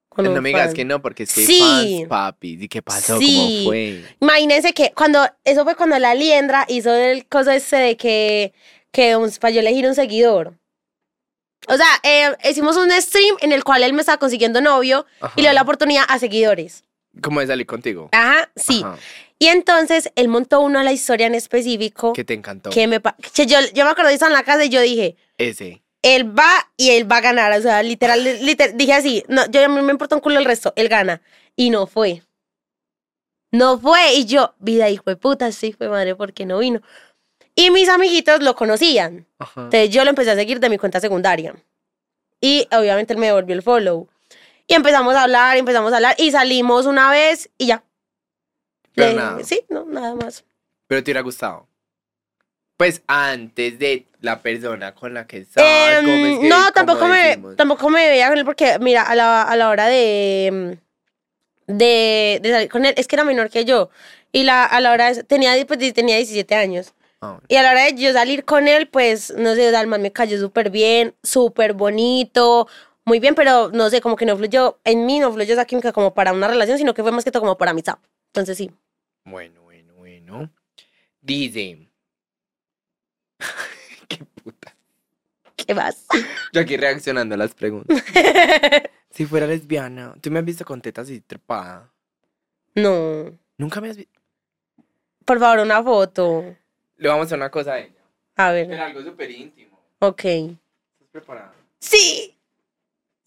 con 0.07 0.25
no 0.25 0.31
un 0.31 0.41
me 0.41 0.49
digas 0.49 0.67
fan. 0.67 0.73
que 0.73 0.85
no, 0.85 1.01
porque 1.01 1.23
es 1.23 1.33
que 1.33 1.41
hay 1.41 1.47
Sí. 1.47 1.59
fans, 1.59 2.07
papi. 2.09 2.57
¿Y 2.63 2.67
qué 2.67 2.81
pasó? 2.81 3.19
Sí. 3.19 3.35
¿Cómo 3.59 3.69
fue? 3.69 4.03
Imagínense 4.19 4.73
que 4.73 4.91
cuando, 4.95 5.27
eso 5.43 5.63
fue 5.63 5.75
cuando 5.75 5.99
la 5.99 6.15
liendra 6.15 6.65
hizo 6.69 6.93
el 6.93 7.27
cosa 7.27 7.55
ese 7.55 7.75
de 7.77 7.97
que, 7.97 8.53
que 8.91 9.15
un, 9.15 9.29
para 9.39 9.51
yo 9.51 9.59
elegir 9.59 9.85
un 9.87 9.93
seguidor. 9.95 10.53
O 11.67 11.75
sea, 11.75 11.87
eh, 12.03 12.35
hicimos 12.49 12.77
un 12.77 12.91
stream 12.91 13.35
en 13.41 13.51
el 13.51 13.63
cual 13.63 13.83
él 13.83 13.93
me 13.93 14.01
estaba 14.01 14.17
consiguiendo 14.19 14.61
novio 14.61 15.05
y 15.35 15.41
le 15.41 15.47
dio 15.49 15.53
la 15.53 15.61
Ajá. 15.61 15.63
oportunidad 15.63 16.03
a 16.07 16.19
seguidores. 16.19 16.83
¿Cómo 17.21 17.39
de 17.41 17.47
salir 17.47 17.65
contigo? 17.65 18.09
Ajá, 18.11 18.49
sí. 18.55 18.81
Ajá. 18.85 18.97
Y 19.39 19.47
entonces 19.47 20.11
él 20.15 20.27
montó 20.29 20.61
uno 20.61 20.79
a 20.79 20.83
la 20.83 20.91
historia 20.91 21.27
en 21.27 21.35
específico 21.35 22.13
¿Qué 22.13 22.23
te 22.23 22.33
encantó? 22.33 22.69
que 22.71 22.87
me... 22.87 22.99
que 23.33 23.45
yo, 23.45 23.59
yo 23.73 23.85
me 23.85 23.91
acuerdo 23.91 24.09
de 24.09 24.15
en 24.25 24.33
la 24.33 24.43
casa 24.43 24.65
y 24.65 24.69
yo 24.69 24.81
dije, 24.81 25.15
Ese. 25.37 25.83
él 26.01 26.37
va 26.37 26.49
y 26.75 26.91
él 26.91 27.11
va 27.11 27.17
a 27.17 27.21
ganar. 27.21 27.51
O 27.57 27.61
sea, 27.61 27.83
literal, 27.83 28.23
literal 28.45 28.75
dije 28.77 28.93
así, 28.93 29.23
no, 29.27 29.45
yo 29.51 29.63
a 29.63 29.67
mí 29.67 29.81
me 29.81 29.91
importa 29.91 30.15
un 30.15 30.21
culo 30.21 30.39
el 30.39 30.45
resto, 30.45 30.73
él 30.75 30.89
gana. 30.89 31.21
Y 31.55 31.69
no 31.69 31.85
fue. 31.87 32.23
No 33.51 33.79
fue. 33.79 34.13
Y 34.15 34.25
yo, 34.25 34.53
vida 34.59 34.89
hijo 34.89 35.03
de 35.07 35.15
puta, 35.15 35.51
sí 35.51 35.71
fue 35.73 35.87
madre, 35.89 36.15
porque 36.15 36.45
no 36.45 36.59
vino. 36.59 36.81
Y 37.59 37.71
mis 37.71 37.89
amiguitos 37.89 38.41
lo 38.43 38.55
conocían. 38.55 39.25
Ajá. 39.39 39.61
Entonces 39.63 39.89
yo 39.89 40.03
lo 40.03 40.11
empecé 40.11 40.29
a 40.29 40.35
seguir 40.35 40.59
de 40.59 40.69
mi 40.69 40.77
cuenta 40.77 40.99
secundaria. 40.99 41.55
Y 42.39 42.67
obviamente 42.71 43.13
él 43.13 43.19
me 43.19 43.25
devolvió 43.25 43.55
el 43.55 43.63
follow. 43.63 44.07
Y 44.67 44.75
empezamos 44.75 45.15
a 45.15 45.23
hablar, 45.23 45.57
empezamos 45.57 45.91
a 45.91 45.95
hablar 45.95 46.13
y 46.19 46.29
salimos 46.29 46.85
una 46.85 47.09
vez 47.09 47.49
y 47.57 47.65
ya. 47.67 47.83
Pero 48.93 49.09
Le- 49.09 49.15
nada. 49.15 49.43
Sí, 49.43 49.63
no, 49.69 49.85
nada 49.85 50.13
más. 50.13 50.45
Pero 50.85 51.03
te 51.03 51.09
hubiera 51.09 51.21
gustado. 51.21 51.67
Pues 52.77 53.01
antes 53.07 53.79
de 53.79 54.05
la 54.21 54.39
persona 54.39 54.93
con 54.93 55.15
la 55.15 55.25
que 55.25 55.37
estás. 55.39 55.63
Em, 55.65 56.05
que, 56.41 56.47
no, 56.47 56.71
tampoco 56.73 57.07
me, 57.07 57.37
tampoco 57.55 57.89
me 57.89 58.07
veía 58.07 58.29
con 58.29 58.37
él 58.37 58.45
porque, 58.45 58.77
mira, 58.79 59.01
a 59.01 59.15
la, 59.15 59.41
a 59.41 59.55
la 59.55 59.69
hora 59.69 59.87
de, 59.87 60.77
de, 61.65 62.39
de 62.39 62.51
salir 62.51 62.69
con 62.69 62.85
él, 62.85 62.93
es 62.97 63.07
que 63.07 63.15
era 63.15 63.23
menor 63.23 63.49
que 63.49 63.65
yo. 63.65 63.89
Y 64.31 64.43
la, 64.43 64.63
a 64.63 64.79
la 64.79 64.91
hora 64.91 65.11
de, 65.11 65.23
tenía, 65.23 65.53
pues, 65.65 65.79
tenía 65.93 66.17
17 66.17 66.53
años. 66.53 66.93
Ah, 67.21 67.31
bueno. 67.31 67.45
Y 67.47 67.55
a 67.55 67.63
la 67.63 67.71
hora 67.71 67.83
de 67.85 67.95
yo 67.95 68.13
salir 68.13 68.45
con 68.45 68.67
él, 68.67 68.87
pues, 68.87 69.33
no 69.35 69.55
sé, 69.55 69.71
Dalma 69.71 69.97
me 69.97 70.11
cayó 70.11 70.39
súper 70.39 70.69
bien, 70.69 71.15
súper 71.23 71.73
bonito, 71.73 72.67
muy 73.07 73.19
bien, 73.19 73.35
pero 73.35 73.69
no 73.71 73.89
sé, 73.89 74.01
como 74.01 74.17
que 74.17 74.25
no 74.25 74.35
fluyó, 74.35 74.79
en 74.83 75.05
mí 75.05 75.19
no 75.19 75.31
fluyó 75.31 75.53
esa 75.53 75.63
química 75.63 75.93
como 75.93 76.13
para 76.13 76.33
una 76.33 76.49
relación, 76.49 76.77
sino 76.77 76.93
que 76.93 77.03
fue 77.03 77.13
más 77.13 77.23
que 77.23 77.31
todo 77.31 77.41
como 77.41 77.57
para 77.57 77.71
amistad. 77.71 77.99
Entonces 78.33 78.57
sí. 78.57 78.69
Bueno, 79.23 79.61
bueno, 79.63 79.93
bueno. 79.95 80.51
Dice. 81.21 81.89
Qué 84.09 84.25
puta. 84.43 84.75
¿Qué 85.55 85.73
más? 85.73 86.05
Yo 86.51 86.59
aquí 86.59 86.75
reaccionando 86.75 87.35
a 87.35 87.37
las 87.37 87.55
preguntas. 87.55 88.03
si 89.09 89.25
fuera 89.25 89.47
lesbiana, 89.47 90.13
¿tú 90.21 90.29
me 90.29 90.39
has 90.39 90.45
visto 90.45 90.65
con 90.65 90.81
tetas 90.81 91.09
y 91.09 91.21
trepada? 91.21 91.91
no. 92.75 93.39
Nunca 93.57 93.81
me 93.81 93.89
has 93.89 93.97
visto. 93.97 94.19
Por 95.25 95.39
favor, 95.39 95.59
una 95.59 95.81
foto. 95.81 96.55
Le 96.97 97.09
vamos 97.09 97.23
a 97.23 97.25
hacer 97.25 97.37
una 97.37 97.51
cosa 97.51 97.73
a 97.73 97.79
ella. 97.79 97.93
A 98.35 98.51
Pero 98.51 98.69
ver. 98.69 98.79
algo 98.79 99.01
súper 99.01 99.31
íntimo. 99.31 99.79
Ok. 99.99 100.23
¿Estás 100.25 101.07
preparada? 101.11 101.53
Sí. 101.79 102.35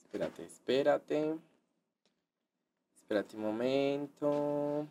Espérate, 0.03 0.45
espérate. 0.45 1.35
Espérate 2.97 3.37
un 3.37 3.43
momento. 3.43 4.87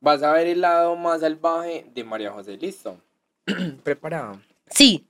Vas 0.00 0.22
a 0.22 0.32
ver 0.32 0.46
el 0.46 0.60
lado 0.60 0.94
más 0.96 1.20
salvaje 1.20 1.86
de 1.92 2.04
María 2.04 2.30
José, 2.30 2.56
¿listo? 2.56 3.00
Preparada. 3.82 4.40
Sí. 4.70 5.06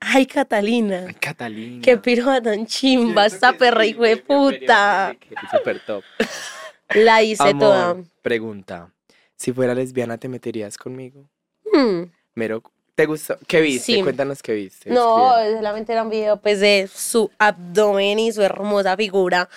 Ay, 0.00 0.26
Catalina. 0.26 1.06
Catalina. 1.20 1.82
Qué 1.82 1.96
piroa 1.98 2.40
tan 2.40 2.66
chimba 2.66 3.26
esta 3.26 3.52
perra 3.52 3.84
hijo 3.84 4.02
de 4.02 4.16
puta. 4.16 5.14
Super 5.50 5.80
top. 5.84 6.02
La 6.94 7.22
hice 7.22 7.42
Amor, 7.42 7.58
toda. 7.60 7.96
pregunta. 8.22 8.90
Si 9.36 9.52
fuera 9.52 9.74
lesbiana, 9.74 10.18
¿te 10.18 10.28
meterías 10.28 10.76
conmigo? 10.76 11.28
Hmm. 11.72 12.04
Mero, 12.34 12.62
¿te 12.94 13.06
gustó? 13.06 13.38
¿Qué 13.46 13.60
viste? 13.60 13.92
Sí. 13.94 14.02
Cuéntanos 14.02 14.42
qué 14.42 14.54
viste. 14.54 14.90
No, 14.90 15.36
escribe. 15.38 15.56
solamente 15.58 15.92
era 15.92 16.02
un 16.02 16.10
video 16.10 16.40
pues 16.40 16.60
de 16.60 16.88
su 16.92 17.30
abdomen 17.38 18.18
y 18.18 18.32
su 18.32 18.42
hermosa 18.42 18.96
figura. 18.96 19.48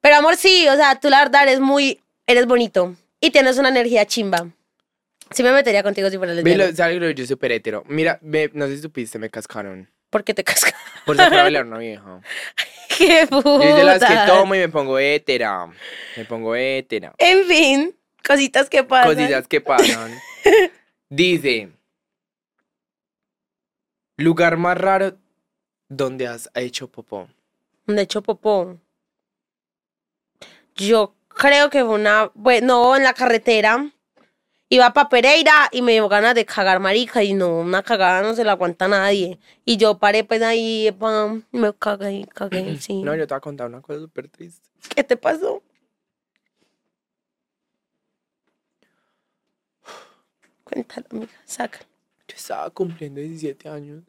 Pero 0.00 0.16
amor, 0.16 0.36
sí, 0.36 0.66
o 0.68 0.74
sea, 0.76 0.98
tú 0.98 1.08
la 1.08 1.20
verdad 1.20 1.44
eres 1.44 1.60
muy, 1.60 2.00
eres 2.26 2.46
bonito 2.46 2.94
y 3.20 3.30
tienes 3.30 3.58
una 3.58 3.68
energía 3.68 4.06
chimba. 4.06 4.48
Sí 5.30 5.42
me 5.42 5.52
metería 5.52 5.82
contigo 5.82 6.08
si 6.10 6.18
fuera 6.18 6.34
lesbiana. 6.34 6.64
Velo, 6.64 6.76
¿sabes 6.76 7.00
lo 7.00 7.06
que 7.08 7.14
yo 7.14 7.26
súper 7.26 7.52
hetero. 7.52 7.82
Mira, 7.88 8.18
ve, 8.22 8.50
no 8.54 8.66
sé 8.66 8.76
si 8.76 8.82
supiste, 8.82 9.18
me 9.18 9.28
cascaron. 9.30 9.90
¿Por 10.10 10.24
qué 10.24 10.34
te 10.34 10.44
cascas? 10.44 10.74
Por 11.04 11.16
sacar 11.16 11.40
a 11.40 11.42
bailar 11.42 11.66
una 11.66 11.78
vieja. 11.78 12.20
¡Qué 12.96 13.26
puta! 13.28 13.64
Yo 13.64 13.70
es 13.70 13.76
de 13.76 13.84
las 13.84 14.04
que 14.04 14.16
tomo 14.26 14.54
y 14.54 14.58
me 14.58 14.68
pongo 14.68 14.98
hétera. 14.98 15.68
Me 16.16 16.24
pongo 16.24 16.54
hétera. 16.54 17.14
En 17.18 17.44
fin, 17.44 17.96
cositas 18.24 18.70
que 18.70 18.84
pasan. 18.84 19.14
Cosillas 19.14 19.48
que 19.48 19.60
pasan. 19.60 20.18
Dice. 21.08 21.70
Lugar 24.16 24.56
más 24.56 24.78
raro 24.78 25.18
donde 25.88 26.26
has 26.26 26.50
hecho 26.54 26.88
popó. 26.88 27.28
De 27.86 28.02
hecho, 28.02 28.22
popó. 28.22 28.80
Yo 30.76 31.14
creo 31.28 31.68
que 31.68 31.84
fue 31.84 31.94
una. 31.94 32.30
Bueno, 32.34 32.96
en 32.96 33.02
la 33.02 33.12
carretera. 33.12 33.92
Iba 34.68 34.92
para 34.92 35.08
Pereira 35.08 35.68
y 35.70 35.80
me 35.80 35.92
dio 35.92 36.08
ganas 36.08 36.34
de 36.34 36.44
cagar 36.44 36.80
marica 36.80 37.22
y 37.22 37.34
no, 37.34 37.60
una 37.60 37.84
cagada 37.84 38.22
no 38.22 38.34
se 38.34 38.42
la 38.42 38.52
aguanta 38.52 38.88
nadie. 38.88 39.38
Y 39.64 39.76
yo 39.76 39.98
paré 39.98 40.24
pues 40.24 40.42
ahí, 40.42 40.90
pam, 40.98 41.44
y 41.52 41.58
me 41.58 41.72
cagué, 41.72 42.26
cagué, 42.34 42.76
sí. 42.80 43.02
No, 43.02 43.14
yo 43.14 43.26
te 43.28 43.34
voy 43.34 43.38
a 43.38 43.40
contar 43.40 43.68
una 43.68 43.80
cosa 43.80 44.00
súper 44.00 44.28
triste. 44.28 44.68
¿Qué 44.94 45.04
te 45.04 45.16
pasó? 45.16 45.62
Cuéntalo, 50.64 51.06
amiga, 51.12 51.32
saca. 51.44 51.78
Yo 52.26 52.34
estaba 52.34 52.68
cumpliendo 52.70 53.20
17 53.20 53.68
años. 53.68 54.02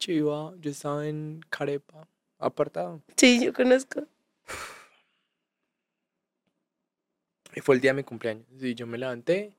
Yo 0.00 0.12
iba, 0.12 0.52
yo 0.60 0.70
estaba 0.70 1.06
en 1.08 1.40
Carepa, 1.48 2.06
apartado. 2.38 3.00
Sí, 3.16 3.42
yo 3.42 3.54
conozco. 3.54 4.02
Y 7.54 7.60
fue 7.60 7.76
el 7.76 7.80
día 7.80 7.92
de 7.92 7.96
mi 7.96 8.04
cumpleaños. 8.04 8.46
Y 8.60 8.74
yo 8.74 8.86
me 8.86 8.98
levanté. 8.98 9.54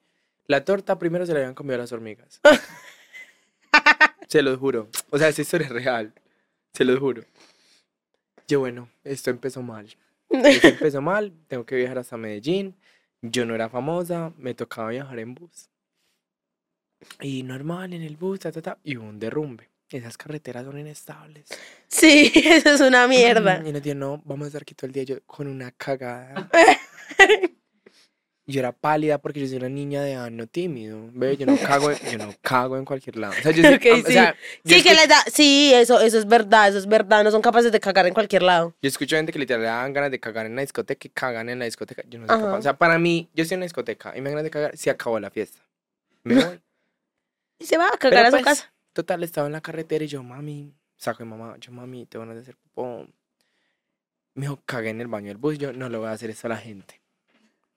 La 0.47 0.63
torta 0.63 0.99
primero 0.99 1.25
se 1.25 1.33
la 1.33 1.39
habían 1.39 1.55
comido 1.55 1.77
las 1.77 1.91
hormigas. 1.91 2.41
se 4.27 4.41
los 4.41 4.59
juro. 4.59 4.89
O 5.09 5.17
sea, 5.17 5.29
esa 5.29 5.41
historia 5.41 5.67
es 5.67 5.73
real. 5.73 6.13
Se 6.73 6.83
los 6.83 6.99
juro. 6.99 7.23
Yo, 8.47 8.59
bueno, 8.59 8.89
esto 9.03 9.31
empezó 9.31 9.61
mal. 9.61 9.87
Esto 10.29 10.67
empezó 10.67 11.01
mal. 11.01 11.33
Tengo 11.47 11.65
que 11.65 11.75
viajar 11.75 11.97
hasta 11.97 12.17
Medellín. 12.17 12.75
Yo 13.21 13.45
no 13.45 13.55
era 13.55 13.69
famosa. 13.69 14.33
Me 14.37 14.53
tocaba 14.53 14.89
viajar 14.89 15.17
en 15.19 15.33
bus. 15.33 15.69
Y 17.21 17.43
normal, 17.43 17.93
en 17.93 18.01
el 18.01 18.17
bus, 18.17 18.39
ta, 18.39 18.51
ta, 18.51 18.61
ta. 18.61 18.77
Y 18.83 18.97
hubo 18.97 19.05
un 19.07 19.19
derrumbe. 19.19 19.69
Esas 19.89 20.17
carreteras 20.17 20.65
son 20.65 20.77
inestables. 20.79 21.47
Sí, 21.87 22.31
eso 22.35 22.69
es 22.69 22.81
una 22.81 23.07
mierda. 23.07 23.61
Y 23.65 23.71
nos 23.71 23.81
dijeron, 23.81 23.99
no, 23.99 24.21
vamos 24.25 24.45
a 24.45 24.47
estar 24.47 24.61
aquí 24.61 24.75
todo 24.75 24.87
el 24.87 24.93
día. 24.93 25.03
Yo 25.03 25.23
con 25.25 25.47
una 25.47 25.71
cagada. 25.71 26.49
Yo 28.47 28.59
era 28.59 28.71
pálida 28.73 29.17
porque 29.17 29.39
yo 29.39 29.47
soy 29.47 29.57
una 29.57 29.69
niña 29.69 30.03
de 30.03 30.13
ano 30.13 30.45
tímido. 30.45 31.09
Ve, 31.13 31.35
yo 31.35 31.47
no 31.47 31.57
cago, 31.65 31.89
en- 31.91 31.97
yo 32.11 32.17
no 32.19 32.33
cago 32.41 32.77
en 32.77 32.85
cualquier 32.85 33.15
lado. 33.17 33.33
O 33.37 33.41
sea, 33.41 33.51
yo 33.51 33.63
soy- 33.81 33.91
o 33.91 33.95
sí. 34.05 34.13
sea, 34.13 34.35
yo 34.63 34.77
Sí, 34.77 34.83
que 34.83 34.93
les 34.93 35.07
da. 35.07 35.23
Sí, 35.31 35.71
eso, 35.73 35.99
eso 35.99 36.19
es 36.19 36.27
verdad, 36.27 36.69
eso 36.69 36.77
es 36.77 36.85
verdad. 36.87 37.23
No 37.23 37.31
son 37.31 37.41
capaces 37.41 37.71
de 37.71 37.79
cagar 37.79 38.05
en 38.05 38.13
cualquier 38.13 38.43
lado. 38.43 38.75
Yo 38.81 38.87
escucho 38.87 39.15
gente 39.15 39.31
que 39.31 39.39
literal 39.39 39.61
le 39.63 39.67
dan 39.67 39.93
ganas 39.93 40.11
de 40.11 40.19
cagar 40.19 40.45
en 40.45 40.55
la 40.55 40.61
discoteca 40.61 41.07
y 41.07 41.09
cagan 41.09 41.49
en 41.49 41.57
la 41.57 41.65
discoteca. 41.65 42.03
Yo 42.07 42.19
no 42.19 42.27
soy 42.27 42.39
capaz. 42.39 42.57
O 42.59 42.61
sea, 42.61 42.77
para 42.77 42.99
mí, 42.99 43.29
yo 43.33 43.41
estoy 43.41 43.55
en 43.55 43.61
la 43.61 43.65
discoteca 43.65 44.09
y 44.15 44.21
me 44.21 44.29
dan 44.29 44.33
ganas 44.37 44.43
de 44.43 44.51
cagar, 44.51 44.77
se 44.77 44.89
acabó 44.91 45.19
la 45.19 45.31
fiesta. 45.31 45.59
Me 46.23 46.35
voy. 46.45 46.61
Y 47.57 47.65
se 47.65 47.77
va 47.77 47.87
a 47.87 47.91
Pero 47.99 48.11
cagar 48.11 48.25
a 48.25 48.29
su 48.29 48.35
pues, 48.37 48.43
casa. 48.45 48.73
Total, 48.93 49.23
estaba 49.23 49.47
en 49.47 49.53
la 49.53 49.61
carretera 49.61 50.03
y 50.05 50.07
yo, 50.07 50.21
mami, 50.21 50.71
saco 50.97 51.19
de 51.23 51.25
mamá, 51.29 51.55
yo, 51.59 51.71
mami, 51.71 52.05
te 52.05 52.17
van 52.19 52.29
a 52.29 52.39
hacer 52.39 52.55
popó. 52.57 53.07
Me 54.35 54.41
dijo, 54.43 54.61
cagué 54.65 54.89
en 54.89 55.01
el 55.01 55.07
baño 55.07 55.29
del 55.29 55.37
bus. 55.37 55.57
Yo, 55.57 55.73
no 55.73 55.89
le 55.89 55.97
voy 55.97 56.07
a 56.07 56.11
hacer 56.11 56.29
eso 56.29 56.45
a 56.47 56.49
la 56.51 56.57
gente. 56.57 57.01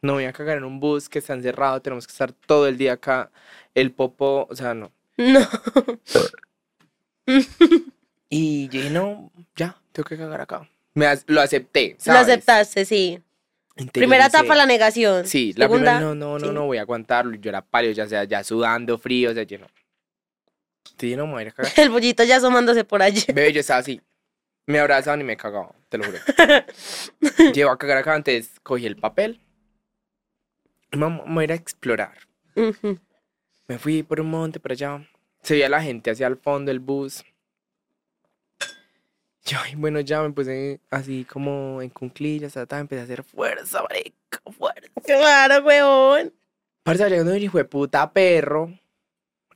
No 0.02 0.14
voy 0.14 0.24
a 0.24 0.32
cagar 0.32 0.58
en 0.58 0.64
un 0.64 0.78
bus 0.80 1.08
que 1.08 1.18
está 1.18 1.34
encerrado, 1.34 1.82
tenemos 1.82 2.06
que 2.06 2.12
estar 2.12 2.32
todo 2.32 2.68
el 2.68 2.78
día 2.78 2.92
acá. 2.94 3.30
El 3.74 3.92
popó, 3.92 4.46
o 4.48 4.54
sea, 4.54 4.74
no. 4.74 4.92
No. 5.16 5.40
Y 8.30 8.68
yo 8.68 8.72
dije, 8.80 8.90
no, 8.90 9.32
ya, 9.56 9.80
tengo 9.92 10.06
que 10.06 10.16
cagar 10.16 10.40
acá. 10.42 10.68
Me 10.94 11.06
lo 11.26 11.40
acepté, 11.40 11.96
Lo 11.98 12.04
¿sabes? 12.04 12.22
aceptaste, 12.22 12.84
sí. 12.84 13.22
Primera 13.92 14.26
etapa, 14.26 14.54
la 14.54 14.66
negación. 14.66 15.26
Sí, 15.26 15.54
la 15.56 15.66
Segunda, 15.66 15.92
primera, 15.92 16.00
no, 16.00 16.14
no, 16.14 16.38
no, 16.38 16.46
sí. 16.48 16.52
no, 16.52 16.66
voy 16.66 16.78
a 16.78 16.82
aguantarlo. 16.82 17.36
Yo 17.36 17.48
era 17.48 17.62
pálido, 17.62 17.92
ya 17.94 18.06
sea, 18.06 18.24
ya 18.24 18.42
sudando, 18.42 18.98
frío, 18.98 19.30
o 19.30 19.34
sea, 19.34 19.44
yo 19.44 19.58
no. 19.58 19.66
Sí, 20.98 21.14
no 21.16 21.26
me 21.26 21.32
voy 21.34 21.38
a 21.40 21.42
ir 21.42 21.48
a 21.48 21.52
cagar. 21.52 21.72
El 21.76 21.90
pollito 21.90 22.24
ya 22.24 22.36
asomándose 22.36 22.84
por 22.84 23.02
allí. 23.02 23.24
Bebé, 23.28 23.52
yo 23.52 23.60
estaba 23.60 23.80
así. 23.80 24.00
Me 24.66 24.80
abrazaban 24.80 25.20
y 25.20 25.24
me 25.24 25.36
cagaba, 25.36 25.72
te 25.88 25.96
lo 25.96 26.04
juro. 26.04 26.18
Llevo 27.54 27.70
a 27.70 27.78
cagar 27.78 27.98
acá, 27.98 28.14
antes 28.14 28.50
cogí 28.62 28.84
el 28.84 28.96
papel. 28.96 29.40
Voy 30.92 31.42
a 31.42 31.44
ir 31.44 31.52
a 31.52 31.54
explorar. 31.54 32.16
Ujú. 32.56 32.98
Me 33.66 33.78
fui 33.78 34.02
por 34.02 34.20
un 34.20 34.30
monte, 34.30 34.60
por 34.60 34.72
allá. 34.72 35.06
Se 35.42 35.54
veía 35.54 35.68
la 35.68 35.82
gente 35.82 36.10
hacia 36.10 36.26
el 36.26 36.36
fondo 36.36 36.70
del 36.70 36.80
bus. 36.80 37.24
Yo, 39.44 39.58
bueno, 39.76 40.00
ya 40.00 40.20
me 40.22 40.30
puse 40.30 40.80
así 40.90 41.24
como 41.24 41.80
en 41.80 41.88
cunclillas, 41.88 42.52
ta, 42.52 42.66
ta, 42.66 42.78
empecé 42.80 43.00
a 43.00 43.04
hacer 43.04 43.22
fuerza, 43.22 43.82
marica, 43.82 44.40
fuerza. 44.56 44.90
Claro, 45.04 45.64
weón. 45.64 46.34
Parece 46.82 47.08
llegando 47.08 47.32
un 47.32 47.38
hijo 47.38 47.56
de 47.56 47.64
puta 47.64 48.10
perro, 48.12 48.70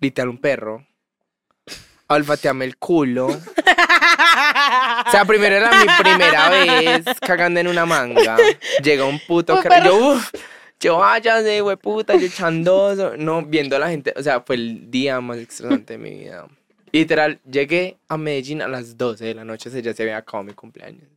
literal 0.01 0.31
un 0.31 0.39
perro, 0.39 0.87
a 2.09 2.15
olfatearme 2.15 2.65
el 2.65 2.77
culo. 2.79 3.27
O 3.27 5.11
sea, 5.11 5.25
primero 5.27 5.57
era 5.57 5.71
mi 5.73 5.87
primera 6.03 6.49
vez 6.49 7.05
cagando 7.21 7.61
en 7.61 7.69
una 7.69 7.85
manga. 7.85 8.37
Llega 8.83 9.05
un 9.05 9.19
puto 9.21 9.57
Un 9.57 9.63
perro. 9.63 9.85
yo, 9.85 9.97
uff, 10.15 10.31
yo 10.83 10.99
váyase, 10.99 11.61
güey, 11.63 11.77
puta, 11.77 12.17
yo 12.17 12.29
chandoso. 12.29 13.17
No, 13.17 13.43
viendo 13.45 13.77
a 13.77 13.79
la 13.79 13.89
gente, 13.89 14.13
o 14.17 14.23
sea, 14.23 14.41
fue 14.41 14.57
el 14.57 14.91
día 14.91 15.21
más 15.21 15.39
estresante 15.39 15.95
de 15.95 15.99
mi 15.99 16.11
vida. 16.11 16.47
Literal, 16.91 17.41
llegué 17.51 17.97
a 18.09 18.19
Medellín 18.19 18.61
a 18.61 18.69
las 18.69 18.99
12 18.99 19.25
de 19.25 19.35
la 19.35 19.45
noche, 19.45 19.69
o 19.69 19.73
sea, 19.73 19.81
ya 19.81 19.95
se 19.95 20.03
había 20.03 20.19
acabado 20.19 20.45
mi 20.45 20.53
cumpleaños. 20.53 21.09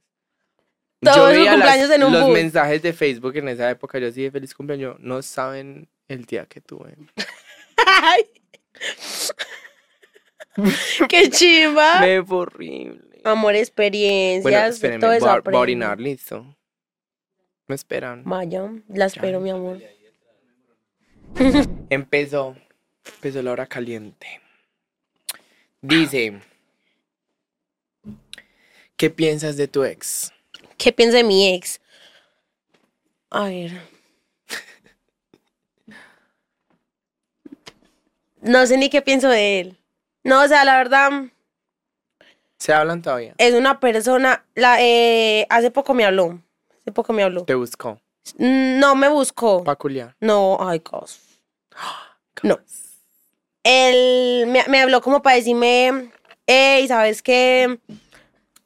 Todo 1.01 1.13
su 1.15 1.21
veía 1.33 1.51
cumpleaños 1.51 1.89
en 1.91 2.03
un 2.03 2.13
los 2.13 2.23
bus. 2.25 2.33
mensajes 2.33 2.81
de 2.81 2.93
Facebook 2.93 3.35
en 3.35 3.49
esa 3.49 3.69
época, 3.69 3.99
yo 3.99 4.07
así 4.07 4.23
de 4.23 4.31
feliz 4.31 4.53
cumpleaños, 4.55 4.95
no 4.99 5.21
saben 5.21 5.89
el 6.07 6.25
día 6.25 6.45
que 6.45 6.61
tuve. 6.61 6.95
Ay. 7.85 8.23
Qué 11.09 11.29
chimba. 11.29 11.99
Me 11.99 12.23
fue 12.23 12.37
horrible. 12.37 13.01
Amor, 13.23 13.43
Bueno, 13.53 13.59
experiencias, 13.59 14.75
espérenme, 14.75 14.99
todo 15.01 15.13
eso 15.13 15.41
voy 15.43 15.55
a- 15.55 15.59
orinar, 15.59 15.99
listo. 15.99 16.55
Me 17.67 17.75
esperan. 17.75 18.23
Vaya, 18.25 18.71
la 18.89 19.05
espero, 19.05 19.39
mi 19.39 19.49
amor. 19.49 19.81
Empezó. 21.89 22.55
Empezó 23.15 23.41
la 23.41 23.51
hora 23.51 23.65
caliente. 23.67 24.41
Dice. 25.81 26.41
¿Qué 28.95 29.09
piensas 29.09 29.57
de 29.57 29.67
tu 29.67 29.83
ex? 29.83 30.31
¿Qué 30.77 30.91
piensa 30.93 31.17
de 31.17 31.23
mi 31.23 31.53
ex? 31.53 31.81
A 33.29 33.45
ver. 33.45 33.71
No 38.41 38.67
sé 38.67 38.77
ni 38.77 38.91
qué 38.91 39.01
pienso 39.01 39.27
de 39.27 39.59
él. 39.59 39.77
No, 40.23 40.43
o 40.43 40.47
sea, 40.47 40.63
la 40.65 40.77
verdad, 40.77 41.09
¿Se 42.59 42.73
hablan 42.73 43.01
todavía? 43.01 43.33
es 43.39 43.55
una 43.55 43.79
persona. 43.79 44.45
La, 44.53 44.77
eh, 44.83 45.47
hace 45.49 45.71
poco 45.71 45.95
me 45.95 46.05
habló. 46.05 46.39
Hace 46.85 46.91
poco 46.91 47.13
me 47.13 47.23
habló. 47.23 47.45
Te 47.45 47.55
buscó. 47.55 47.99
No 48.37 48.95
me 48.95 49.09
buscó. 49.09 49.63
Pa' 49.63 49.75
culiar. 49.75 50.15
No, 50.19 50.57
ay, 50.61 50.79
cos. 50.81 51.19
No. 52.43 52.59
él 53.63 54.45
me, 54.47 54.63
me 54.67 54.81
habló 54.81 55.01
como 55.01 55.21
para 55.21 55.37
decirme, 55.37 56.11
hey, 56.45 56.87
¿sabes 56.87 57.21
qué? 57.23 57.79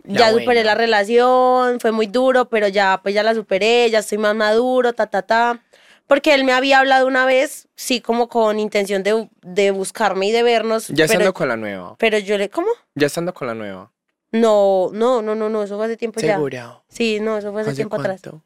La 0.04 0.20
Ya 0.20 0.30
superé 0.32 0.46
buena. 0.46 0.64
la 0.64 0.76
relación, 0.76 1.80
fue 1.80 1.92
muy 1.92 2.08
duro, 2.08 2.50
pero 2.50 2.68
ya, 2.68 3.00
pues 3.02 3.14
ya 3.14 3.22
la 3.24 3.36
superé, 3.36 3.90
ya 3.92 4.00
estoy 4.00 4.18
más 4.18 4.36
maduro, 4.36 4.94
ta, 4.94 5.06
ta, 5.08 5.22
ta. 5.22 5.64
Porque 6.08 6.34
él 6.34 6.44
me 6.44 6.52
había 6.54 6.80
hablado 6.80 7.06
una 7.06 7.26
vez, 7.26 7.68
sí, 7.76 8.02
como 8.02 8.28
con 8.28 8.60
intención 8.60 9.04
de, 9.04 9.30
de 9.44 9.70
buscarme 9.72 10.28
y 10.28 10.32
de 10.32 10.42
vernos. 10.42 10.88
Ya 10.88 11.06
estando 11.06 11.26
pero, 11.26 11.34
con 11.36 11.48
la 11.48 11.56
nueva. 11.56 11.96
pero 12.00 12.18
yo 12.18 12.38
le, 12.40 12.50
¿cómo? 12.50 12.68
Ya 12.96 13.06
estando 13.08 13.34
con 13.34 13.48
la 13.48 13.54
nueva. 13.54 13.92
No, 14.32 14.90
no, 14.94 15.22
no, 15.22 15.36
no, 15.36 15.50
no, 15.50 15.64
eso 15.64 15.76
fue 15.78 15.86
hace 15.88 15.98
tiempo 15.98 16.20
ya. 16.20 16.36
Seguro. 16.36 16.84
Sí, 16.88 17.20
no, 17.20 17.38
eso 17.38 17.52
fue 17.52 17.62
hace 17.62 17.72
¿Hace 17.72 17.78
tiempo 17.78 17.96
atrás. 17.96 18.22
cuánto? 18.22 18.44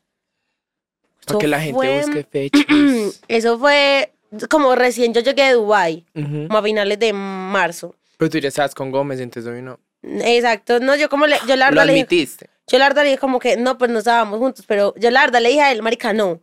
Eso 1.20 1.28
Para 1.28 1.40
que 1.40 1.48
la 1.48 1.60
gente 1.60 1.74
fue- 1.76 1.98
busque 1.98 2.24
fechas. 2.24 2.66
Eso 3.28 3.58
fue 3.60 4.14
como 4.50 4.76
recién 4.76 5.14
yo 5.14 5.22
llegué 5.22 5.44
de 5.44 5.54
Dubai, 5.54 6.06
como 6.14 6.58
a 6.58 6.64
finales 6.64 7.00
de 7.00 7.14
marzo. 7.14 7.96
Pero 8.18 8.30
tú 8.32 8.38
ya 8.40 8.48
estabas 8.50 8.74
con 8.76 8.92
Gómez, 8.92 9.20
entonces 9.20 9.52
hoy 9.52 9.62
no. 9.62 9.80
Exacto, 10.02 10.80
no, 10.80 10.96
yo 10.96 11.08
como 11.10 11.28
le, 11.28 11.38
yo 11.48 11.56
la 11.56 11.70
Lo 11.70 11.76
verdad 11.76 11.86
le 11.88 11.94
dije, 11.94 12.04
admitiste. 12.06 12.50
yo 12.68 12.78
la 12.78 12.88
verdad 12.90 13.04
le 13.04 13.10
dije 13.10 13.20
como 13.20 13.40
que 13.40 13.56
no, 13.58 13.78
pues 13.78 13.90
no 13.92 14.00
estábamos 14.00 14.40
juntos, 14.40 14.66
pero 14.68 14.94
yo 14.98 15.12
la 15.12 15.22
verdad 15.22 15.40
le 15.42 15.50
dije 15.50 15.62
a 15.62 15.72
él, 15.72 15.82
marica, 15.82 16.12
no. 16.14 16.42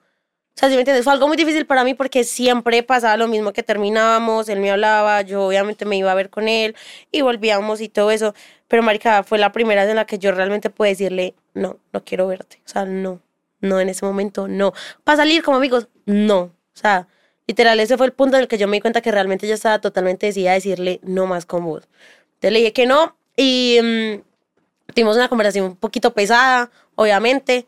O 0.56 0.60
sea, 0.60 0.68
si 0.68 0.74
me 0.74 0.82
entiendes, 0.82 1.04
fue 1.04 1.12
algo 1.12 1.26
muy 1.26 1.36
difícil 1.36 1.64
para 1.64 1.84
mí 1.84 1.94
porque 1.94 2.24
siempre 2.24 2.82
pasaba 2.82 3.16
lo 3.16 3.28
mismo 3.28 3.52
que 3.52 3.62
terminábamos, 3.62 4.48
él 4.48 4.60
me 4.60 4.70
hablaba, 4.70 5.22
yo 5.22 5.46
obviamente 5.46 5.86
me 5.86 5.96
iba 5.96 6.12
a 6.12 6.14
ver 6.14 6.28
con 6.28 6.48
él 6.48 6.76
y 7.10 7.22
volvíamos 7.22 7.80
y 7.80 7.88
todo 7.88 8.10
eso, 8.10 8.34
pero 8.68 8.82
marica, 8.82 9.22
fue 9.22 9.38
la 9.38 9.52
primera 9.52 9.82
vez 9.82 9.90
en 9.90 9.96
la 9.96 10.04
que 10.04 10.18
yo 10.18 10.32
realmente 10.32 10.68
pude 10.68 10.88
decirle, 10.90 11.34
no, 11.54 11.78
no 11.92 12.04
quiero 12.04 12.26
verte, 12.26 12.60
o 12.66 12.68
sea, 12.68 12.84
no, 12.84 13.20
no 13.60 13.80
en 13.80 13.88
ese 13.88 14.04
momento, 14.04 14.48
no. 14.48 14.74
Para 15.02 15.18
salir 15.18 15.42
como 15.42 15.56
amigos, 15.56 15.88
no, 16.04 16.40
o 16.40 16.52
sea, 16.74 17.08
literal, 17.46 17.80
ese 17.80 17.96
fue 17.96 18.06
el 18.06 18.12
punto 18.12 18.36
en 18.36 18.42
el 18.42 18.48
que 18.48 18.58
yo 18.58 18.68
me 18.68 18.76
di 18.76 18.80
cuenta 18.80 19.00
que 19.00 19.10
realmente 19.10 19.48
yo 19.48 19.54
estaba 19.54 19.80
totalmente 19.80 20.26
decidida 20.26 20.50
a 20.50 20.54
decirle 20.54 21.00
no 21.02 21.26
más 21.26 21.46
con 21.46 21.64
vos. 21.64 21.88
Entonces 22.34 22.52
le 22.52 22.58
dije 22.58 22.72
que 22.72 22.86
no 22.86 23.16
y 23.36 23.78
mm, 23.82 24.92
tuvimos 24.94 25.16
una 25.16 25.28
conversación 25.28 25.64
un 25.66 25.76
poquito 25.76 26.12
pesada, 26.12 26.70
obviamente. 26.94 27.66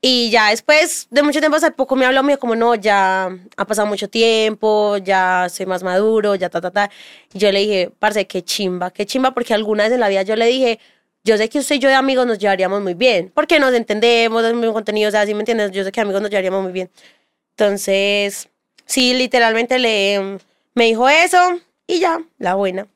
Y 0.00 0.30
ya 0.30 0.50
después 0.50 1.08
de 1.10 1.22
mucho 1.22 1.40
tiempo, 1.40 1.56
hace 1.56 1.72
poco 1.72 1.96
me 1.96 2.06
habló, 2.06 2.22
me 2.22 2.32
dijo 2.32 2.40
como, 2.40 2.54
no, 2.54 2.76
ya 2.76 3.36
ha 3.56 3.64
pasado 3.66 3.88
mucho 3.88 4.08
tiempo, 4.08 4.96
ya 4.98 5.48
soy 5.50 5.66
más 5.66 5.82
maduro, 5.82 6.36
ya 6.36 6.48
ta, 6.48 6.60
ta, 6.60 6.70
ta. 6.70 6.90
Y 7.34 7.38
yo 7.38 7.50
le 7.50 7.60
dije, 7.60 7.90
parce, 7.98 8.26
qué 8.26 8.42
chimba, 8.44 8.92
qué 8.92 9.06
chimba, 9.06 9.32
porque 9.34 9.54
alguna 9.54 9.84
vez 9.84 9.92
en 9.92 10.00
la 10.00 10.08
vida 10.08 10.22
yo 10.22 10.36
le 10.36 10.46
dije, 10.46 10.78
yo 11.24 11.36
sé 11.36 11.48
que 11.48 11.58
usted 11.58 11.76
y 11.76 11.78
yo 11.80 11.88
de 11.88 11.96
amigos 11.96 12.26
nos 12.26 12.38
llevaríamos 12.38 12.80
muy 12.80 12.94
bien, 12.94 13.32
porque 13.34 13.58
nos 13.58 13.74
entendemos, 13.74 14.44
es 14.44 14.54
muy 14.54 14.72
contenido, 14.72 15.08
o 15.08 15.10
sea, 15.10 15.26
¿sí 15.26 15.34
me 15.34 15.40
entiendes? 15.40 15.72
Yo 15.72 15.82
sé 15.82 15.90
que 15.90 16.00
amigos 16.00 16.22
nos 16.22 16.30
llevaríamos 16.30 16.62
muy 16.62 16.72
bien. 16.72 16.90
Entonces, 17.56 18.48
sí, 18.86 19.14
literalmente 19.14 19.80
le, 19.80 20.38
me 20.74 20.84
dijo 20.84 21.08
eso 21.08 21.60
y 21.88 21.98
ya, 21.98 22.20
la 22.38 22.54
buena. 22.54 22.86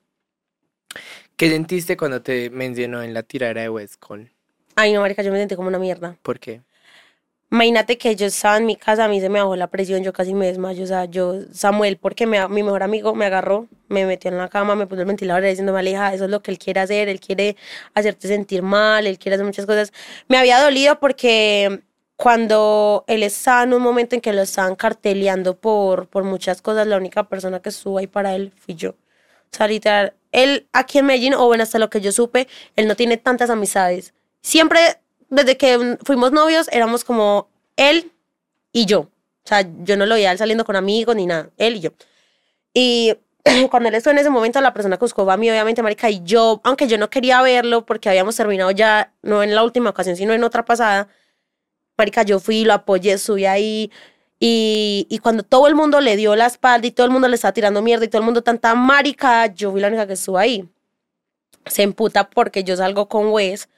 ¿Qué 1.36 1.50
sentiste 1.50 1.96
cuando 1.96 2.22
te 2.22 2.48
mencionó 2.50 3.02
en 3.02 3.12
la 3.12 3.24
tiradera 3.24 3.62
de 3.62 3.68
Westcol? 3.70 4.30
Ay, 4.76 4.92
no, 4.92 5.00
marica, 5.00 5.22
yo 5.22 5.32
me 5.32 5.38
sentí 5.38 5.56
como 5.56 5.66
una 5.66 5.80
mierda. 5.80 6.16
¿Por 6.22 6.38
qué? 6.38 6.60
Imagínate 7.52 7.98
que 7.98 8.16
yo 8.16 8.24
estaba 8.28 8.56
en 8.56 8.64
mi 8.64 8.76
casa, 8.76 9.04
a 9.04 9.08
mí 9.08 9.20
se 9.20 9.28
me 9.28 9.38
bajó 9.38 9.56
la 9.56 9.66
presión, 9.66 10.02
yo 10.02 10.14
casi 10.14 10.32
me 10.32 10.46
desmayo. 10.46 10.84
O 10.84 10.86
sea, 10.86 11.04
yo, 11.04 11.34
Samuel, 11.52 11.98
porque 11.98 12.26
me, 12.26 12.48
mi 12.48 12.62
mejor 12.62 12.82
amigo 12.82 13.14
me 13.14 13.26
agarró, 13.26 13.68
me 13.88 14.06
metió 14.06 14.30
en 14.30 14.38
la 14.38 14.48
cama, 14.48 14.74
me 14.74 14.86
puso 14.86 15.02
el 15.02 15.06
ventilador 15.06 15.44
diciendo, 15.44 15.76
Aleja, 15.76 16.14
eso 16.14 16.24
es 16.24 16.30
lo 16.30 16.42
que 16.42 16.50
él 16.50 16.58
quiere 16.58 16.80
hacer, 16.80 17.10
él 17.10 17.20
quiere 17.20 17.56
hacerte 17.92 18.26
sentir 18.26 18.62
mal, 18.62 19.06
él 19.06 19.18
quiere 19.18 19.34
hacer 19.34 19.44
muchas 19.44 19.66
cosas. 19.66 19.92
Me 20.28 20.38
había 20.38 20.62
dolido 20.62 20.98
porque 20.98 21.82
cuando 22.16 23.04
él 23.06 23.22
estaba 23.22 23.64
en 23.64 23.74
un 23.74 23.82
momento 23.82 24.14
en 24.14 24.22
que 24.22 24.32
lo 24.32 24.40
estaban 24.40 24.74
carteleando 24.74 25.54
por, 25.58 26.08
por 26.08 26.24
muchas 26.24 26.62
cosas, 26.62 26.86
la 26.86 26.96
única 26.96 27.28
persona 27.28 27.60
que 27.60 27.68
estuvo 27.68 27.98
ahí 27.98 28.06
para 28.06 28.34
él 28.34 28.54
fui 28.56 28.76
yo. 28.76 28.92
O 28.92 29.54
sea, 29.54 29.68
literal, 29.68 30.14
él 30.30 30.68
aquí 30.72 31.00
en 31.00 31.04
Medellín, 31.06 31.34
o 31.34 31.44
bueno, 31.46 31.64
hasta 31.64 31.78
lo 31.78 31.90
que 31.90 32.00
yo 32.00 32.12
supe, 32.12 32.48
él 32.76 32.88
no 32.88 32.96
tiene 32.96 33.18
tantas 33.18 33.50
amistades. 33.50 34.14
Siempre, 34.40 35.01
desde 35.32 35.56
que 35.56 35.98
fuimos 36.04 36.30
novios, 36.30 36.68
éramos 36.72 37.04
como 37.04 37.48
él 37.76 38.12
y 38.70 38.84
yo. 38.84 39.00
O 39.00 39.48
sea, 39.48 39.66
yo 39.82 39.96
no 39.96 40.04
lo 40.04 40.14
veía 40.14 40.30
él 40.30 40.38
saliendo 40.38 40.64
con 40.64 40.76
amigos 40.76 41.16
ni 41.16 41.26
nada, 41.26 41.48
él 41.56 41.76
y 41.76 41.80
yo. 41.80 41.90
Y 42.74 43.14
cuando 43.70 43.88
él 43.88 43.94
estuvo 43.94 44.12
en 44.12 44.18
ese 44.18 44.28
momento, 44.28 44.60
la 44.60 44.74
persona 44.74 44.98
que 44.98 45.04
buscó 45.04 45.28
a 45.30 45.36
mí, 45.38 45.50
obviamente, 45.50 45.82
marica, 45.82 46.10
y 46.10 46.22
yo, 46.22 46.60
aunque 46.64 46.86
yo 46.86 46.98
no 46.98 47.08
quería 47.08 47.40
verlo 47.40 47.86
porque 47.86 48.10
habíamos 48.10 48.36
terminado 48.36 48.70
ya, 48.72 49.14
no 49.22 49.42
en 49.42 49.54
la 49.54 49.64
última 49.64 49.90
ocasión, 49.90 50.16
sino 50.16 50.34
en 50.34 50.44
otra 50.44 50.66
pasada, 50.66 51.08
marica, 51.96 52.22
yo 52.24 52.38
fui, 52.38 52.64
lo 52.64 52.74
apoyé, 52.74 53.16
subí 53.16 53.46
ahí, 53.46 53.90
y, 54.38 55.06
y 55.08 55.18
cuando 55.18 55.44
todo 55.44 55.66
el 55.66 55.74
mundo 55.74 56.00
le 56.02 56.16
dio 56.16 56.36
la 56.36 56.46
espalda 56.46 56.86
y 56.86 56.90
todo 56.90 57.06
el 57.06 57.12
mundo 57.12 57.28
le 57.28 57.36
estaba 57.36 57.52
tirando 57.52 57.80
mierda 57.80 58.04
y 58.04 58.08
todo 58.08 58.20
el 58.20 58.26
mundo 58.26 58.42
tanta 58.42 58.74
marica, 58.74 59.46
yo 59.46 59.70
fui 59.70 59.80
la 59.80 59.88
única 59.88 60.06
que 60.06 60.12
estuvo 60.14 60.36
ahí. 60.36 60.68
Se 61.66 61.82
emputa 61.82 62.28
porque 62.28 62.64
yo 62.64 62.76
salgo 62.76 63.08
con 63.08 63.28
Wes. 63.28 63.70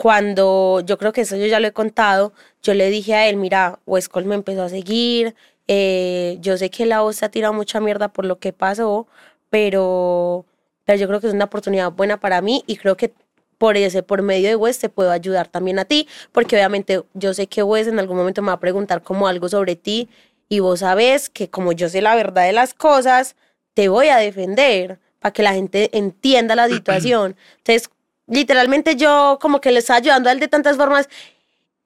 Cuando 0.00 0.80
yo 0.86 0.96
creo 0.96 1.12
que 1.12 1.20
eso 1.20 1.36
yo 1.36 1.44
ya 1.44 1.60
lo 1.60 1.68
he 1.68 1.72
contado, 1.72 2.32
yo 2.62 2.72
le 2.72 2.88
dije 2.88 3.14
a 3.14 3.28
él, 3.28 3.36
mira, 3.36 3.80
Westcol 3.84 4.24
me 4.24 4.34
empezó 4.34 4.62
a 4.62 4.70
seguir, 4.70 5.34
eh, 5.68 6.38
yo 6.40 6.56
sé 6.56 6.70
que 6.70 6.86
la 6.86 7.02
voz 7.02 7.16
se 7.16 7.26
ha 7.26 7.30
tirado 7.30 7.52
mucha 7.52 7.80
mierda 7.80 8.08
por 8.08 8.24
lo 8.24 8.38
que 8.38 8.54
pasó, 8.54 9.06
pero, 9.50 10.46
pero 10.86 10.98
yo 10.98 11.06
creo 11.06 11.20
que 11.20 11.26
es 11.26 11.34
una 11.34 11.44
oportunidad 11.44 11.92
buena 11.92 12.18
para 12.18 12.40
mí 12.40 12.64
y 12.66 12.76
creo 12.76 12.96
que 12.96 13.12
por 13.58 13.76
ese, 13.76 14.02
por 14.02 14.22
medio 14.22 14.48
de 14.48 14.56
Wes 14.56 14.78
te 14.78 14.88
puedo 14.88 15.10
ayudar 15.10 15.48
también 15.48 15.78
a 15.78 15.84
ti, 15.84 16.08
porque 16.32 16.56
obviamente 16.56 17.02
yo 17.12 17.34
sé 17.34 17.46
que 17.46 17.62
Wes 17.62 17.86
en 17.86 17.98
algún 17.98 18.16
momento 18.16 18.40
me 18.40 18.48
va 18.48 18.54
a 18.54 18.60
preguntar 18.60 19.02
como 19.02 19.28
algo 19.28 19.50
sobre 19.50 19.76
ti 19.76 20.08
y 20.48 20.60
vos 20.60 20.80
sabes 20.80 21.28
que 21.28 21.50
como 21.50 21.72
yo 21.72 21.90
sé 21.90 22.00
la 22.00 22.14
verdad 22.14 22.46
de 22.46 22.52
las 22.52 22.72
cosas, 22.72 23.36
te 23.74 23.90
voy 23.90 24.08
a 24.08 24.16
defender 24.16 24.98
para 25.18 25.34
que 25.34 25.42
la 25.42 25.52
gente 25.52 25.90
entienda 25.92 26.56
la 26.56 26.68
situación. 26.70 27.36
Entonces, 27.58 27.90
literalmente 28.30 28.96
yo 28.96 29.38
como 29.40 29.60
que 29.60 29.72
le 29.72 29.80
estaba 29.80 29.98
ayudando 29.98 30.28
a 30.28 30.32
él 30.32 30.40
de 30.40 30.48
tantas 30.48 30.76
formas 30.76 31.08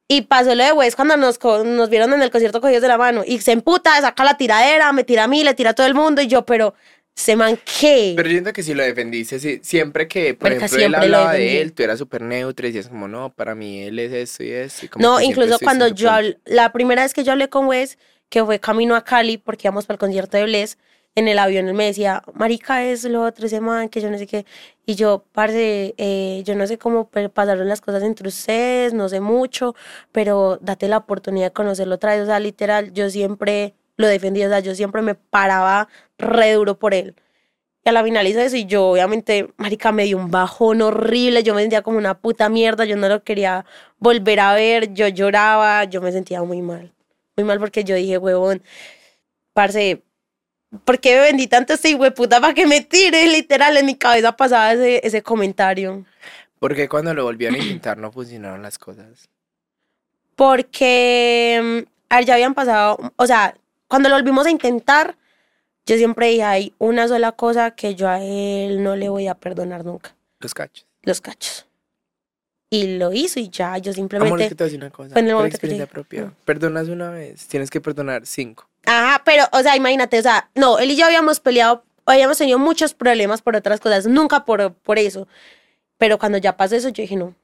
y 0.07 0.23
pasó 0.23 0.55
lo 0.55 0.63
de 0.63 0.73
Wes 0.73 0.95
cuando 0.95 1.17
nos, 1.17 1.43
nos 1.43 1.89
vieron 1.89 2.13
en 2.13 2.23
el 2.23 2.31
concierto 2.31 2.61
cogidos 2.61 2.83
de 2.83 2.89
la 2.89 2.99
mano 2.99 3.23
y 3.27 3.41
se 3.41 3.53
emputa, 3.53 4.01
saca 4.01 4.23
la 4.23 4.37
tiradera, 4.37 4.93
me 4.93 5.03
tira 5.03 5.25
a 5.25 5.29
mí, 5.29 5.43
le 5.43 5.55
tira 5.55 5.71
a 5.71 5.75
todo 5.75 5.87
el 5.87 5.95
mundo 5.95 6.21
y 6.21 6.27
yo, 6.27 6.45
pero 6.45 6.75
se 7.15 7.37
man 7.37 7.59
qué. 7.81 8.13
Pero 8.17 8.29
yo 8.29 8.33
siento 8.33 8.53
que 8.53 8.63
sí 8.63 8.75
lo 8.75 8.83
defendiste. 8.83 9.61
siempre 9.63 10.07
que, 10.07 10.35
por 10.35 10.53
ejemplo, 10.53 10.79
él 10.79 10.95
hablaba 10.95 11.33
de 11.33 11.63
él, 11.63 11.73
tú 11.73 11.83
eras 11.83 11.99
súper 11.99 12.23
neutro 12.23 12.67
y 12.67 12.73
decías 12.73 12.89
como, 12.89 13.09
no, 13.09 13.33
para 13.33 13.55
mí 13.55 13.83
él 13.83 13.99
es 13.99 14.13
esto 14.13 14.45
y 14.45 14.51
esto. 14.51 14.85
y 14.85 14.89
como 14.89 15.03
No, 15.03 15.21
incluso 15.21 15.59
cuando 15.61 15.89
yo 15.89 16.11
la 16.45 16.73
primera 16.73 17.03
vez 17.03 17.15
que 17.15 17.25
yo 17.25 17.33
hablé 17.33 17.49
con 17.49 17.67
Wes, 17.67 17.99
que 18.29 18.45
fue 18.45 18.61
camino 18.61 18.97
a 18.97 19.05
Cali, 19.05 19.39
porque 19.39 19.69
íbamos 19.69 19.87
para 19.87 19.95
el 19.95 20.01
concierto 20.01 20.37
de 20.37 20.45
Bless, 20.45 20.77
en 21.17 21.29
el 21.29 21.39
avión 21.39 21.69
él 21.69 21.75
me 21.75 21.87
decía, 21.87 22.23
marica, 22.35 22.85
es 22.85 23.05
lo 23.05 23.23
otro, 23.23 23.47
ese 23.47 23.61
man, 23.61 23.89
que 23.89 24.01
yo 24.01 24.11
no 24.11 24.19
sé 24.19 24.27
qué. 24.27 24.47
Y 24.87 24.97
yo, 24.97 25.25
parce, 25.33 25.95
eh, 25.97 26.43
yo 26.45 26.57
no 26.57 26.67
sé 26.67 26.79
cómo 26.79 27.09
pasaron 27.33 27.69
las 27.69 27.81
cosas 27.81 28.03
entre 28.03 28.29
ustedes, 28.29 28.93
no 28.95 29.09
sé 29.09 29.21
mucho, 29.21 29.75
pero 30.13 30.59
date 30.61 30.89
la 30.89 30.99
oportunidad 30.99 31.47
de 31.47 31.53
conocerlo 31.53 31.95
otra 31.97 32.15
vez. 32.15 32.23
O 32.23 32.27
sea, 32.27 32.41
literal, 32.41 32.93
yo 32.93 33.11
siempre 33.11 33.75
lo 33.97 34.09
defendí, 34.09 34.45
o 34.45 34.49
sea, 34.49 34.61
yo 34.61 34.75
siempre 34.75 35.03
me 35.03 35.15
paraba 35.15 35.89
re 36.19 36.53
duro 36.55 36.79
por 36.79 36.95
él. 36.95 37.15
Y 37.85 37.91
a 37.91 37.93
la 37.93 38.03
final 38.03 38.27
hizo 38.27 38.41
eso 38.41 38.57
y 38.57 38.65
yo, 38.67 38.87
obviamente, 38.89 39.53
marica, 39.59 39.93
me 39.93 40.05
dio 40.05 40.17
un 40.17 40.31
bajón 40.31 40.83
horrible, 40.83 41.43
yo 41.43 41.55
me 41.55 41.61
sentía 41.61 41.83
como 41.83 41.99
una 41.99 42.19
puta 42.19 42.49
mierda, 42.49 42.85
yo 42.87 42.97
no 42.97 43.09
lo 43.09 43.23
quería 43.23 43.67
volver 43.99 44.41
a 44.41 44.55
ver, 44.55 44.95
yo 44.95 45.07
lloraba, 45.09 45.85
yo 45.85 46.01
me 46.01 46.11
sentía 46.11 46.43
muy 46.43 46.63
mal. 46.63 46.93
Muy 47.37 47.45
mal 47.45 47.59
porque 47.61 47.85
yo 47.85 47.95
dije, 47.95 48.19
huevón, 48.19 48.63
parce, 49.53 50.03
¿por 50.85 50.99
qué 51.01 51.15
me 51.17 51.21
vendí 51.23 51.47
tanto 51.47 51.75
este 51.75 51.95
hueputa 51.95 52.41
para 52.41 52.55
que 52.55 52.67
me 52.67 52.81
tire? 52.81 53.27
Literal, 53.27 53.77
en 53.77 53.87
mi 53.87 53.95
cabeza 53.97 54.37
pasaba 54.37 54.73
ese, 54.73 55.07
ese 55.07 55.23
comentario. 55.23 56.05
Porque 56.59 56.89
cuando 56.89 57.13
lo 57.15 57.25
volvieron 57.25 57.57
a 57.57 57.59
intentar 57.59 57.99
no 57.99 58.11
funcionaron 58.11 58.63
las 58.63 58.79
cosas. 58.79 59.29
Porque 60.37 61.61
mm, 61.87 61.89
a 62.13 62.17
ver, 62.17 62.25
ya 62.25 62.35
habían 62.35 62.55
pasado, 62.55 62.99
o 63.17 63.27
sea, 63.27 63.57
cuando 63.89 64.09
lo 64.09 64.15
volvimos 64.17 64.47
a 64.47 64.51
intentar, 64.51 65.17
yo 65.87 65.97
siempre 65.97 66.29
dije, 66.29 66.43
hay 66.43 66.75
una 66.79 67.07
sola 67.09 67.33
cosa 67.33 67.73
que 67.73 67.95
yo 67.95 68.09
a 68.09 68.21
él 68.23 68.83
no 68.83 68.97
le 68.97 69.09
voy 69.09 69.29
a 69.29 69.35
perdonar 69.35 69.85
nunca. 69.85 70.15
Los 70.41 70.55
cachos. 70.55 70.87
los 71.03 71.21
cachos. 71.21 71.67
Y 72.71 72.97
lo 72.99 73.13
hizo 73.13 73.39
y 73.39 73.49
ya, 73.51 73.79
yo 73.79 73.91
Amor, 73.91 73.91
es 73.91 73.95
simplemente... 73.97 74.49
que 74.49 74.55
te 74.55 74.65
voy 74.65 74.69
a 74.69 74.71
decir 74.71 74.81
una 74.81 74.91
cosa. 74.91 75.19
en 75.19 75.29
el 75.29 75.35
momento 75.35 75.51
que 75.53 75.57
experiencia 75.57 75.87
yo- 75.87 75.93
propia. 75.93 76.21
no. 76.23 76.35
Perdonas 76.45 76.89
una 76.89 77.11
vez, 77.11 77.47
tienes 77.47 77.71
que 77.71 77.81
perdonar 77.81 78.27
cinco. 78.27 78.69
Ajá, 78.87 79.23
pero, 79.25 79.45
o 79.53 79.61
sea, 79.63 79.77
imagínate, 79.77 80.19
o 80.19 80.23
sea, 80.23 80.51
no, 80.55 80.79
él 80.79 80.91
y 80.91 80.97
yo 80.97 81.07
habíamos 81.07 81.41
peleado, 81.41 81.85
habíamos 82.07 82.39
tenido 82.39 82.59
muchos 82.59 82.95
problemas 82.95 83.43
por 83.43 83.57
otras 83.57 83.81
cosas, 83.81 84.07
nunca 84.07 84.45
por, 84.45 84.75
por 84.75 84.99
eso. 84.99 85.27
Pero 85.99 86.19
cuando 86.19 86.39
ya 86.39 86.57
pasó 86.57 86.77
eso, 86.77 86.89
yo 86.91 87.03
dije, 87.03 87.17
no, 87.17 87.35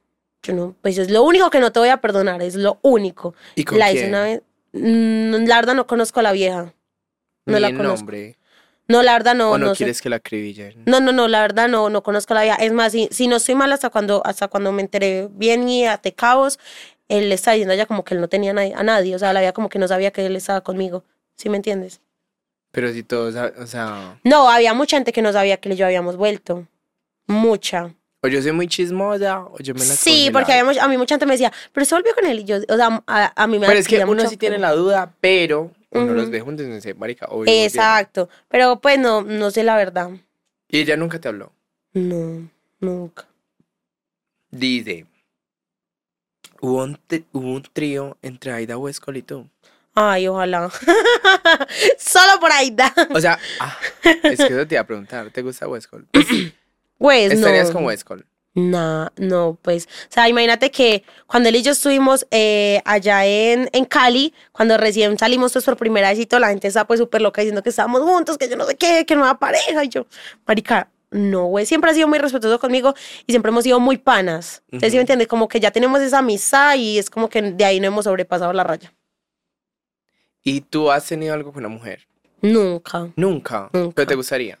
yo 0.43 0.53
no, 0.53 0.75
pues 0.81 0.97
es 0.97 1.09
lo 1.09 1.23
único 1.23 1.49
que 1.49 1.59
no 1.59 1.71
te 1.71 1.79
voy 1.79 1.89
a 1.89 1.97
perdonar, 2.01 2.41
es 2.41 2.55
lo 2.55 2.79
único. 2.81 3.33
¿Y 3.55 3.63
con 3.63 3.79
La 3.79 3.85
quién? 3.85 3.97
hice 3.97 4.07
una 4.09 4.23
vez, 4.23 4.41
mm, 4.73 5.45
la 5.47 5.55
verdad 5.55 5.75
no 5.75 5.87
conozco 5.87 6.19
a 6.19 6.23
la 6.23 6.31
vieja. 6.31 6.73
No 7.45 7.55
Ni 7.55 7.61
la 7.61 7.67
el 7.69 7.75
conozco. 7.77 7.97
nombre. 7.99 8.37
No, 8.87 9.01
la 9.03 9.13
verdad 9.13 9.35
no, 9.35 9.51
o 9.51 9.57
no, 9.57 9.67
no 9.67 9.73
sé. 9.73 9.77
quieres 9.85 10.01
que 10.01 10.09
la 10.09 10.17
acribillen. 10.17 10.83
No, 10.85 10.99
no, 10.99 11.11
no, 11.13 11.27
la 11.29 11.41
verdad 11.41 11.69
no, 11.69 11.89
no 11.89 12.03
conozco 12.03 12.33
a 12.33 12.35
la 12.35 12.43
vieja. 12.43 12.57
Es 12.57 12.73
más, 12.73 12.91
si, 12.91 13.07
si 13.11 13.27
no 13.27 13.37
estoy 13.37 13.55
mal 13.55 13.71
hasta 13.71 13.89
cuando, 13.89 14.21
hasta 14.25 14.47
cuando 14.49 14.71
me 14.73 14.81
enteré 14.81 15.27
bien 15.31 15.67
y 15.69 15.85
até 15.87 16.13
cabos, 16.13 16.59
él 17.07 17.29
le 17.29 17.35
está 17.35 17.51
diciendo 17.53 17.71
a 17.71 17.75
ella 17.75 17.85
como 17.85 18.03
que 18.03 18.13
él 18.15 18.21
no 18.21 18.27
tenía 18.27 18.51
nadie- 18.53 18.73
a 18.75 18.83
nadie. 18.83 19.15
O 19.15 19.19
sea, 19.19 19.31
la 19.33 19.39
vieja 19.39 19.53
como 19.53 19.69
que 19.69 19.79
no 19.79 19.87
sabía 19.87 20.11
que 20.11 20.25
él 20.25 20.35
estaba 20.35 20.61
conmigo. 20.61 21.03
¿Sí 21.41 21.49
me 21.49 21.57
entiendes? 21.57 22.01
Pero 22.71 22.93
si 22.93 23.01
todos, 23.01 23.35
o 23.35 23.65
sea, 23.65 24.19
No, 24.23 24.47
había 24.47 24.75
mucha 24.75 24.97
gente 24.97 25.11
que 25.11 25.23
no 25.23 25.33
sabía 25.33 25.57
que 25.57 25.75
yo 25.75 25.87
habíamos 25.87 26.15
vuelto. 26.17 26.67
Mucha. 27.25 27.95
o 28.21 28.27
yo 28.27 28.39
soy 28.43 28.51
muy 28.51 28.67
chismosa 28.67 29.43
o 29.45 29.57
yo 29.57 29.73
me 29.73 29.79
la 29.79 29.85
Sí, 29.87 30.29
porque 30.31 30.53
había, 30.53 30.83
a 30.83 30.87
mí 30.87 30.97
mucha 30.99 31.15
gente 31.15 31.25
me 31.25 31.31
decía, 31.31 31.51
pero 31.73 31.83
se 31.83 31.95
volvió 31.95 32.13
con 32.13 32.27
él. 32.27 32.41
Y 32.41 32.43
yo, 32.43 32.57
o 32.69 32.75
sea, 32.77 33.03
a, 33.07 33.43
a 33.43 33.47
mí 33.47 33.57
me 33.57 33.65
Pero 33.65 33.79
es 33.79 33.87
que 33.87 34.05
uno 34.05 34.27
sí 34.29 34.37
tiene 34.37 34.59
la 34.59 34.73
duda, 34.73 35.15
pero 35.19 35.71
uno 35.89 36.13
los 36.13 36.29
ve 36.29 36.41
juntos 36.41 36.67
y 36.67 36.69
dice, 36.69 36.93
marica, 36.93 37.25
obvio. 37.25 37.37
volvieron". 37.37 37.63
Exacto. 37.65 38.29
Pero 38.47 38.79
pues 38.79 38.99
no, 38.99 39.23
no 39.23 39.49
sé 39.49 39.63
la 39.63 39.75
verdad. 39.75 40.11
Y 40.69 40.79
ella 40.81 40.95
nunca 40.95 41.19
te 41.19 41.27
habló. 41.27 41.51
No, 41.93 42.47
nunca. 42.79 43.25
Dice, 44.51 45.07
hubo 46.61 46.83
un, 46.83 46.99
hubo 47.31 47.51
un 47.53 47.63
trío 47.73 48.17
entre 48.21 48.51
Aida 48.51 48.77
Huescol 48.77 49.17
y 49.17 49.23
tú. 49.23 49.47
Ay, 49.93 50.27
ojalá. 50.27 50.69
Solo 51.97 52.39
por 52.39 52.51
ahí 52.51 52.71
da. 52.71 52.93
O 53.13 53.19
sea, 53.19 53.37
ah, 53.59 53.77
es 54.23 54.39
que 54.39 54.47
eso 54.53 54.67
te 54.67 54.75
iba 54.75 54.81
a 54.81 54.87
preguntar, 54.87 55.29
¿te 55.31 55.41
gusta 55.41 55.67
Huescol? 55.67 56.07
Pues 56.97 57.31
¿Estarías 57.33 57.67
no. 57.67 57.73
con 57.73 57.85
Huescol? 57.85 58.25
Nah, 58.53 59.07
no, 59.15 59.57
pues, 59.61 59.85
o 59.85 60.13
sea, 60.13 60.27
imagínate 60.27 60.71
que 60.71 61.03
cuando 61.25 61.47
él 61.47 61.55
y 61.55 61.61
yo 61.61 61.71
estuvimos 61.71 62.27
eh, 62.31 62.81
allá 62.83 63.25
en, 63.25 63.69
en 63.71 63.85
Cali, 63.85 64.33
cuando 64.51 64.77
recién 64.77 65.17
salimos 65.17 65.53
todos 65.53 65.63
por 65.63 65.77
primera 65.77 66.09
vez 66.09 66.19
y 66.19 66.25
toda 66.25 66.41
la 66.41 66.49
gente 66.49 66.67
estaba 66.67 66.85
pues 66.85 66.99
súper 66.99 67.21
loca 67.21 67.41
diciendo 67.41 67.63
que 67.63 67.69
estábamos 67.69 68.01
juntos, 68.01 68.37
que 68.37 68.49
yo 68.49 68.57
no 68.57 68.65
sé 68.65 68.75
qué, 68.75 69.05
que 69.05 69.15
nueva 69.15 69.39
pareja, 69.39 69.85
y 69.85 69.89
yo, 69.89 70.05
marica, 70.45 70.89
no, 71.11 71.45
güey, 71.45 71.65
siempre 71.65 71.91
ha 71.91 71.93
sido 71.93 72.09
muy 72.09 72.19
respetuoso 72.19 72.59
conmigo 72.59 72.93
y 73.25 73.31
siempre 73.31 73.51
hemos 73.51 73.63
sido 73.63 73.79
muy 73.79 73.97
panas. 73.97 74.63
¿sí 74.69 74.77
me 74.79 74.87
Ujú. 74.87 74.97
entiendes? 74.97 75.27
Como 75.29 75.47
que 75.47 75.61
ya 75.61 75.71
tenemos 75.71 76.01
esa 76.01 76.19
amistad 76.19 76.75
y 76.75 76.97
es 76.97 77.09
como 77.09 77.29
que 77.29 77.41
de 77.41 77.65
ahí 77.65 77.79
no 77.79 77.87
hemos 77.87 78.03
sobrepasado 78.03 78.51
la 78.51 78.65
raya. 78.65 78.93
¿Y 80.43 80.61
tú 80.61 80.91
has 80.91 81.05
tenido 81.05 81.33
algo 81.33 81.51
con 81.51 81.59
una 81.65 81.73
mujer? 81.73 82.07
Nunca. 82.41 83.09
Nunca. 83.15 83.69
Nunca. 83.73 83.93
¿Pero 83.95 84.07
te 84.07 84.15
gustaría? 84.15 84.57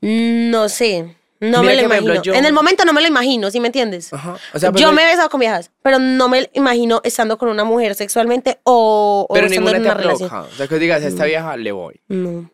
No 0.00 0.68
sé. 0.68 1.16
No 1.40 1.62
Mira 1.62 1.74
me 1.74 1.74
lo 1.82 1.88
ejemplo, 1.88 2.14
imagino. 2.14 2.22
yo- 2.22 2.34
En 2.34 2.44
el 2.44 2.52
momento 2.52 2.84
no 2.84 2.92
me 2.92 3.00
lo 3.00 3.06
imagino, 3.08 3.50
¿sí 3.50 3.60
me 3.60 3.68
entiendes? 3.68 4.12
Ajá. 4.12 4.36
O 4.52 4.58
sea, 4.58 4.68
yo 4.70 4.74
pero- 4.74 4.92
me 4.92 5.02
he 5.02 5.06
besado 5.06 5.30
con 5.30 5.40
viejas, 5.40 5.70
pero 5.82 5.98
no 5.98 6.28
me 6.28 6.50
imagino 6.52 7.00
estando 7.02 7.38
con 7.38 7.48
una 7.48 7.64
mujer 7.64 7.94
sexualmente 7.94 8.58
o, 8.64 9.26
o 9.28 9.34
Pero 9.34 9.46
estando 9.46 9.70
ninguna 9.72 9.76
en 9.78 9.82
te 9.82 9.88
una 9.88 9.98
relación. 10.16 10.30
O 10.30 10.50
sea, 10.54 10.68
que 10.68 10.78
digas, 10.78 11.02
a 11.02 11.08
esta 11.08 11.24
vieja 11.24 11.56
le 11.56 11.72
voy. 11.72 11.98
No. 12.08 12.50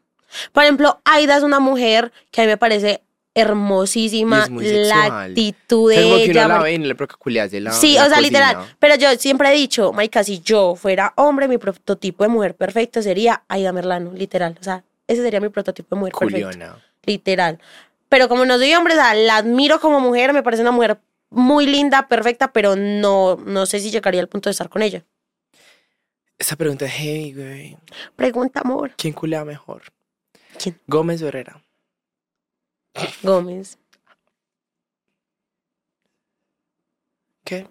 Por 0.53 0.63
ejemplo, 0.63 1.01
Aida 1.05 1.37
es 1.37 1.43
una 1.43 1.59
mujer 1.59 2.13
que 2.31 2.43
a 2.43 2.45
mí 2.45 2.49
me 2.49 2.57
parece 2.59 3.03
hermosísima. 3.37 4.49
la 4.49 5.25
actitud 5.25 5.91
de 5.91 5.97
Es 5.97 6.03
como 6.03 6.17
que 6.17 6.25
ella. 6.25 6.47
uno 6.47 6.55
la 6.57 6.63
ve 6.63 6.73
y 6.73 6.79
no 6.79 6.87
le 6.87 7.31
la 7.31 7.73
Sí, 7.73 7.95
la 7.95 8.07
o 8.07 8.09
sea, 8.09 8.21
literal. 8.21 8.57
Pero 8.79 8.97
yo 8.97 9.11
siempre 9.17 9.51
he 9.51 9.55
dicho, 9.55 9.93
Maika, 9.93 10.25
si 10.25 10.41
yo 10.41 10.75
fuera 10.75 11.13
hombre, 11.17 11.47
mi 11.47 11.59
prototipo 11.59 12.25
de 12.25 12.31
mujer 12.31 12.55
perfecto 12.57 13.03
sería 13.03 13.45
Aida 13.49 13.73
Merlano, 13.73 14.13
literal. 14.13 14.57
O 14.59 14.65
sea, 14.65 14.83
ese 15.07 15.23
sería 15.23 15.41
mi 15.41 15.51
prototipo 15.51 15.95
de 15.95 15.99
mujer 16.01 16.15
perfecto. 16.19 16.47
Culiona. 16.49 16.83
literal. 17.05 17.61
Pero 18.09 18.29
como 18.29 18.47
no 18.47 18.57
soy 18.57 18.73
hombre, 18.75 18.95
o 18.95 18.97
sea, 18.97 19.15
la 19.15 19.37
admiro 19.37 19.81
como 19.81 20.01
mujer, 20.01 20.33
me 20.33 20.43
parece 20.43 20.63
una 20.63 20.73
mujer 20.73 20.99
muy 21.29 21.67
linda, 21.67 22.09
perfecta, 22.09 22.53
pero 22.53 22.75
no, 22.75 23.37
no 23.37 23.67
sé 23.67 23.81
si 23.81 23.91
llegaría 23.91 24.21
al 24.23 24.29
punto 24.29 24.49
de 24.49 24.53
estar 24.53 24.71
con 24.71 24.81
ella. 24.81 25.05
Esa 26.39 26.57
pregunta 26.57 26.87
es 26.87 26.93
heavy, 26.93 27.33
güey. 27.35 27.77
Pregunta, 28.15 28.61
amor. 28.61 28.93
¿Quién 28.97 29.13
culea 29.13 29.45
mejor? 29.45 29.83
¿Quién? 30.59 30.79
¿Gómez 30.87 31.21
Herrera? 31.21 31.61
Gómez. 33.23 33.79
¿Qué? 37.45 37.67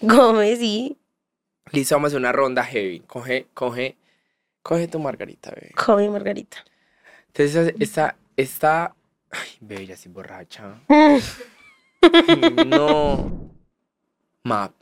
Gómez, 0.00 0.58
sí. 0.58 0.96
Listo, 1.72 1.94
vamos 1.96 2.06
a 2.06 2.08
hacer 2.08 2.20
una 2.20 2.32
ronda 2.32 2.64
heavy. 2.64 3.00
Coge, 3.00 3.46
coge, 3.54 3.96
coge 4.62 4.88
tu 4.88 4.98
margarita, 4.98 5.50
bebé. 5.50 5.72
Gómez 5.86 6.10
Margarita. 6.10 6.64
Entonces, 7.28 7.74
esta, 7.78 8.16
esta... 8.36 8.94
Ay, 9.30 9.48
bebé, 9.60 9.86
ya 9.86 9.94
estoy 9.94 10.12
borracha. 10.12 10.80
No. 12.66 13.50
Map. 14.44 14.72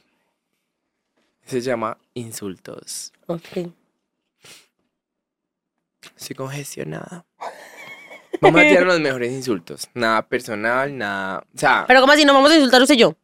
Se 1.47 1.61
llama 1.63 1.97
insultos. 2.15 3.13
ok. 3.27 3.73
Estoy 6.17 6.37
congestionada. 6.37 7.25
Vamos 8.41 8.61
a 8.61 8.65
tirar 8.65 8.85
los 8.87 9.01
mejores 9.01 9.33
insultos. 9.33 9.89
Nada 9.95 10.23
personal, 10.27 10.97
nada. 10.97 11.39
O 11.55 11.59
sea, 11.59 11.85
Pero 11.87 12.01
como 12.01 12.13
así, 12.13 12.25
no 12.25 12.35
vamos 12.35 12.51
a 12.51 12.55
insultar 12.57 12.83
usted 12.83 12.95
y 12.95 12.99
yo. 12.99 13.15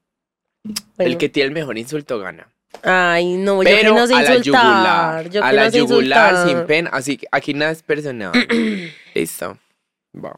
el 0.99 1.17
que 1.19 1.29
tiene 1.29 1.49
el 1.49 1.53
mejor 1.55 1.79
insulto 1.79 2.19
gana. 2.19 2.49
Ay, 2.83 3.37
no, 3.37 3.63
yo 3.63 3.69
que 3.69 3.77
Pero 3.77 3.95
no 3.95 4.07
sé 4.07 4.15
a 4.15 4.23
la 4.23 4.35
insultar. 4.37 4.63
yugular. 4.65 5.31
Yo 5.31 5.45
a 5.45 5.51
que 5.51 5.57
la 5.57 5.65
no 5.67 5.71
sé 5.71 5.79
yugular 5.79 6.33
insultar. 6.33 6.49
sin 6.59 6.67
pena. 6.67 6.91
Así 6.93 7.17
que 7.19 7.27
aquí 7.31 7.55
nada 7.55 7.71
es 7.73 7.83
personal. 7.83 8.33
Listo. 9.15 9.59
Va. 10.17 10.35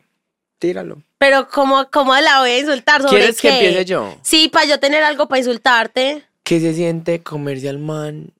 Tíralo. 0.59 1.03
Pero 1.19 1.49
¿cómo, 1.49 1.89
cómo 1.91 2.15
la 2.17 2.41
voy 2.41 2.51
a 2.51 2.59
insultar? 2.59 3.03
¿Sobre 3.03 3.19
¿Quieres 3.19 3.41
que 3.41 3.49
qué? 3.49 3.55
empiece 3.55 3.85
yo? 3.85 4.17
Sí, 4.23 4.49
para 4.49 4.67
yo 4.67 4.81
tener 4.81 5.03
algo 5.05 5.27
para 5.29 5.39
insultarte. 5.39 6.25
¿Qué 6.43 6.61
se 6.61 6.75
siente 6.75 7.23
comerse 7.23 7.69
al 7.69 7.79
man? 7.79 8.33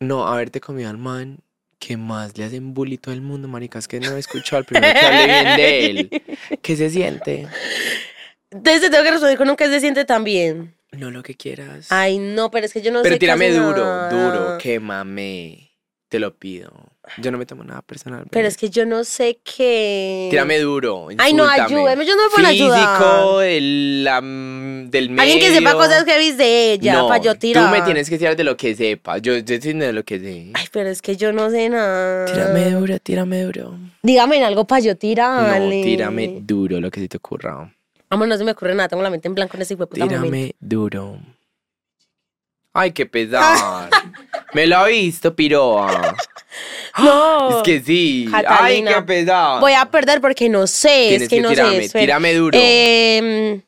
No, 0.00 0.26
haberte 0.26 0.60
comido 0.60 0.88
al 0.90 0.98
man 0.98 1.38
que 1.84 1.96
más 1.96 2.38
le 2.38 2.44
hacen 2.44 2.74
bully 2.74 2.96
todo 2.96 3.12
el 3.12 3.22
mundo, 3.22 3.48
marica. 3.48 3.78
Es 3.80 3.88
que 3.88 3.98
no 3.98 4.14
he 4.16 4.20
escuchado 4.20 4.58
al 4.58 4.64
primero 4.64 4.92
que 4.92 5.04
hable 5.06 5.26
bien 5.26 5.56
de 5.56 5.86
él. 5.86 6.22
¿Qué 6.62 6.76
se 6.76 6.90
siente? 6.90 7.48
Entonces 8.50 8.82
te 8.82 8.90
tengo 8.90 9.02
que 9.02 9.10
responder 9.10 9.36
con 9.36 9.50
un 9.50 9.56
que 9.56 9.66
se 9.66 9.80
siente 9.80 10.04
también. 10.04 10.76
No 10.92 11.10
lo 11.10 11.22
que 11.22 11.34
quieras. 11.34 11.88
Ay, 11.90 12.18
no, 12.18 12.50
pero 12.50 12.66
es 12.66 12.72
que 12.72 12.82
yo 12.82 12.92
no 12.92 13.02
Pero 13.02 13.14
sé 13.14 13.18
tírame 13.18 13.48
casi 13.48 13.58
duro, 13.58 13.84
nada. 13.84 14.10
duro, 14.10 14.58
quémame. 14.58 15.71
Te 16.12 16.18
lo 16.18 16.34
pido. 16.34 16.70
Yo 17.16 17.32
no 17.32 17.38
me 17.38 17.46
tomo 17.46 17.64
nada 17.64 17.80
personal. 17.80 18.26
Pero 18.30 18.46
es 18.46 18.58
que 18.58 18.68
yo 18.68 18.84
no 18.84 19.02
sé 19.02 19.38
qué. 19.42 20.26
Tírame 20.28 20.58
duro. 20.58 21.08
Ay, 21.16 21.32
no, 21.32 21.48
ayúdeme, 21.48 22.04
yo 22.04 22.14
no 22.14 22.24
me 22.24 22.28
puedo 22.28 22.46
ayudar. 22.48 22.98
Físico, 22.98 23.40
la, 24.04 24.20
mm, 24.20 24.90
del 24.90 25.08
medio. 25.08 25.22
Alguien 25.22 25.40
que 25.40 25.54
sepa 25.54 25.72
cosas 25.72 26.04
heavy 26.04 26.32
de 26.32 26.74
ella, 26.74 26.92
no, 26.92 27.08
para 27.08 27.22
yo 27.22 27.34
tirar. 27.36 27.64
Tú 27.64 27.70
me 27.70 27.80
tienes 27.80 28.10
que 28.10 28.18
tirar 28.18 28.36
de 28.36 28.44
lo 28.44 28.58
que 28.58 28.76
sepa. 28.76 29.16
Yo, 29.16 29.38
yo 29.38 29.54
estoy 29.54 29.72
de 29.72 29.90
lo 29.94 30.04
que 30.04 30.20
sé. 30.20 30.50
Ay, 30.52 30.66
pero 30.70 30.90
es 30.90 31.00
que 31.00 31.16
yo 31.16 31.32
no 31.32 31.48
sé 31.48 31.70
nada. 31.70 32.26
Tírame 32.26 32.70
duro, 32.72 32.98
tírame 32.98 33.42
duro. 33.44 33.78
Dígame 34.02 34.36
en 34.36 34.44
algo 34.44 34.66
para 34.66 34.82
yo 34.82 34.94
tirarle. 34.94 35.78
No, 35.78 35.82
tírame 35.82 36.40
duro 36.42 36.78
lo 36.78 36.90
que 36.90 37.00
se 37.00 37.08
te 37.08 37.16
ocurra. 37.16 37.72
Vamos, 38.10 38.28
no 38.28 38.36
se 38.36 38.44
me 38.44 38.50
ocurre 38.50 38.74
nada, 38.74 38.90
tengo 38.90 39.02
la 39.02 39.08
mente 39.08 39.28
en 39.28 39.34
blanco 39.34 39.56
en 39.56 39.62
ese 39.62 39.72
hijo 39.72 39.84
de 39.84 39.86
puta 39.86 40.04
momento. 40.04 40.24
Tírame 40.26 40.54
duro. 40.60 41.18
Ay, 42.74 42.92
qué 42.92 43.06
pesar. 43.06 43.88
me 44.52 44.66
lo 44.66 44.76
ha 44.78 44.86
visto, 44.86 45.34
piroa. 45.34 46.14
No. 46.98 47.56
Es 47.56 47.62
que 47.62 47.80
sí. 47.80 48.28
Catalina, 48.30 48.90
Ay, 48.90 48.96
qué 48.96 49.02
pesar. 49.02 49.60
Voy 49.60 49.72
a 49.72 49.90
perder 49.90 50.20
porque 50.20 50.50
no 50.50 50.66
sé, 50.66 51.14
es 51.14 51.26
que, 51.26 51.40
no 51.40 51.54
sé. 51.54 51.84
espera. 51.84 52.02
tírame 52.02 52.34
duro. 52.34 52.58
Em, 52.60 53.62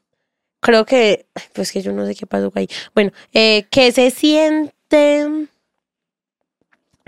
creo 0.61 0.85
que, 0.85 1.25
ay, 1.35 1.45
pues 1.55 1.73
que 1.73 1.81
yo 1.81 1.93
no 1.93 2.05
sé 2.05 2.15
qué 2.15 2.27
pasó 2.27 2.53
ahí. 2.55 2.69
Bueno, 2.95 3.13
eh, 3.33 3.65
que 3.71 3.93
se 3.93 4.11
siente 4.11 5.47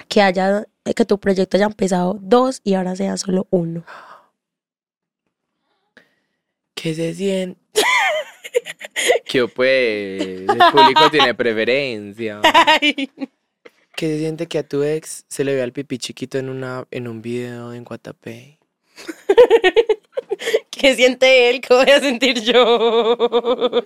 que 0.08 0.22
haya, 0.22 0.64
que 0.94 1.04
tu 1.04 1.18
proyecto 1.18 1.58
haya 1.58 1.66
empezado 1.66 2.16
dos 2.20 2.62
y 2.64 2.72
ahora 2.72 2.96
sea 2.96 3.18
solo 3.18 3.46
uno. 3.50 3.84
¿Qué 6.74 6.94
se 6.94 7.14
siente? 7.14 7.60
que 9.26 9.46
pues 9.48 10.22
el 10.22 10.58
público 10.72 11.10
tiene 11.10 11.34
preferencia. 11.34 12.40
¿Qué 13.96 14.08
se 14.08 14.18
siente 14.18 14.46
que 14.46 14.58
a 14.58 14.62
tu 14.62 14.82
ex 14.82 15.24
se 15.26 15.42
le 15.42 15.54
vea 15.54 15.64
el 15.64 15.72
pipí 15.72 15.96
chiquito 15.96 16.36
en 16.36 16.50
una 16.50 16.86
en 16.90 17.08
un 17.08 17.22
video 17.22 17.72
en 17.72 17.82
Guatapé? 17.82 18.58
¿Qué 20.70 20.94
siente 20.94 21.48
él? 21.48 21.62
¿Qué 21.62 21.72
voy 21.72 21.88
a 21.90 21.98
sentir 21.98 22.42
yo? 22.42 23.58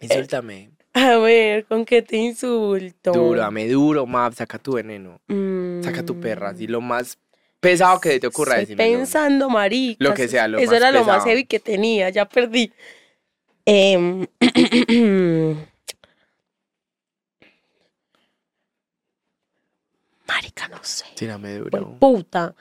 Insúltame. 0.00 0.70
A 0.92 1.16
ver, 1.16 1.64
¿con 1.66 1.84
qué 1.84 2.02
te 2.02 2.16
insulto? 2.16 3.12
Duro, 3.12 3.40
dame 3.40 3.68
duro, 3.68 4.06
map, 4.06 4.34
saca 4.34 4.58
tu 4.58 4.74
veneno. 4.74 5.20
Saca 5.82 6.04
tu 6.04 6.20
perra, 6.20 6.50
así 6.50 6.68
lo 6.68 6.80
más 6.80 7.18
pesado 7.58 8.00
que 8.00 8.20
te 8.20 8.28
ocurra 8.28 8.60
Estoy 8.60 8.76
decírmelo. 8.76 8.98
pensando, 8.98 9.50
marica. 9.50 9.96
Lo 9.98 10.14
que 10.14 10.28
sea, 10.28 10.46
lo 10.46 10.58
Eso 10.58 10.70
más 10.70 10.76
era 10.80 10.92
lo 10.92 11.04
más 11.04 11.24
heavy 11.24 11.44
que 11.44 11.58
tenía, 11.58 12.08
ya 12.10 12.24
perdí. 12.24 12.72
Em, 13.66 14.26
marica, 20.32 20.68
no 20.68 20.78
sé. 20.82 21.04
Tírame 21.16 21.56
duro. 21.56 21.96
puta. 21.98 22.54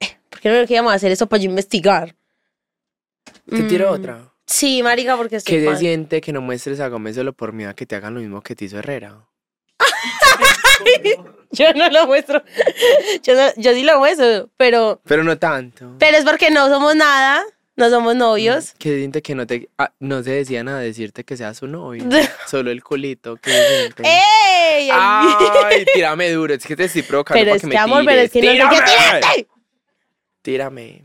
¿Por 0.30 0.40
qué 0.40 0.48
no 0.48 0.54
le 0.56 0.62
queríamos 0.62 0.92
hacer 0.92 1.10
eso 1.12 1.26
para 1.26 1.42
yo 1.42 1.48
investigar? 1.50 2.14
Te 3.48 3.62
tiro 3.64 3.90
Mm, 3.90 3.94
otra. 3.94 4.32
Sí, 4.46 4.82
marica, 4.82 5.16
porque 5.16 5.36
estoy 5.36 5.60
¿Qué 5.60 5.76
siente 5.76 6.20
que 6.20 6.32
no 6.32 6.40
muestres 6.40 6.78
a 6.80 6.88
Gómez 6.88 7.16
solo 7.16 7.32
por 7.32 7.52
miedo 7.52 7.70
a 7.70 7.74
que 7.74 7.86
te 7.86 7.96
hagan 7.96 8.14
lo 8.14 8.20
mismo 8.20 8.40
que 8.42 8.54
te 8.54 8.64
hizo 8.66 8.78
Herrera? 8.78 9.26
Yo 11.52 11.72
no 11.74 11.88
lo 11.90 12.06
muestro. 12.06 12.42
Yo, 13.22 13.34
no- 13.34 13.52
yo 13.56 13.72
sí 13.72 13.82
lo 13.82 13.98
muestro, 13.98 14.50
pero, 14.56 15.00
Pero 15.04 15.24
no 15.24 15.38
tanto. 15.38 15.94
pero 15.98 16.16
es 16.18 16.24
porque 16.24 16.50
no 16.50 16.68
somos 16.68 16.94
nada. 16.94 17.42
No 17.76 17.90
somos 17.90 18.16
novios. 18.16 18.74
Que 18.78 18.88
se 18.88 18.98
siente 18.98 19.20
que 19.20 19.34
no 19.34 19.46
te 19.46 19.68
ah, 19.76 19.92
no 20.00 20.22
se 20.22 20.30
decía 20.30 20.64
nada 20.64 20.80
decirte 20.80 21.24
que 21.24 21.36
sea 21.36 21.52
su 21.52 21.66
novio. 21.66 22.04
Solo 22.46 22.70
el 22.70 22.82
culito. 22.82 23.38
Siente. 23.42 24.02
¡Ey! 24.02 24.88
Ay, 24.90 25.84
tírame 25.94 26.30
duro. 26.30 26.54
Es 26.54 26.64
que 26.66 26.74
te 26.74 26.84
estoy 26.84 27.02
provocando 27.02 27.38
pero 27.38 27.50
para 27.50 27.56
es 27.56 27.62
que 27.62 27.68
que, 27.68 27.74
me 27.74 27.78
amor, 27.78 28.04
pero 28.06 28.20
es 28.22 28.30
que 28.30 28.42
no 28.42 28.50
sé 28.50 28.58
qué 28.58 28.82
tírate. 28.82 29.48
Tírame. 30.42 31.04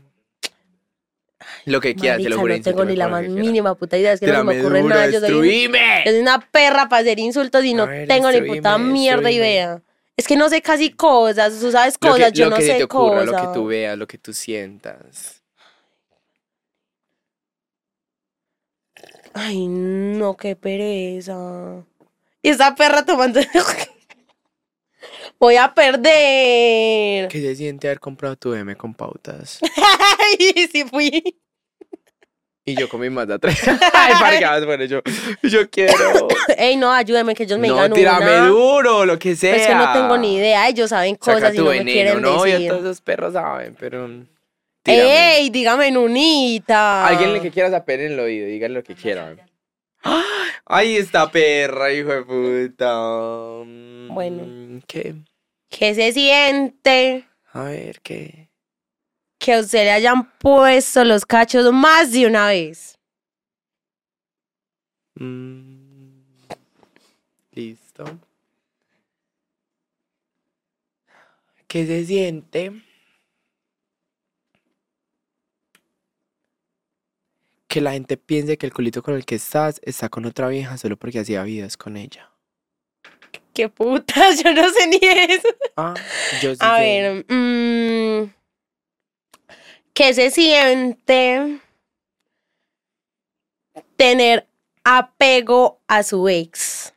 Lo 1.64 1.80
que 1.80 1.94
quieras, 1.94 2.22
te 2.22 2.28
lo 2.28 2.38
juro. 2.38 2.56
no 2.56 2.62
tengo 2.62 2.84
ni 2.84 2.96
la 2.96 3.04
lo 3.04 3.10
más 3.10 3.28
mínima 3.28 3.74
puta 3.74 3.98
idea. 3.98 4.12
Es 4.12 4.20
que 4.20 4.26
no 4.26 4.38
se 4.38 4.44
me 4.44 4.60
ocurre 4.60 4.80
duro, 4.80 4.94
nada. 4.94 5.10
Yo 5.10 5.20
soy, 5.20 5.70
yo 6.06 6.20
una 6.20 6.40
perra 6.40 6.88
para 6.88 7.02
hacer 7.02 7.18
insultos 7.18 7.64
y 7.64 7.74
no 7.74 7.86
ver, 7.86 8.08
tengo 8.08 8.30
ni 8.32 8.40
puta 8.42 8.78
mierda 8.78 9.28
destruime. 9.28 9.36
idea. 9.46 9.82
Es 10.16 10.26
que 10.26 10.36
no 10.36 10.48
sé 10.48 10.62
casi 10.62 10.90
cosas. 10.90 11.58
Tú 11.60 11.70
sabes 11.70 11.96
Lo 12.00 12.10
cosas, 12.10 12.32
que, 12.32 12.38
yo 12.38 12.44
lo 12.46 12.50
no 12.52 12.56
que 12.56 12.62
sé 12.62 12.74
te 12.74 12.84
ocurra, 12.84 13.20
cosas. 13.20 13.26
lo 13.42 13.48
que 13.48 13.54
tú 13.54 13.66
veas, 13.66 13.98
lo 13.98 14.06
que 14.06 14.18
tú 14.18 14.32
sientas. 14.32 15.41
Ay, 19.34 19.66
no, 19.68 20.36
qué 20.36 20.56
pereza. 20.56 21.84
Y 22.42 22.48
esa 22.50 22.74
perra 22.74 23.04
tomando. 23.04 23.40
Voy 25.38 25.56
a 25.56 25.74
perder. 25.74 27.28
¿Qué 27.28 27.40
se 27.40 27.56
siente 27.56 27.88
haber 27.88 28.00
comprado 28.00 28.36
tu 28.36 28.54
M 28.54 28.76
con 28.76 28.94
pautas? 28.94 29.58
Ay, 30.38 30.68
sí 30.70 30.84
fui. 30.84 31.36
Y 32.64 32.76
yo 32.76 32.88
con 32.88 33.00
mi 33.00 33.10
Mazda 33.10 33.40
3. 33.40 33.60
Ay, 33.92 34.14
parqueadas, 34.20 34.64
bueno, 34.64 34.84
yo, 34.84 35.00
yo 35.42 35.68
quiero. 35.68 36.28
Ey, 36.56 36.76
no, 36.76 36.92
ayúdame 36.92 37.34
que 37.34 37.42
ellos 37.42 37.58
me 37.58 37.66
no, 37.66 37.74
digan 37.74 37.92
tírame 37.92 38.24
una. 38.24 38.46
duro, 38.46 39.04
lo 39.04 39.18
que 39.18 39.34
sea. 39.34 39.52
Pues 39.54 39.62
es 39.62 39.68
que 39.68 39.74
no 39.74 39.92
tengo 39.92 40.16
ni 40.16 40.36
idea. 40.36 40.68
Ellos 40.68 40.90
saben 40.90 41.16
Saca 41.20 41.34
cosas 41.34 41.54
y 41.54 41.56
tu 41.56 41.64
no 41.64 41.70
me 41.70 41.78
veneno, 41.78 41.92
quieren 41.92 42.22
no, 42.22 42.42
decir. 42.44 42.68
todos 42.68 42.82
esos 42.82 43.00
perros 43.00 43.32
saben, 43.32 43.74
pero. 43.80 44.08
Tírame. 44.82 45.36
Ey, 45.38 45.50
dígame 45.50 45.88
en 45.88 45.96
unita. 45.96 47.06
Alguien 47.06 47.40
que 47.40 47.50
quiera 47.50 47.70
saber 47.70 48.00
en 48.00 48.12
el 48.12 48.20
oído, 48.20 48.46
díganle 48.46 48.78
lo 48.78 48.84
que 48.84 48.94
quieran. 48.94 49.40
Ay, 50.66 50.96
esta 50.96 51.30
perra, 51.30 51.92
hijo 51.92 52.10
de 52.10 52.22
puta. 52.68 52.94
Bueno. 54.12 54.82
¿Qué? 54.86 55.14
¿Qué 55.68 55.94
se 55.94 56.12
siente 56.12 57.26
A 57.52 57.64
ver, 57.64 58.00
¿qué? 58.00 58.48
que 59.38 59.54
a 59.54 59.60
usted 59.60 59.84
le 59.84 59.90
hayan 59.90 60.30
puesto 60.38 61.02
los 61.04 61.26
cachos 61.26 61.72
más 61.72 62.12
de 62.12 62.26
una 62.26 62.46
vez? 62.48 62.96
Mm, 65.14 66.22
Listo. 67.52 68.04
¿Qué 71.66 71.86
se 71.86 72.04
siente? 72.04 72.72
Que 77.72 77.80
la 77.80 77.92
gente 77.92 78.18
piense 78.18 78.58
que 78.58 78.66
el 78.66 78.74
culito 78.74 79.02
con 79.02 79.14
el 79.14 79.24
que 79.24 79.36
estás 79.36 79.80
está 79.82 80.10
con 80.10 80.26
otra 80.26 80.46
vieja 80.48 80.76
solo 80.76 80.98
porque 80.98 81.20
hacía 81.20 81.42
videos 81.42 81.78
con 81.78 81.96
ella. 81.96 82.30
¿Qué 83.54 83.70
putas? 83.70 84.42
Yo 84.44 84.52
no 84.52 84.68
sé 84.68 84.86
ni 84.88 84.98
eso. 85.00 85.48
Ah, 85.78 85.94
yo 86.42 86.54
sí 86.54 86.58
A 86.60 86.76
sé. 86.76 86.82
ver, 86.82 87.24
mm, 87.30 88.30
¿qué 89.94 90.12
se 90.12 90.30
siente 90.30 91.60
tener 93.96 94.46
apego 94.84 95.80
a 95.88 96.02
su 96.02 96.28
ex? 96.28 96.92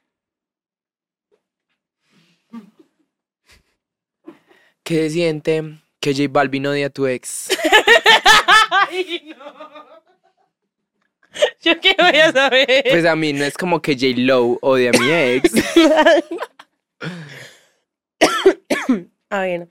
¿Qué 4.84 4.96
se 5.04 5.10
siente 5.12 5.80
que 6.02 6.14
J 6.14 6.26
Balvin 6.30 6.68
odia 6.68 6.88
a 6.88 6.90
tu 6.90 7.08
ex? 7.08 7.48
Ay, 8.72 9.34
no. 9.38 9.95
¿Yo 11.62 11.80
qué 11.80 11.96
voy 11.98 12.20
a 12.20 12.32
saber? 12.32 12.84
Pues 12.90 13.06
a 13.06 13.16
mí 13.16 13.34
no 13.34 13.46
es 13.46 13.58
como 13.58 13.82
que 13.82 13.94
J 13.94 14.08
Low 14.18 14.60
odia 14.62 14.92
a 14.92 15.00
mi 15.00 15.12
ex. 15.12 15.52
A 19.30 19.42
ver. 19.42 19.68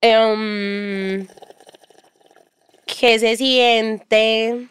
Em, 0.00 1.26
¿Qué 2.86 3.18
se 3.18 3.36
siente 3.36 4.68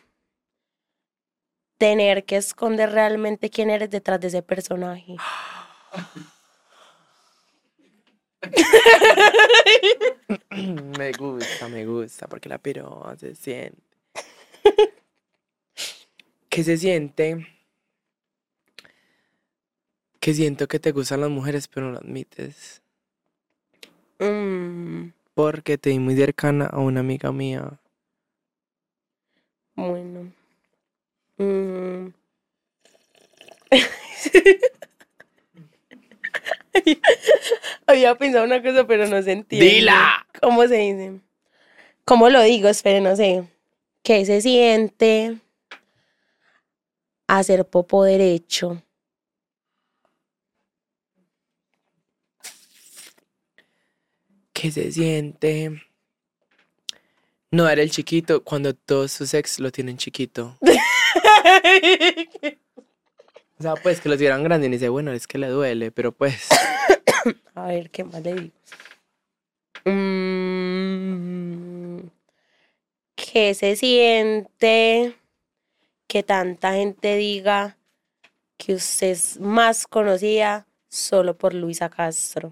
tener 1.78 2.26
que 2.26 2.38
esconder 2.38 2.92
realmente 2.92 3.50
quién 3.50 3.70
eres 3.70 3.90
detrás 3.90 4.20
de 4.20 4.28
ese 4.28 4.42
personaje? 4.42 5.16
me 10.98 11.12
gusta, 11.14 11.68
me 11.70 11.86
gusta, 11.86 12.28
porque 12.28 12.50
la 12.50 12.58
piroa 12.58 13.16
se 13.18 13.36
siente. 13.36 13.89
¿Qué 16.60 16.66
se 16.66 16.78
siente? 16.78 17.48
Que 20.20 20.34
siento 20.34 20.68
que 20.68 20.78
te 20.78 20.92
gustan 20.92 21.22
las 21.22 21.30
mujeres, 21.30 21.70
pero 21.70 21.86
no 21.86 21.94
lo 21.94 22.00
admites. 22.00 22.82
Mm, 24.20 25.14
Porque 25.36 25.78
te 25.78 25.92
di 25.92 26.00
muy 26.00 26.18
cercana 26.18 26.66
a 26.66 26.80
una 26.80 27.00
amiga 27.00 27.32
mía. 27.32 27.80
bueno. 29.78 30.34
Mm. 31.38 32.08
Había 37.88 38.16
pensado 38.16 38.44
una 38.44 38.62
cosa, 38.62 38.86
pero 38.86 39.08
no 39.08 39.24
se 39.24 39.32
entiende. 39.32 39.76
¡Dila! 39.76 40.28
¿Cómo 40.42 40.68
se 40.68 40.76
dice? 40.76 41.22
¿Cómo 42.04 42.30
lo 42.30 42.42
digo? 42.42 42.68
Espere, 42.68 43.00
no 43.00 43.16
sé. 43.16 43.46
¿Qué 44.04 44.26
se 44.26 44.42
siente 44.42 45.38
hacer 47.38 47.66
popo 47.68 48.04
derecho? 48.04 48.82
¿Qué 54.52 54.72
se 54.72 54.92
siente? 54.92 55.82
No 57.52 57.64
dar 57.64 57.80
el 57.80 57.92
chiquito 57.92 58.44
cuando 58.44 58.74
todos 58.74 59.12
sus 59.12 59.34
ex 59.34 59.60
lo 59.60 59.72
tienen 59.72 59.98
chiquito. 59.98 60.58
O 63.58 63.62
sea, 63.62 63.76
pues 63.76 64.00
que 64.00 64.08
lo 64.08 64.16
tuvieran 64.16 64.42
grande 64.42 64.68
y 64.68 64.70
dice, 64.70 64.88
bueno, 64.88 65.12
es 65.12 65.28
que 65.28 65.38
le 65.38 65.50
duele, 65.50 65.92
pero 65.92 66.14
pues. 66.14 66.48
A 67.56 67.66
ver, 67.66 67.90
¿qué 67.90 68.06
más 68.06 68.24
le 68.24 68.34
digo? 68.34 68.54
Mm, 69.84 70.40
¿Qué 73.16 73.54
se 73.54 73.76
siente 73.76 75.19
que 76.10 76.24
tanta 76.24 76.74
gente 76.74 77.16
diga 77.18 77.78
que 78.58 78.74
usted 78.74 79.12
es 79.12 79.40
más 79.40 79.86
conocida 79.86 80.66
solo 80.90 81.38
por 81.38 81.54
Luisa 81.54 81.88
Castro? 81.88 82.50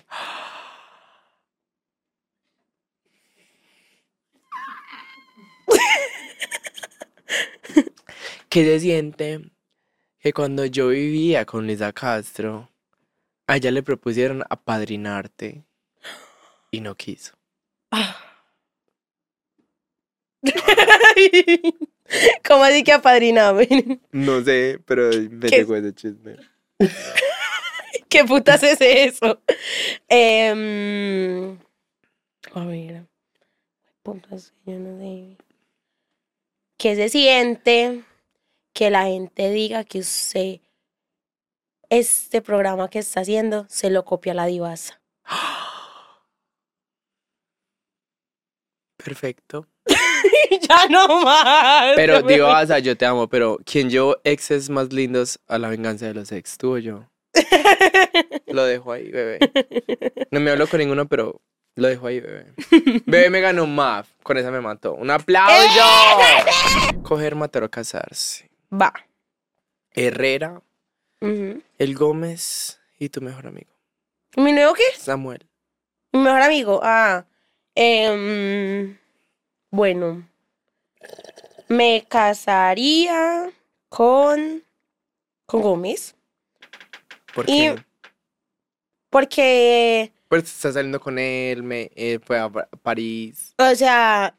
¿Qué 8.47 8.63
se 8.63 8.79
siente 8.79 9.49
que 10.19 10.33
cuando 10.33 10.65
yo 10.65 10.89
vivía 10.89 11.45
con 11.45 11.65
Lisa 11.65 11.91
Castro, 11.93 12.69
a 13.47 13.57
ella 13.57 13.71
le 13.71 13.81
propusieron 13.81 14.43
apadrinarte 14.47 15.65
y 16.69 16.81
no 16.81 16.93
quiso? 16.93 17.33
¿Cómo 22.47 22.63
así 22.63 22.83
que 22.83 22.93
apadriname? 22.93 23.67
No 24.11 24.41
sé, 24.43 24.79
pero 24.85 25.09
me 25.29 25.49
¿Qué? 25.49 25.57
llegó 25.57 25.75
ese 25.75 25.93
chisme. 25.93 26.37
¿Qué 28.09 28.23
putas 28.23 28.63
es 28.63 28.79
eso? 28.81 29.41
Em, 30.07 31.57
a 32.53 32.65
ver. 32.65 33.05
Putas, 34.03 34.53
yo 34.65 34.79
no 34.79 34.97
sé. 34.99 35.37
¿Qué 36.77 36.95
se 36.95 37.09
siente 37.09 38.03
que 38.73 38.89
la 38.89 39.05
gente 39.05 39.49
diga 39.49 39.83
que 39.83 39.99
usted 39.99 40.59
este 41.89 42.41
programa 42.41 42.89
que 42.89 42.99
está 42.99 43.21
haciendo 43.21 43.65
se 43.69 43.89
lo 43.89 44.05
copia 44.05 44.33
la 44.33 44.45
divasa? 44.45 45.01
Perfecto. 48.97 49.67
ya 50.69 50.87
no 50.89 51.21
más. 51.21 51.93
Pero, 51.95 52.21
Divasa, 52.21 52.79
yo 52.79 52.97
te 52.97 53.05
amo, 53.05 53.27
pero 53.27 53.57
¿quién 53.65 53.89
llevó 53.89 54.17
exes 54.23 54.69
más 54.69 54.91
lindos 54.91 55.39
a 55.47 55.57
la 55.57 55.69
venganza 55.69 56.05
de 56.05 56.13
los 56.13 56.31
ex? 56.31 56.57
¿Tú 56.57 56.75
o 56.75 56.77
yo? 56.77 57.05
Lo 58.47 58.65
dejo 58.65 58.91
ahí, 58.91 59.11
bebé. 59.11 59.39
No 60.31 60.39
me 60.39 60.51
hablo 60.51 60.67
con 60.67 60.79
ninguno, 60.79 61.07
pero 61.07 61.41
lo 61.77 61.87
dejo 61.87 62.07
ahí, 62.07 62.19
bebé. 62.19 62.47
Bebé 63.05 63.29
me 63.29 63.39
ganó 63.39 63.67
MAF. 63.67 64.09
Con 64.23 64.37
esa 64.37 64.49
me 64.49 64.61
mató. 64.61 64.95
¡Un 64.95 65.11
aplauso! 65.11 65.83
Coger, 67.03 67.35
matar 67.35 67.63
o 67.63 67.69
casarse. 67.69 68.49
Va. 68.73 68.91
Herrera. 69.91 70.59
El 71.21 71.95
Gómez 71.95 72.79
y 72.97 73.09
tu 73.09 73.21
mejor 73.21 73.45
amigo. 73.45 73.71
¿Mi 74.35 74.53
nuevo 74.53 74.73
qué? 74.73 74.83
Samuel. 74.97 75.45
Mi 76.13 76.19
mejor 76.21 76.41
amigo. 76.41 76.79
Ah. 76.81 77.25
em, 77.75 78.97
bueno. 79.69 80.27
Me 81.67 82.05
casaría 82.07 83.49
con. 83.89 84.63
con 85.45 85.61
Gómez. 85.61 86.15
¿Por 87.33 87.49
Y- 87.49 87.53
qué? 87.59 87.75
Porque. 89.09 90.11
Pues 90.29 90.43
estás 90.43 90.73
saliendo 90.73 90.99
con 90.99 91.17
él, 91.19 91.63
me 91.63 91.89
eh, 91.95 92.19
fue 92.23 92.37
a 92.39 92.49
Pa- 92.49 92.67
París. 92.81 93.53
O 93.57 93.75
sea. 93.75 94.35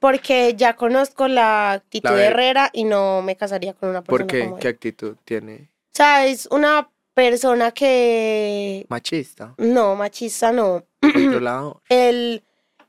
Porque 0.00 0.54
ya 0.56 0.76
conozco 0.76 1.28
la 1.28 1.72
actitud 1.72 2.08
La 2.10 2.14
de 2.16 2.24
Herrera 2.26 2.70
y 2.72 2.84
no 2.84 3.22
me 3.22 3.36
casaría 3.36 3.72
con 3.74 3.88
una 3.90 4.02
persona 4.02 4.18
¿Por 4.18 4.26
qué? 4.26 4.44
como 4.44 4.56
él. 4.56 4.60
¿Qué 4.62 4.68
actitud 4.68 5.16
tiene? 5.24 5.70
O 5.92 5.96
sea, 5.96 6.26
es 6.26 6.46
una 6.50 6.90
persona 7.14 7.70
que. 7.72 8.84
Machista. 8.88 9.54
No, 9.58 9.94
machista 9.94 10.52
no. 10.52 10.84
Controlado. 11.00 11.82
Él, 11.88 12.42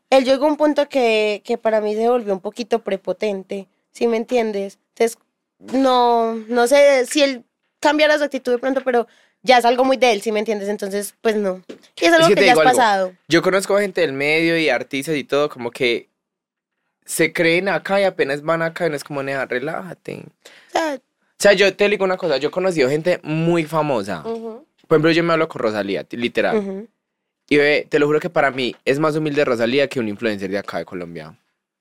él 0.09 0.25
llegó 0.25 0.45
a 0.45 0.49
un 0.49 0.57
punto 0.57 0.87
que, 0.89 1.41
que 1.45 1.57
para 1.57 1.81
mí 1.81 1.95
se 1.95 2.07
volvió 2.07 2.33
un 2.33 2.39
poquito 2.41 2.79
prepotente, 2.79 3.67
¿sí 3.91 4.07
me 4.07 4.17
entiendes? 4.17 4.79
Entonces, 4.95 5.17
no, 5.59 6.35
no 6.35 6.67
sé 6.67 7.05
si 7.05 7.23
él 7.23 7.43
cambiara 7.79 8.17
su 8.17 8.23
actitud 8.23 8.51
de 8.51 8.57
pronto, 8.59 8.81
pero 8.83 9.07
ya 9.41 9.57
es 9.57 9.65
algo 9.65 9.85
muy 9.85 9.97
de 9.97 10.11
él, 10.11 10.21
¿sí 10.21 10.31
me 10.31 10.39
entiendes? 10.39 10.69
Entonces, 10.69 11.15
pues 11.21 11.35
no. 11.35 11.61
Y 12.01 12.05
es 12.05 12.13
algo 12.13 12.27
que 12.27 12.35
que, 12.35 12.41
te 12.41 12.45
ya 12.47 12.53
has 12.53 12.59
pasado. 12.59 13.13
Yo 13.27 13.41
conozco 13.41 13.77
gente 13.77 14.01
del 14.01 14.13
medio 14.13 14.57
y 14.57 14.69
artistas 14.69 15.15
y 15.15 15.23
todo, 15.23 15.49
como 15.49 15.71
que 15.71 16.09
se 17.05 17.31
creen 17.31 17.69
acá 17.69 18.01
y 18.01 18.03
apenas 18.03 18.41
van 18.41 18.61
acá 18.61 18.87
y 18.87 18.89
no 18.89 18.95
es 18.95 19.03
como, 19.03 19.21
nea, 19.21 19.45
relájate. 19.45 20.23
O 20.67 20.71
sea, 20.71 20.95
O 20.95 21.01
sea, 21.37 21.53
yo 21.53 21.75
te 21.75 21.87
digo 21.87 22.03
una 22.05 22.17
cosa, 22.17 22.37
yo 22.37 22.49
he 22.49 22.51
conocido 22.51 22.89
gente 22.89 23.19
muy 23.23 23.65
famosa. 23.65 24.23
ujú, 24.25 24.65
Por 24.87 24.95
ejemplo, 24.95 25.11
yo 25.11 25.23
me 25.23 25.33
hablo 25.33 25.47
con 25.47 25.61
Rosalía, 25.61 26.05
literal. 26.11 26.57
ujú. 26.57 26.87
Y 27.49 27.57
ve, 27.57 27.87
te 27.89 27.99
lo 27.99 28.07
juro 28.07 28.19
que 28.19 28.29
para 28.29 28.51
mí 28.51 28.75
es 28.85 28.99
más 28.99 29.15
humilde 29.15 29.45
Rosalía 29.45 29.87
que 29.87 29.99
un 29.99 30.07
influencer 30.09 30.49
de 30.49 30.57
acá 30.57 30.79
de 30.79 30.85
Colombia. 30.85 31.29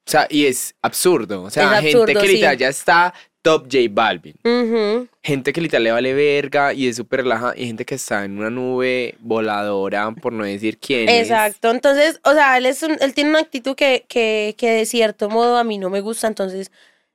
O 0.07 0.11
sea, 0.11 0.27
y 0.29 0.45
es 0.47 0.75
absurdo. 0.83 1.43
O 1.45 1.51
sea, 1.51 1.65
Es 1.77 1.81
gente 1.83 1.97
absurdo, 1.99 2.21
que 2.21 2.27
sí. 2.27 2.35
literal 2.35 2.59
ya 2.59 2.69
está 2.69 3.15
top 3.41 3.65
J 3.65 3.79
Balvin. 3.91 4.35
Ujú. 4.45 5.09
Gente 5.23 5.53
que 5.53 5.61
literal 5.63 5.85
le 5.85 5.93
vale 5.93 6.13
verga 6.15 6.75
y 6.75 6.89
es 6.89 6.97
súper 6.97 7.23
relajada. 7.23 7.55
Y 7.57 7.67
gente 7.67 7.87
que 7.87 7.95
está 7.95 8.25
en 8.25 8.37
una 8.39 8.51
nube 8.51 9.15
voladora, 9.21 10.11
por 10.13 10.33
no 10.35 10.45
decir 10.45 10.77
quién 10.79 11.09
es. 11.09 11.29
Exacto, 11.31 11.71
entonces, 11.71 12.21
o 12.25 12.33
sea, 12.33 12.59
él, 12.59 12.67
es 12.67 12.83
un- 12.83 12.99
él 13.01 13.15
tiene 13.15 13.31
una 13.31 13.39
actitud 13.41 13.75
que, 13.75 14.05
que, 14.09 14.55
que 14.59 14.71
de 14.71 14.85
cierto 14.87 15.31
modo 15.31 15.57
a 15.57 15.65
mí 15.65 15.79
no 15.79 15.89
me 15.89 16.01
gusta, 16.03 16.27
entonces 16.27 16.71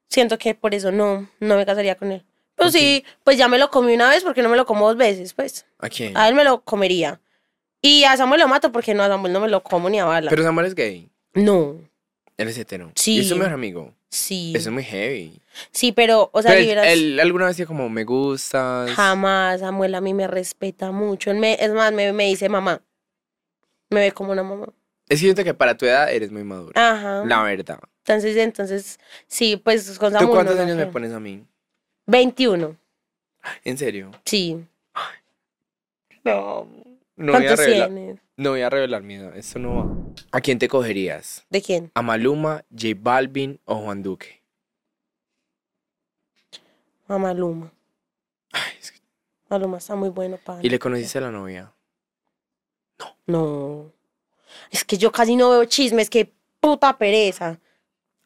siento 0.08 0.39
que 0.39 0.56
por 0.56 0.74
eso 0.74 0.91
no, 0.91 1.30
no 1.39 1.56
me 1.56 1.66
casaría 1.68 1.95
con 1.95 2.12
él. 2.12 2.24
Ok. 2.58 2.70
sí, 2.72 3.06
pues 3.24 3.38
ya 3.38 3.47
me 3.47 3.58
lo 3.60 3.70
comí 3.70 3.93
una 3.93 4.10
vez, 4.10 4.24
porque 4.24 4.41
no 4.41 4.50
me 4.50 4.58
lo 4.58 4.66
como 4.66 4.88
dos 4.88 4.97
veces, 4.97 5.34
pues. 5.34 5.66
¿A 5.78 5.88
quién? 5.89 6.18
A 6.18 6.28
él 6.28 6.34
me 6.36 6.43
lo 6.43 6.62
comería. 6.62 7.20
Y 7.82 8.03
a 8.03 8.17
Samuel 8.17 8.41
lo 8.41 8.47
mato 8.47 8.71
porque 8.71 8.93
no, 8.93 9.03
a 9.03 9.07
Samuel 9.07 9.32
no 9.34 9.39
me 9.39 9.47
lo 9.47 9.63
como 9.63 9.89
ni 9.89 9.99
a 9.99 10.05
bala. 10.05 10.30
Pero 10.30 10.43
Samuel 10.43 10.67
es 10.67 10.75
gay. 10.75 11.09
no, 11.34 11.75
Él 12.38 12.47
es 12.47 12.57
hetero. 12.57 12.91
Sí. 12.95 13.17
Y 13.17 13.19
es 13.21 13.30
su 13.30 13.36
mejor 13.36 13.53
amigo. 13.53 13.93
sí. 14.09 14.53
Eso 14.55 14.69
es 14.69 14.73
muy 14.73 14.84
heavy. 14.84 15.39
Sí, 15.71 15.91
pero, 15.91 16.30
o 16.32 16.41
sea, 16.41 16.51
Pero 16.51 16.84
si 16.84 16.89
él, 16.89 17.19
alguna 17.19 17.45
vez 17.45 17.55
decía 17.57 17.65
como, 17.65 17.89
me 17.89 18.03
gustas. 18.05 18.91
jamás 18.91 19.59
Samuel 19.61 19.95
a 19.95 20.01
mí 20.01 20.13
me 20.13 20.27
respeta 20.27 20.91
mucho. 20.91 21.32
Él 21.32 21.38
me, 21.38 21.53
es 21.59 21.71
más, 21.71 21.91
me, 21.91 22.11
me 22.13 22.25
dice 22.27 22.47
mamá. 22.49 22.82
Me 23.89 23.99
ve 24.01 24.11
como 24.11 24.32
una 24.32 24.43
mamá. 24.43 24.67
Es 25.09 25.19
siento 25.19 25.43
que 25.43 25.53
para 25.53 25.75
tu 25.75 25.86
edad 25.86 26.11
eres 26.13 26.32
muy 26.32 26.43
madura. 26.43 26.73
Ajá. 26.91 27.23
La 27.25 27.41
verdad. 27.43 27.80
Entonces, 28.05 28.38
entonces, 28.38 28.99
sí, 29.27 29.57
pues 29.57 29.97
con 29.97 30.11
¿Tú 30.13 30.19
Samuel. 30.19 30.36
cuántos 30.36 30.55
no, 30.55 30.61
no 30.61 30.67
años 30.67 30.77
me 30.77 30.86
pones 30.91 31.11
a 31.13 31.19
mí? 31.19 31.43
21. 32.05 32.75
¿En 33.63 33.77
serio? 33.77 34.11
Sí. 34.25 34.63
No. 36.23 36.67
No 37.20 37.34
voy, 37.34 37.41
a 37.43 37.47
¿Cuántos 37.47 37.65
revelar, 37.65 37.89
tienes? 37.89 38.20
no 38.38 38.49
voy 38.51 38.61
a 38.61 38.70
revelar 38.70 39.03
mi 39.03 39.15
edad. 39.15 39.36
Esto 39.36 39.59
no 39.59 39.76
va. 39.76 40.13
¿A 40.32 40.39
quién 40.39 40.57
te 40.57 40.70
cogerías? 40.70 41.45
¿De 41.49 41.61
quién? 41.61 41.91
¿A 41.93 42.01
Maluma, 42.01 42.63
J 42.72 42.93
Balvin 42.97 43.59
o 43.65 43.76
Juan 43.76 44.01
Duque? 44.01 44.41
A 47.09 47.17
Maluma. 47.17 47.72
Ay, 48.53 48.72
es 48.80 48.91
que- 48.93 48.99
Maluma 49.49 49.78
está 49.80 49.95
muy 49.95 50.09
bueno 50.09 50.38
para. 50.43 50.63
¿Y 50.65 50.70
le 50.70 50.80
conociste 50.80 51.17
a 51.17 51.22
la 51.22 51.32
novia? 51.32 51.74
No. 53.26 53.91
Es 54.72 54.84
que 54.86 54.97
yo 54.97 55.11
casi 55.11 55.36
no 55.36 55.49
veo 55.49 55.65
chismes, 55.65 56.09
que 56.09 56.32
puta 56.59 56.97
pereza. 56.97 57.59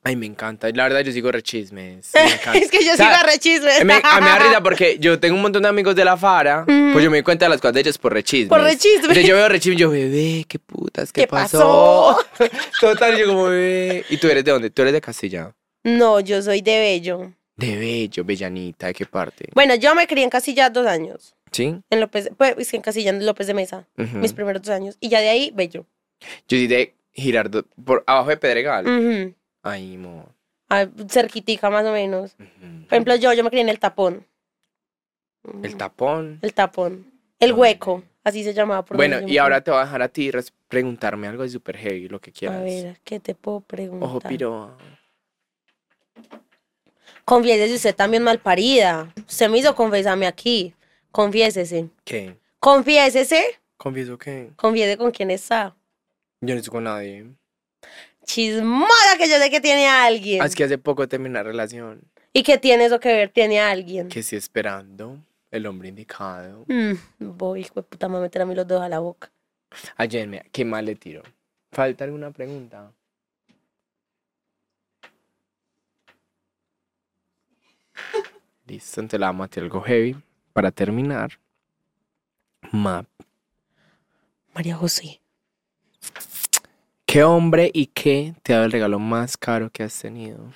Ay, 0.05 0.15
me 0.17 0.25
encanta. 0.25 0.69
La 0.73 0.83
verdad, 0.83 0.99
yo 1.01 1.11
sigo 1.13 1.31
re 1.31 1.41
chismes. 1.41 2.09
Me 2.13 2.21
encanta. 2.33 2.57
es 2.59 2.69
que 2.69 2.83
yo 2.83 2.93
O 2.93 2.95
sea, 2.97 3.05
sigo 3.07 3.17
a 3.19 3.23
re 3.23 3.39
chismes. 3.39 3.85
Me- 3.85 3.93
a 4.03 4.19
mí 4.19 4.25
me 4.25 4.29
da 4.29 4.39
risa 4.39 4.61
porque 4.63 4.97
yo 4.99 5.19
tengo 5.19 5.35
un 5.35 5.41
montón 5.41 5.63
de 5.63 5.69
amigos 5.69 5.95
de 5.95 6.03
la 6.03 6.17
Fara, 6.17 6.65
pues 6.65 7.03
yo 7.03 7.09
me 7.09 7.17
di 7.17 7.23
cuenta 7.23 7.45
de 7.45 7.49
las 7.49 7.61
cosas 7.61 7.73
de 7.75 7.79
ellos 7.81 7.97
por 7.97 8.11
rechismes. 8.13 8.49
Por 8.49 8.61
rechismes. 8.61 9.01
Entonces 9.01 9.25
yo 9.27 9.35
veo 9.35 9.47
rechismes 9.47 9.77
y 9.77 9.81
yo, 9.81 9.89
bebé, 9.89 10.45
qué 10.47 10.59
putas, 10.59 11.11
¿qué, 11.13 11.21
¿Qué 11.21 11.27
pasó? 11.27 12.17
Total, 12.81 13.17
yo 13.17 13.27
como, 13.27 13.45
bebé. 13.45 14.03
¿Y 14.09 14.17
tú 14.17 14.27
eres 14.27 14.43
de 14.43 14.51
dónde? 14.51 14.69
¿Tú 14.69 14.81
eres 14.81 14.93
de 14.93 15.01
Castilla? 15.01 15.53
No, 15.83 16.19
yo 16.19 16.41
soy 16.41 16.61
de 16.61 16.79
Bello. 16.79 17.31
De 17.55 17.77
Bello, 17.77 18.23
Bellanita, 18.25 18.87
¿de 18.87 18.93
qué 18.93 19.05
parte? 19.05 19.45
Bueno, 19.53 19.75
yo 19.75 19.93
me 19.95 20.07
crié 20.07 20.23
en 20.23 20.29
Casilla 20.29 20.69
dos 20.69 20.87
años. 20.87 21.35
¿Sí? 21.51 21.75
En 21.89 21.99
López, 21.99 22.31
pues 22.37 22.73
en 22.73 22.81
Casilla 22.81 23.11
en 23.11 23.25
López 23.25 23.45
de 23.47 23.53
Mesa. 23.53 23.85
Ujú. 23.97 24.17
Mis 24.17 24.33
primeros 24.33 24.61
dos 24.63 24.71
años. 24.75 24.97
Y 24.99 25.09
ya 25.09 25.21
de 25.21 25.29
ahí, 25.29 25.51
Bello. 25.53 25.85
Yo 26.47 26.57
soy 26.57 26.67
de 26.67 26.95
Girardo, 27.13 27.63
por 27.85 28.03
abajo 28.07 28.29
de 28.29 28.37
Pedregal. 28.37 28.87
Ujú. 28.87 29.35
Ay, 29.64 29.97
mo. 29.97 30.30
Ah, 30.70 30.88
cerquitica 31.09 31.70
más 31.70 31.86
o 31.86 31.91
menos. 31.91 32.36
Por 32.36 32.47
ejemplo, 32.91 33.16
yo, 33.16 33.34
yo 33.34 33.43
me 33.43 33.49
crié 33.49 33.61
en 33.64 33.70
el 33.70 33.80
tapón. 33.80 34.26
El 35.64 35.76
tapón. 35.78 36.39
El 36.41 36.53
tapón. 36.53 37.11
El 37.39 37.51
Ah, 37.51 37.55
hueco. 37.55 38.03
Así 38.24 38.43
se 38.43 38.53
llamaba. 38.53 38.86
por 38.86 38.95
Bueno, 38.97 39.20
y 39.28 39.38
ahora 39.38 39.61
te 39.61 39.72
voy 39.72 39.80
a 39.82 39.84
dejar 39.84 40.01
a 40.01 40.07
ti 40.09 40.32
preguntarme 40.70 41.28
algo 41.28 41.43
de 41.43 41.49
super 41.49 41.76
heavy, 41.78 42.07
lo 42.07 42.22
que 42.22 42.32
quieras. 42.32 42.59
A 42.59 42.64
ver, 42.64 42.99
¿qué 43.03 43.20
te 43.20 43.36
puedo 43.36 43.59
preguntar? 43.61 44.07
Ojo, 44.09 44.20
piro. 44.22 44.78
Confiésese 47.26 47.76
usted 47.76 47.95
también 47.95 48.24
mal 48.24 48.39
parida. 48.39 49.14
Usted 49.28 49.49
me 49.49 49.57
hizo 49.59 49.76
confesarme 49.76 50.28
aquí. 50.28 50.74
Confiésese. 51.11 51.89
¿Qué? 52.03 52.38
Confiésese. 52.59 53.59
¿Confieso 53.78 54.18
qué? 54.18 54.51
Confiese 54.55 54.97
con 54.97 55.11
quién 55.11 55.32
está. 55.32 55.76
Yo 56.41 56.53
no 56.53 56.59
estoy 56.59 56.72
con 56.72 56.84
nadie. 56.86 57.26
Chismosa 58.26 59.17
que 59.17 59.30
yo 59.30 59.38
sé 59.38 59.49
que 59.49 59.59
tiene 59.61 59.88
a 59.88 60.05
alguien. 60.05 60.41
Ah, 60.41 60.45
es 60.45 60.55
que 60.55 60.63
hace 60.63 60.78
poco 60.78 61.07
terminé 61.07 61.30
una 61.32 61.43
relación. 61.43 62.01
¿Y 62.32 62.43
qué 62.43 62.57
tiene 62.57 62.86
eso 62.86 62.99
que 62.99 63.09
ver? 63.13 63.30
Tiene 63.30 63.59
a 63.59 63.69
alguien. 63.69 64.07
Que 64.09 64.19
estoy 64.21 64.38
esperando 64.38 65.19
el 65.51 65.65
hombre 65.67 65.89
indicado. 65.89 66.65
Mm, 66.67 66.93
voy, 67.19 67.61
hijo 67.61 67.76
de 67.76 67.84
puta, 67.84 68.07
me 68.09 68.19
meter 68.19 68.41
a 68.41 68.45
mí 68.45 68.55
los 68.55 68.67
dedos 68.67 68.82
a 68.82 68.89
la 68.89 68.99
boca. 68.99 69.32
Ayer, 69.97 70.28
me- 70.28 70.43
¿qué 70.51 70.65
mal 70.65 70.86
le 70.86 70.95
tiro? 70.95 71.21
¿Falta 71.71 72.03
alguna 72.05 72.32
pregunta? 72.32 72.91
Listo, 78.67 79.01
entonces 79.01 79.19
la 79.19 79.28
vamos 79.28 79.45
a 79.45 79.47
tirar 79.49 79.65
algo 79.65 79.82
heavy. 79.82 80.15
Para 80.53 80.71
terminar, 80.71 81.39
map. 82.71 83.07
María 84.53 84.76
José. 84.76 85.19
¿Qué 87.14 87.24
hombre 87.24 87.70
y 87.72 87.86
qué 87.86 88.34
te 88.41 88.53
ha 88.53 88.55
dado 88.55 88.66
el 88.66 88.72
regalo 88.72 88.97
más 88.97 89.38
caro 89.38 89.70
que 89.70 89.84
has 89.84 89.95
tenido? 89.99 90.51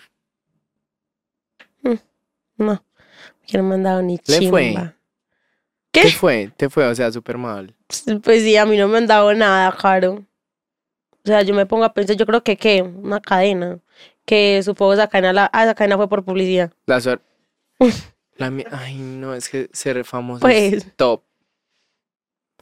No, 2.58 2.84
que 3.46 3.60
no 3.60 3.64
me 3.64 3.76
han 3.76 3.84
dado 3.84 4.02
ni 4.02 4.18
¿Le 4.26 4.40
chimba. 4.40 4.50
fue? 4.50 4.74
¿Qué? 5.92 6.02
¿Qué 6.02 6.10
fue? 6.10 6.52
¿Te 6.58 6.68
fue? 6.68 6.88
O 6.88 6.96
sea, 6.96 7.12
súper 7.12 7.38
mal. 7.38 7.76
Pues 8.24 8.42
sí, 8.42 8.58
a 8.58 8.66
mí 8.66 8.76
no 8.76 8.88
me 8.88 8.98
han 8.98 9.06
dado 9.06 9.32
nada, 9.36 9.72
caro. 9.78 10.26
O 11.24 11.28
sea, 11.28 11.44
yo 11.44 11.54
me 11.54 11.68
pongo 11.68 11.84
a 11.84 11.94
pensar, 11.94 12.16
yo 12.16 12.26
creo 12.26 12.44
que 12.44 12.58
qué, 12.58 12.82
una 12.82 13.22
cadena. 13.22 13.78
Que 14.26 14.60
supongo 14.64 14.94
esa 14.94 15.08
cadena, 15.08 15.34
la, 15.34 15.52
ah, 15.54 15.64
esa 15.64 15.76
cadena 15.76 15.98
fue 15.98 16.10
por 16.10 16.26
publicidad. 16.26 16.74
La 16.88 17.00
suerte. 17.00 17.24
La 18.38 18.52
Ay, 18.72 18.98
no, 18.98 19.36
es 19.36 19.48
que 19.48 19.70
ser 19.74 20.04
famoso 20.06 20.42
Pues. 20.42 20.74
es 20.74 20.96
top. 20.96 21.22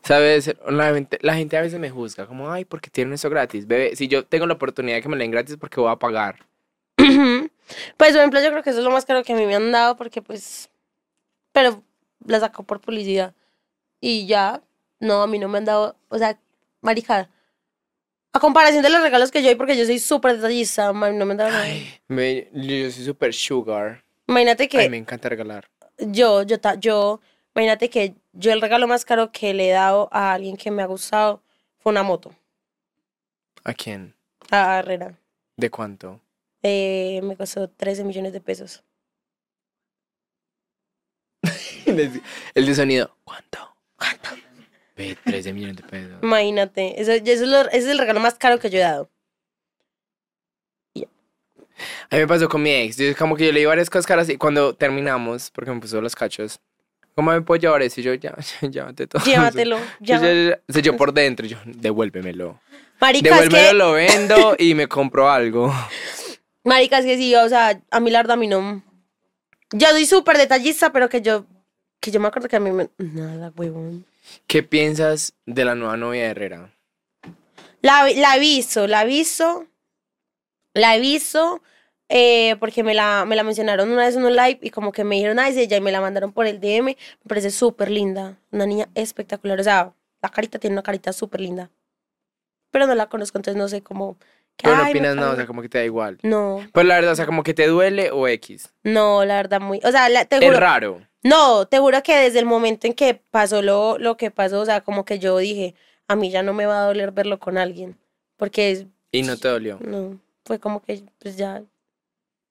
¿Sabes? 0.06 0.56
La 0.68 0.94
gente, 0.94 1.18
la 1.22 1.34
gente 1.34 1.58
a 1.58 1.62
veces 1.62 1.80
me 1.80 1.90
juzga, 1.90 2.28
como, 2.28 2.52
ay, 2.52 2.64
porque 2.64 2.92
tienen 2.92 3.16
eso 3.16 3.28
gratis. 3.30 3.66
Bebé, 3.66 3.96
si 3.96 4.08
yo 4.08 4.24
tengo 4.26 4.46
la 4.46 4.54
oportunidad 4.54 4.98
de 4.98 5.02
que 5.02 5.10
me 5.10 5.16
la 5.16 5.24
den 5.24 5.32
gratis, 5.32 5.58
porque 5.60 5.80
voy 5.82 5.92
a 5.92 5.96
pagar. 5.96 6.46
pues, 6.96 7.18
por 7.98 8.08
ejemplo, 8.08 8.40
yo 8.42 8.52
creo 8.52 8.62
que 8.64 8.70
eso 8.70 8.80
es 8.80 8.86
lo 8.86 8.92
más 8.92 9.06
caro 9.06 9.24
que 9.24 9.34
a 9.34 9.36
mí 9.36 9.46
me 9.48 9.56
han 9.56 9.72
dado 9.72 9.96
porque, 9.98 10.22
pues, 10.22 10.70
pero 11.52 11.82
la 12.26 12.40
sacó 12.40 12.62
por 12.64 12.80
publicidad. 12.82 13.34
Y 14.00 14.28
ya, 14.28 14.62
no, 15.00 15.24
a 15.24 15.28
mí 15.28 15.40
no 15.40 15.48
me 15.48 15.58
han 15.58 15.66
dado, 15.66 15.96
o 16.10 16.18
sea, 16.20 16.38
marica, 16.82 17.30
a 18.32 18.40
comparación 18.40 18.84
de 18.84 18.92
los 18.92 19.02
regalos 19.02 19.32
que 19.32 19.42
yo 19.42 19.48
doy, 19.48 19.56
porque 19.56 19.76
yo 19.78 19.86
soy 19.86 19.98
súper 19.98 20.36
detallista, 20.36 20.94
ma, 20.94 21.10
no 21.10 21.26
me 21.26 21.32
han 21.32 21.38
dado 21.38 21.52
nada. 21.52 21.66
Me- 22.08 22.48
yo 22.54 22.92
soy 22.92 23.06
súper 23.06 23.34
sugar. 23.34 24.04
Imagínate 24.28 24.68
que 24.68 24.78
Ay, 24.78 24.90
me 24.90 24.98
encanta 24.98 25.30
regalar. 25.30 25.68
yo, 25.98 26.44
yo, 26.44 27.22
imagínate 27.56 27.90
que 27.90 28.16
yo 28.34 28.52
el 28.52 28.62
regalo 28.62 28.88
más 28.88 29.06
caro 29.06 29.32
que 29.32 29.54
le 29.54 29.70
he 29.70 29.72
dado 29.72 30.10
a 30.12 30.34
alguien 30.34 30.58
que 30.58 30.72
me 30.72 30.82
ha 30.84 30.86
gustado 30.88 31.42
fue 31.80 31.92
una 31.92 32.04
moto, 32.04 32.36
¿A 33.64 33.74
quién? 33.74 34.14
a 34.52 34.80
Herrera. 34.80 35.18
¿De 35.58 35.70
cuánto? 35.70 36.20
Eh, 36.62 37.22
me 37.24 37.36
costó 37.38 37.70
13 37.70 38.04
millones 38.04 38.34
de 38.34 38.42
pesos. 38.42 38.84
El 42.56 42.66
de 42.66 42.76
sonido. 42.76 43.16
¿Cuánto? 43.24 43.76
¿Cuánto? 43.98 44.30
Ve, 44.96 45.18
13 45.24 45.54
millones 45.54 45.78
de 45.78 45.84
pesos. 45.84 46.20
Imagínate, 46.24 47.00
eso, 47.02 47.12
eso 47.12 47.24
es 47.32 47.42
lo- 47.42 47.68
ese 47.70 47.78
es 47.78 47.86
el 47.88 47.98
regalo 48.00 48.20
más 48.20 48.36
caro 48.36 48.60
que 48.60 48.70
yo 48.70 48.78
he 48.80 48.82
dado. 48.82 49.10
A 52.10 52.16
mí 52.16 52.22
me 52.22 52.28
pasó 52.28 52.48
con 52.48 52.62
mi 52.62 52.70
ex. 52.72 52.98
Yo, 52.98 53.16
como 53.18 53.36
que 53.36 53.46
yo 53.48 53.52
le 53.52 53.60
di 53.60 53.66
varias 53.66 53.90
cosas 53.90 54.06
caras 54.08 54.30
y 54.30 54.38
cuando 54.38 54.74
terminamos, 54.76 55.52
porque 55.52 55.72
me 55.72 55.80
puso 55.82 56.00
los 56.02 56.16
cachos, 56.16 56.60
¿cómo 57.16 57.32
me 57.32 57.42
puedo 57.42 57.60
llevar 57.60 57.82
eso? 57.82 58.02
Y 58.02 58.04
yo, 58.04 58.14
ya, 58.14 58.36
llévate 58.62 59.08
todo. 59.08 59.24
Llévatelo. 59.24 59.78
Ya. 60.00 60.22
yo- 60.22 60.80
yo 60.82 60.98
por 60.98 61.14
dentro, 61.14 61.46
yo, 61.48 61.58
devuélvemelo. 61.66 62.60
Marica, 63.02 63.30
es 63.30 63.50
Devuélvemelo, 63.50 63.70
que, 63.70 63.74
lo 63.74 63.92
vendo 63.94 64.56
y 64.60 64.74
me 64.76 64.88
compro 64.88 65.30
algo. 65.30 65.74
marica, 66.64 67.00
es 67.00 67.06
que 67.06 67.18
sí, 67.18 67.36
o 67.36 67.50
sea, 67.50 67.82
a 67.92 68.00
mí 68.00 68.12
la 68.12 68.20
verdad, 68.20 68.34
a 68.34 68.38
mí 68.40 68.48
no. 68.48 68.84
Yo 69.72 69.88
soy 69.90 70.06
súper 70.06 70.38
detallista, 70.38 70.92
pero 70.94 71.10
que 71.10 71.22
yo, 71.22 71.46
que 72.00 72.12
yo 72.12 72.20
me 72.20 72.28
acuerdo 72.28 72.48
que 72.48 72.56
a 72.56 72.60
mí 72.60 72.72
me. 72.72 72.90
Nada, 72.98 73.52
huevón. 73.56 74.06
¿Qué 74.48 74.64
piensas 74.64 75.34
de 75.46 75.66
la 75.66 75.76
nueva 75.76 75.98
novia 75.98 76.24
de 76.24 76.30
Herrera? 76.30 76.72
La, 77.82 78.10
la 78.16 78.38
he 78.38 78.40
visto, 78.40 78.88
la 78.88 79.04
he 79.04 79.08
visto. 79.08 79.68
La 80.74 80.96
he 80.96 81.00
visto. 81.00 81.62
Eh, 82.10 82.56
porque 82.60 82.84
me 82.84 82.94
la, 82.94 83.26
me 83.26 83.36
la 83.36 83.44
mencionaron 83.44 83.92
una 83.92 84.06
vez 84.06 84.16
en 84.16 84.26
un 84.26 84.36
live 84.36 84.60
y 84.62 84.70
como 84.70 84.92
que 84.92 85.04
me 85.04 85.16
dijeron, 85.16 85.40
ay, 85.40 85.52
es 85.52 85.58
ella, 85.58 85.78
y 85.78 85.82
me 85.82 85.92
la 85.92 86.02
mandaron 86.02 86.32
por 86.32 86.46
el 86.48 86.60
DM. 86.60 86.84
Me 86.86 87.28
parece 87.28 87.52
súper 87.52 87.90
linda. 87.90 88.38
Una 88.52 88.66
niña 88.66 88.88
espectacular. 88.96 89.60
O 89.60 89.64
sea, 89.64 89.94
la 90.22 90.30
carita 90.30 90.60
tiene 90.60 90.74
una 90.76 90.84
carita 90.84 91.12
súper 91.14 91.42
linda. 91.42 91.70
Pero 92.72 92.88
no 92.88 92.96
la 92.96 93.08
conozco, 93.08 93.38
entonces 93.38 93.58
no 93.58 93.68
sé 93.68 93.82
cómo. 93.82 94.18
que, 94.58 94.64
Pero 94.64 94.76
no 94.78 94.84
opinas 94.90 95.16
nada, 95.16 95.32
o 95.32 95.36
sea, 95.36 95.48
como 95.48 95.62
que 95.62 95.70
te 95.70 95.78
da 95.80 95.86
igual. 95.86 96.18
No, 96.24 96.66
Pues 96.74 96.86
la 96.86 96.96
verdad, 96.96 97.14
o 97.14 97.16
sea, 97.16 97.26
como 97.26 97.44
que 97.44 97.54
te 97.54 97.68
duele 97.68 98.12
o 98.12 98.28
X. 98.28 98.72
no, 98.84 99.24
la 99.26 99.36
verdad, 99.38 99.60
muy. 99.62 99.80
O 99.84 99.92
sea, 99.92 100.10
la- 100.10 100.26
te 100.26 100.38
Es 100.38 100.44
juro. 100.44 100.58
raro. 100.60 101.02
No, 101.24 101.66
te 101.68 101.80
juro 101.80 102.04
que 102.04 102.16
desde 102.18 102.40
el 102.40 102.46
momento 102.46 102.86
en 102.86 102.94
que 102.94 103.16
pasó 103.32 103.62
lo, 103.64 103.98
lo 103.98 104.16
que 104.18 104.30
pasó, 104.30 104.60
o 104.62 104.66
sea, 104.66 104.82
como 104.82 105.06
que 105.06 105.18
yo 105.20 105.38
dije, 105.38 105.74
a 106.08 106.16
mí 106.16 106.30
ya 106.30 106.44
no 106.44 106.54
me 106.54 106.66
va 106.68 106.84
a 106.84 106.86
doler 106.88 107.12
verlo 107.12 107.40
con 107.40 107.58
alguien. 107.58 107.98
Porque 108.38 108.72
es- 108.72 108.86
Y 109.12 109.24
no 109.24 109.38
te 109.38 109.48
dolió. 109.48 109.80
no, 109.82 110.20
fue 110.46 110.60
como 110.60 110.82
que 110.82 111.04
pues 111.20 111.36
ya. 111.38 111.64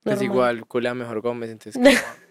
Pues 0.04 0.22
igual, 0.22 0.66
culea 0.66 0.94
mejor 0.94 1.20
Gómez, 1.20 1.50
entonces. 1.50 1.80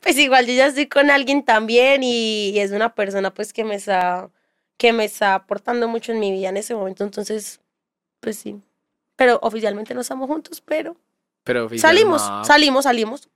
Pues 0.00 0.16
igual 0.16 0.46
yo 0.46 0.52
ya 0.52 0.66
estoy 0.68 0.86
con 0.86 1.10
alguien 1.10 1.44
también 1.44 2.02
y, 2.04 2.50
y 2.50 2.60
es 2.60 2.70
una 2.70 2.94
persona 2.94 3.34
pues 3.34 3.52
que 3.52 3.64
me 3.64 3.74
está, 3.74 4.30
que 4.76 4.92
me 4.92 5.04
está 5.04 5.34
aportando 5.34 5.88
mucho 5.88 6.12
en 6.12 6.20
mi 6.20 6.30
vida 6.30 6.50
en 6.50 6.56
ese 6.56 6.74
momento, 6.74 7.02
entonces, 7.02 7.60
pues 8.20 8.36
sí. 8.36 8.60
Pero 9.16 9.40
oficialmente 9.42 9.92
no 9.92 10.02
estamos 10.02 10.28
juntos, 10.28 10.60
pero 10.60 10.96
Pero 11.42 11.68
salimos, 11.78 12.22
salimos, 12.46 12.84
salimos. 12.84 13.28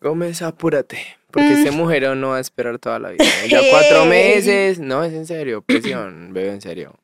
Gómez, 0.00 0.42
apúrate. 0.42 0.98
Porque 1.30 1.48
Mm. 1.48 1.52
este 1.52 1.70
mujer 1.70 2.16
no 2.16 2.28
va 2.30 2.36
a 2.36 2.40
esperar 2.40 2.78
toda 2.78 2.98
la 2.98 3.10
vida. 3.10 3.24
Ya 3.48 3.60
cuatro 3.70 4.04
meses. 4.06 4.78
No, 4.78 5.02
es 5.02 5.12
en 5.12 5.26
serio. 5.26 5.62
Presión, 5.62 6.32
bebé, 6.32 6.50
en 6.52 6.60
serio. 6.60 6.94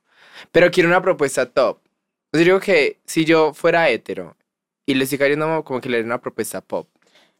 Pero 0.52 0.70
quiero 0.70 0.88
una 0.88 1.02
propuesta 1.02 1.46
top. 1.46 1.78
Yo 2.34 2.40
digo 2.40 2.60
que 2.60 2.98
si 3.06 3.24
yo 3.24 3.54
fuera 3.54 3.88
hetero 3.88 4.36
y 4.86 4.94
le 4.94 5.04
estoy 5.04 5.18
como 5.62 5.80
que 5.80 5.88
le 5.88 5.98
daría 5.98 6.06
una 6.06 6.20
propuesta 6.20 6.60
pop. 6.60 6.88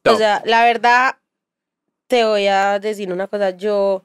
Top. 0.03 0.15
O 0.15 0.17
sea, 0.17 0.41
la 0.47 0.65
verdad, 0.65 1.17
te 2.07 2.25
voy 2.25 2.47
a 2.47 2.79
decir 2.79 3.13
una 3.13 3.27
cosa. 3.27 3.51
Yo, 3.51 4.05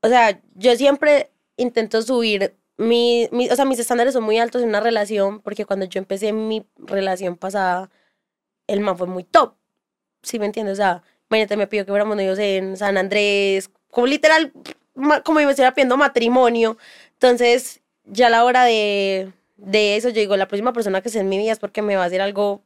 o 0.00 0.08
sea, 0.08 0.40
yo 0.54 0.74
siempre 0.76 1.30
intento 1.58 2.00
subir 2.00 2.54
mi, 2.78 3.28
mi- 3.30 3.50
o 3.50 3.56
sea, 3.56 3.66
mis 3.66 3.78
estándares 3.78 4.14
son 4.14 4.24
muy 4.24 4.38
altos 4.38 4.62
en 4.62 4.70
una 4.70 4.80
relación, 4.80 5.40
porque 5.40 5.66
cuando 5.66 5.84
yo 5.84 5.98
empecé 5.98 6.32
mi 6.32 6.64
relación 6.78 7.36
pasada, 7.36 7.90
el 8.66 8.80
man 8.80 8.96
fue 8.96 9.06
muy 9.06 9.24
top. 9.24 9.54
¿Sí 10.22 10.38
me 10.38 10.46
entiendes? 10.46 10.74
O 10.74 10.76
sea, 10.76 11.02
imagínate, 11.30 11.58
me 11.58 11.66
pidió 11.66 11.84
que 11.84 11.92
fuéramos 11.92 12.16
novios 12.16 12.38
en 12.38 12.76
San 12.78 12.96
Andrés, 12.96 13.70
como 13.90 14.06
literal, 14.06 14.52
como 15.24 15.40
si 15.40 15.44
me 15.44 15.50
estuviera 15.52 15.74
pidiendo 15.74 15.98
matrimonio. 15.98 16.78
Entonces, 17.12 17.82
ya 18.04 18.28
a 18.28 18.30
la 18.30 18.44
hora 18.44 18.64
de, 18.64 19.32
de 19.56 19.96
eso, 19.96 20.08
yo 20.10 20.20
digo, 20.20 20.36
la 20.36 20.48
próxima 20.48 20.72
persona 20.72 21.00
que 21.00 21.08
sea 21.08 21.20
en 21.20 21.28
mi 21.28 21.38
vida 21.38 21.52
es 21.52 21.58
porque 21.58 21.82
me 21.82 21.96
va 21.96 22.02
a 22.04 22.06
hacer 22.06 22.20
algo 22.20 22.62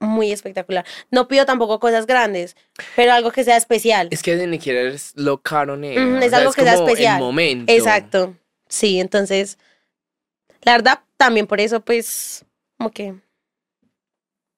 muy 0.00 0.32
espectacular. 0.32 0.84
No 1.10 1.28
pido 1.28 1.44
tampoco 1.44 1.80
cosas 1.80 2.06
grandes, 2.06 2.56
pero 2.96 3.12
algo 3.12 3.30
que 3.32 3.44
sea 3.44 3.56
especial. 3.56 4.08
Es 4.10 4.22
que 4.22 4.46
ni 4.46 4.56
siquiera 4.58 4.82
es 4.82 5.12
lo 5.16 5.38
caro, 5.42 5.74
O 5.74 5.76
es 5.76 6.30
sea, 6.30 6.38
algo 6.38 6.52
que 6.52 6.62
sea 6.62 6.74
como 6.76 6.88
especial. 6.88 7.16
El 7.18 7.24
momento. 7.24 7.72
Exacto. 7.72 8.36
Sí, 8.68 9.00
entonces, 9.00 9.58
la 10.62 10.72
verdad, 10.72 11.00
también 11.16 11.46
por 11.46 11.60
eso, 11.60 11.80
pues, 11.80 12.44
como 12.76 12.90
que, 12.90 13.14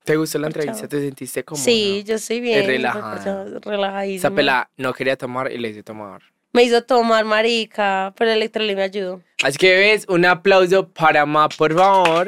¿Te 0.05 0.17
gustó 0.17 0.39
la 0.39 0.49
entrevista? 0.49 0.89
¿Te 0.89 0.99
sentiste 0.99 1.45
cómoda? 1.45 1.63
sí, 1.63 2.03
yo 2.05 2.17
estoy 2.17 2.41
bien. 2.41 2.67
relajada. 2.67 3.45
Relajadísima. 3.61 4.29
Esa 4.29 4.35
pela 4.35 4.71
no 4.77 4.93
quería 4.93 5.17
tomar 5.17 5.53
y 5.53 5.59
le 5.59 5.69
hice 5.69 5.83
tomar. 5.83 6.23
Me 6.53 6.65
hizo 6.65 6.83
tomar 6.83 7.25
marica, 7.25 8.13
pero 8.17 8.31
el 8.31 8.39
electrolí 8.39 8.75
me 8.75 8.83
ayudó. 8.83 9.23
Así 9.43 9.57
que 9.57 9.77
ves, 9.77 10.05
un 10.09 10.25
aplauso 10.25 10.89
para 10.89 11.25
Ma, 11.25 11.49
por 11.49 11.75
favor. 11.75 12.27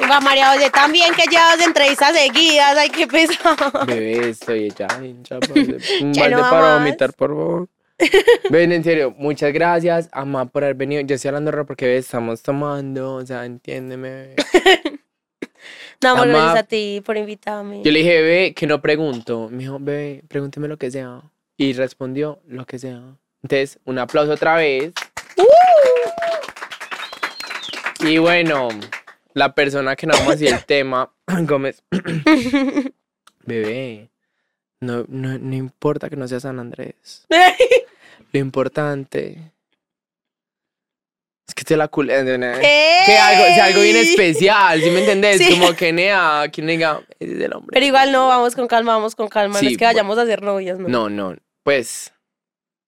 Y 0.00 0.08
va 0.08 0.20
María 0.20 0.52
José 0.52 0.70
también, 0.70 1.12
que 1.14 1.28
lleva 1.28 1.56
dos 1.56 1.66
entrevistas 1.66 2.16
seguidas, 2.16 2.76
ay, 2.76 2.90
qué 2.90 3.06
pesado. 3.06 3.86
Bebé, 3.86 4.30
estoy 4.30 4.70
ya 4.70 4.86
hincha. 5.02 5.38
Un 6.00 6.12
balde 6.12 6.36
no 6.36 6.40
para 6.42 6.78
vomitar, 6.78 7.12
por 7.12 7.30
favor. 7.30 7.68
Ven, 8.50 8.72
en 8.72 8.84
serio, 8.84 9.14
muchas 9.16 9.52
gracias, 9.52 10.08
Ama, 10.12 10.46
por 10.46 10.64
haber 10.64 10.76
venido. 10.76 11.02
Yo 11.02 11.14
estoy 11.16 11.28
hablando 11.28 11.50
raro 11.50 11.66
porque 11.66 11.86
ves, 11.86 12.04
estamos 12.04 12.42
tomando, 12.42 13.14
o 13.14 13.26
sea, 13.26 13.44
entiéndeme. 13.44 14.34
No, 16.02 16.10
amor, 16.10 16.28
gracias 16.28 16.56
a 16.56 16.62
ti 16.64 17.00
por 17.04 17.16
invitarme. 17.16 17.82
Yo 17.84 17.92
le 17.92 18.00
dije, 18.00 18.22
bebé, 18.22 18.54
que 18.54 18.66
no 18.66 18.80
pregunto. 18.82 19.48
Me 19.50 19.58
dijo, 19.58 19.78
bebé, 19.80 20.24
pregúnteme 20.26 20.66
lo 20.66 20.76
que 20.76 20.90
sea. 20.90 21.22
Y 21.56 21.72
respondió 21.74 22.40
lo 22.46 22.66
que 22.66 22.78
sea. 22.78 23.16
Entonces, 23.42 23.78
un 23.84 23.98
aplauso 23.98 24.32
otra 24.32 24.56
vez. 24.56 24.92
Y 28.00 28.18
bueno, 28.18 28.68
la 29.34 29.54
persona 29.54 29.96
que 29.96 30.06
no 30.06 30.14
vamos 30.14 30.28
a 30.28 30.32
decir 30.32 30.48
el 30.48 30.64
tema, 30.66 31.12
Gómez. 31.42 31.82
Bebé, 33.44 34.10
no, 34.80 35.04
no, 35.08 35.38
no 35.38 35.54
importa 35.54 36.08
que 36.08 36.16
no 36.16 36.28
sea 36.28 36.40
San 36.40 36.58
Andrés. 36.58 37.26
Lo 38.32 38.40
importante 38.40 39.52
es 41.46 41.54
que 41.54 41.64
te 41.64 41.76
la 41.76 41.88
culé. 41.88 42.24
Que 42.24 43.18
algo, 43.18 43.44
sea 43.46 43.64
algo 43.66 43.82
bien 43.82 43.96
especial, 43.96 44.80
¿sí 44.80 44.90
me 44.90 45.00
entendés? 45.00 45.38
Sí. 45.38 45.50
Como 45.50 45.74
que 45.74 45.92
nea, 45.92 46.48
quien 46.52 46.66
diga, 46.66 47.02
ese 47.18 47.34
es 47.34 47.40
el 47.40 47.52
hombre. 47.52 47.70
Pero 47.72 47.86
igual 47.86 48.12
no, 48.12 48.28
vamos 48.28 48.54
con 48.54 48.66
calma, 48.68 48.94
vamos 48.94 49.14
con 49.14 49.28
calma. 49.28 49.58
Sí, 49.58 49.66
no 49.66 49.70
es 49.72 49.78
que 49.78 49.84
vayamos 49.84 50.18
a 50.18 50.26
ser 50.26 50.42
novias, 50.42 50.78
¿no? 50.78 50.88
No, 50.88 51.10
no, 51.10 51.36
pues 51.62 52.12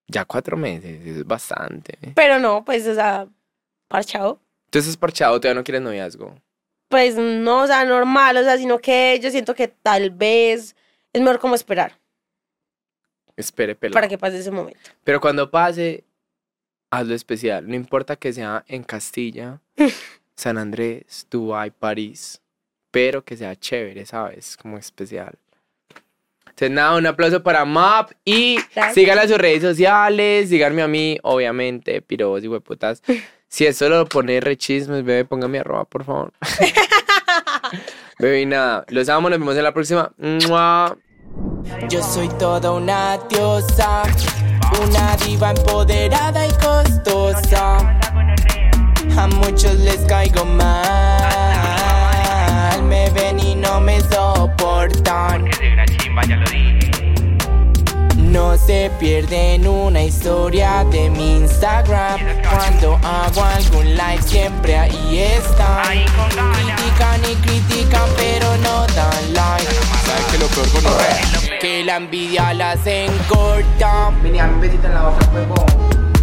ya 0.07 0.25
cuatro 0.25 0.57
meses, 0.57 1.05
es 1.05 1.27
bastante. 1.27 1.99
Pero 2.15 2.39
no, 2.39 2.65
pues, 2.65 2.87
o 2.87 2.95
sea, 2.95 3.27
parchado. 3.89 4.41
Entonces 4.67 4.91
es 4.91 4.97
parchado, 4.97 5.41
todavía 5.41 5.61
no 5.61 5.65
quieres 5.65 5.83
noviazgo. 5.83 6.35
Pues 6.89 7.17
no, 7.17 7.63
o 7.63 7.67
sea, 7.67 7.85
normal, 7.85 8.37
o 8.37 8.43
sea, 8.43 8.57
sino 8.57 8.79
que 8.79 9.19
yo 9.21 9.31
siento 9.31 9.55
que 9.55 9.69
tal 9.69 10.11
vez 10.11 10.77
es 11.13 11.21
mejor 11.21 11.39
como 11.41 11.55
esperar 11.55 11.99
Espere, 13.37 13.75
pelado. 13.75 13.95
para 13.95 14.09
que 14.09 14.19
pase 14.19 14.39
ese 14.39 14.51
momento. 14.51 14.91
Pero 15.03 15.21
cuando 15.21 15.51
pase, 15.51 16.05
hazlo 16.99 17.15
especial. 17.15 17.69
No 17.69 17.75
importa 17.75 18.17
que 18.17 18.33
sea 18.33 18.65
en 18.69 18.83
Castilla, 18.83 19.61
San 20.37 20.59
Andrés, 20.59 21.27
Dubái, 21.31 21.71
París. 21.71 22.41
Pero 22.91 23.25
que 23.25 23.37
sea 23.37 23.57
chévere, 23.57 24.07
¿sabes? 24.07 24.57
Como 24.57 24.79
especial. 24.79 25.35
Entonces, 26.41 26.71
nada, 26.71 26.97
un 26.97 27.07
aplauso 27.07 27.43
para 27.43 27.65
MAP 27.65 28.13
y 28.25 28.55
Gracias. 28.55 28.95
síganla 28.95 29.23
en 29.25 29.29
sus 29.29 29.39
redes 29.39 29.63
sociales, 29.63 30.49
síganme 30.49 30.83
a 30.83 30.87
mí, 30.89 31.19
obviamente, 31.25 32.01
pirobos 32.01 32.43
y 32.45 32.49
hueputas. 32.49 33.03
Si 33.47 33.65
eso 33.65 33.89
lo 33.89 34.05
pone 34.07 34.41
rechismes, 34.41 35.05
bebé, 35.05 35.25
póngame 35.25 35.61
arroba, 35.61 35.85
por 35.85 36.03
favor. 36.03 36.33
bebé, 38.19 38.41
y 38.41 38.47
nada, 38.47 38.85
los 38.89 39.09
amo, 39.09 39.31
nos 39.31 39.39
vemos 39.39 39.57
en 39.57 39.63
la 39.63 39.73
próxima. 39.73 40.13
¡Mua! 40.19 40.97
Yo 41.89 42.03
soy 42.03 42.29
toda 42.31 42.73
una 42.73 43.17
diosa, 43.29 44.03
una 44.83 45.17
diva 45.17 45.51
empoderada 45.51 46.47
y 46.47 46.51
costosa. 46.53 47.79
A 49.17 49.27
muchos 49.29 49.75
les 49.77 50.01
caigo 50.01 50.45
mal, 50.45 51.23
me 52.83 53.11
ven 53.11 53.39
y 53.39 53.55
no 53.55 53.81
me 53.81 54.01
soportan. 54.01 55.45
No 58.17 58.57
se 58.59 58.91
pierden 58.99 59.69
una 59.69 60.03
historia 60.03 60.85
de 60.91 61.09
mi 61.11 61.37
Instagram. 61.37 62.19
Cuando 62.51 62.99
hago 63.05 63.45
algún 63.45 63.95
live, 63.95 64.23
siempre 64.27 64.77
ahí 64.77 65.19
están. 65.21 65.85
Critican 65.85 67.21
y 67.31 67.37
critican, 67.37 68.09
pero 68.17 68.57
no 68.57 68.87
dan 68.89 69.35
like. 69.35 69.73
¿Sabes 70.05 70.25
que 70.33 70.39
lo 70.39 70.49
peor 70.49 70.69
con 70.71 70.83
Que 71.65 71.83
la 71.83 71.97
envidia 71.97 72.53
las 72.53 72.87
encorta. 72.87 74.13
Venía 74.23 74.45
un 74.45 74.61
besito 74.61 74.87
en 74.87 74.93
la 74.93 75.09
boca, 75.09 75.27
huevón. 75.33 76.14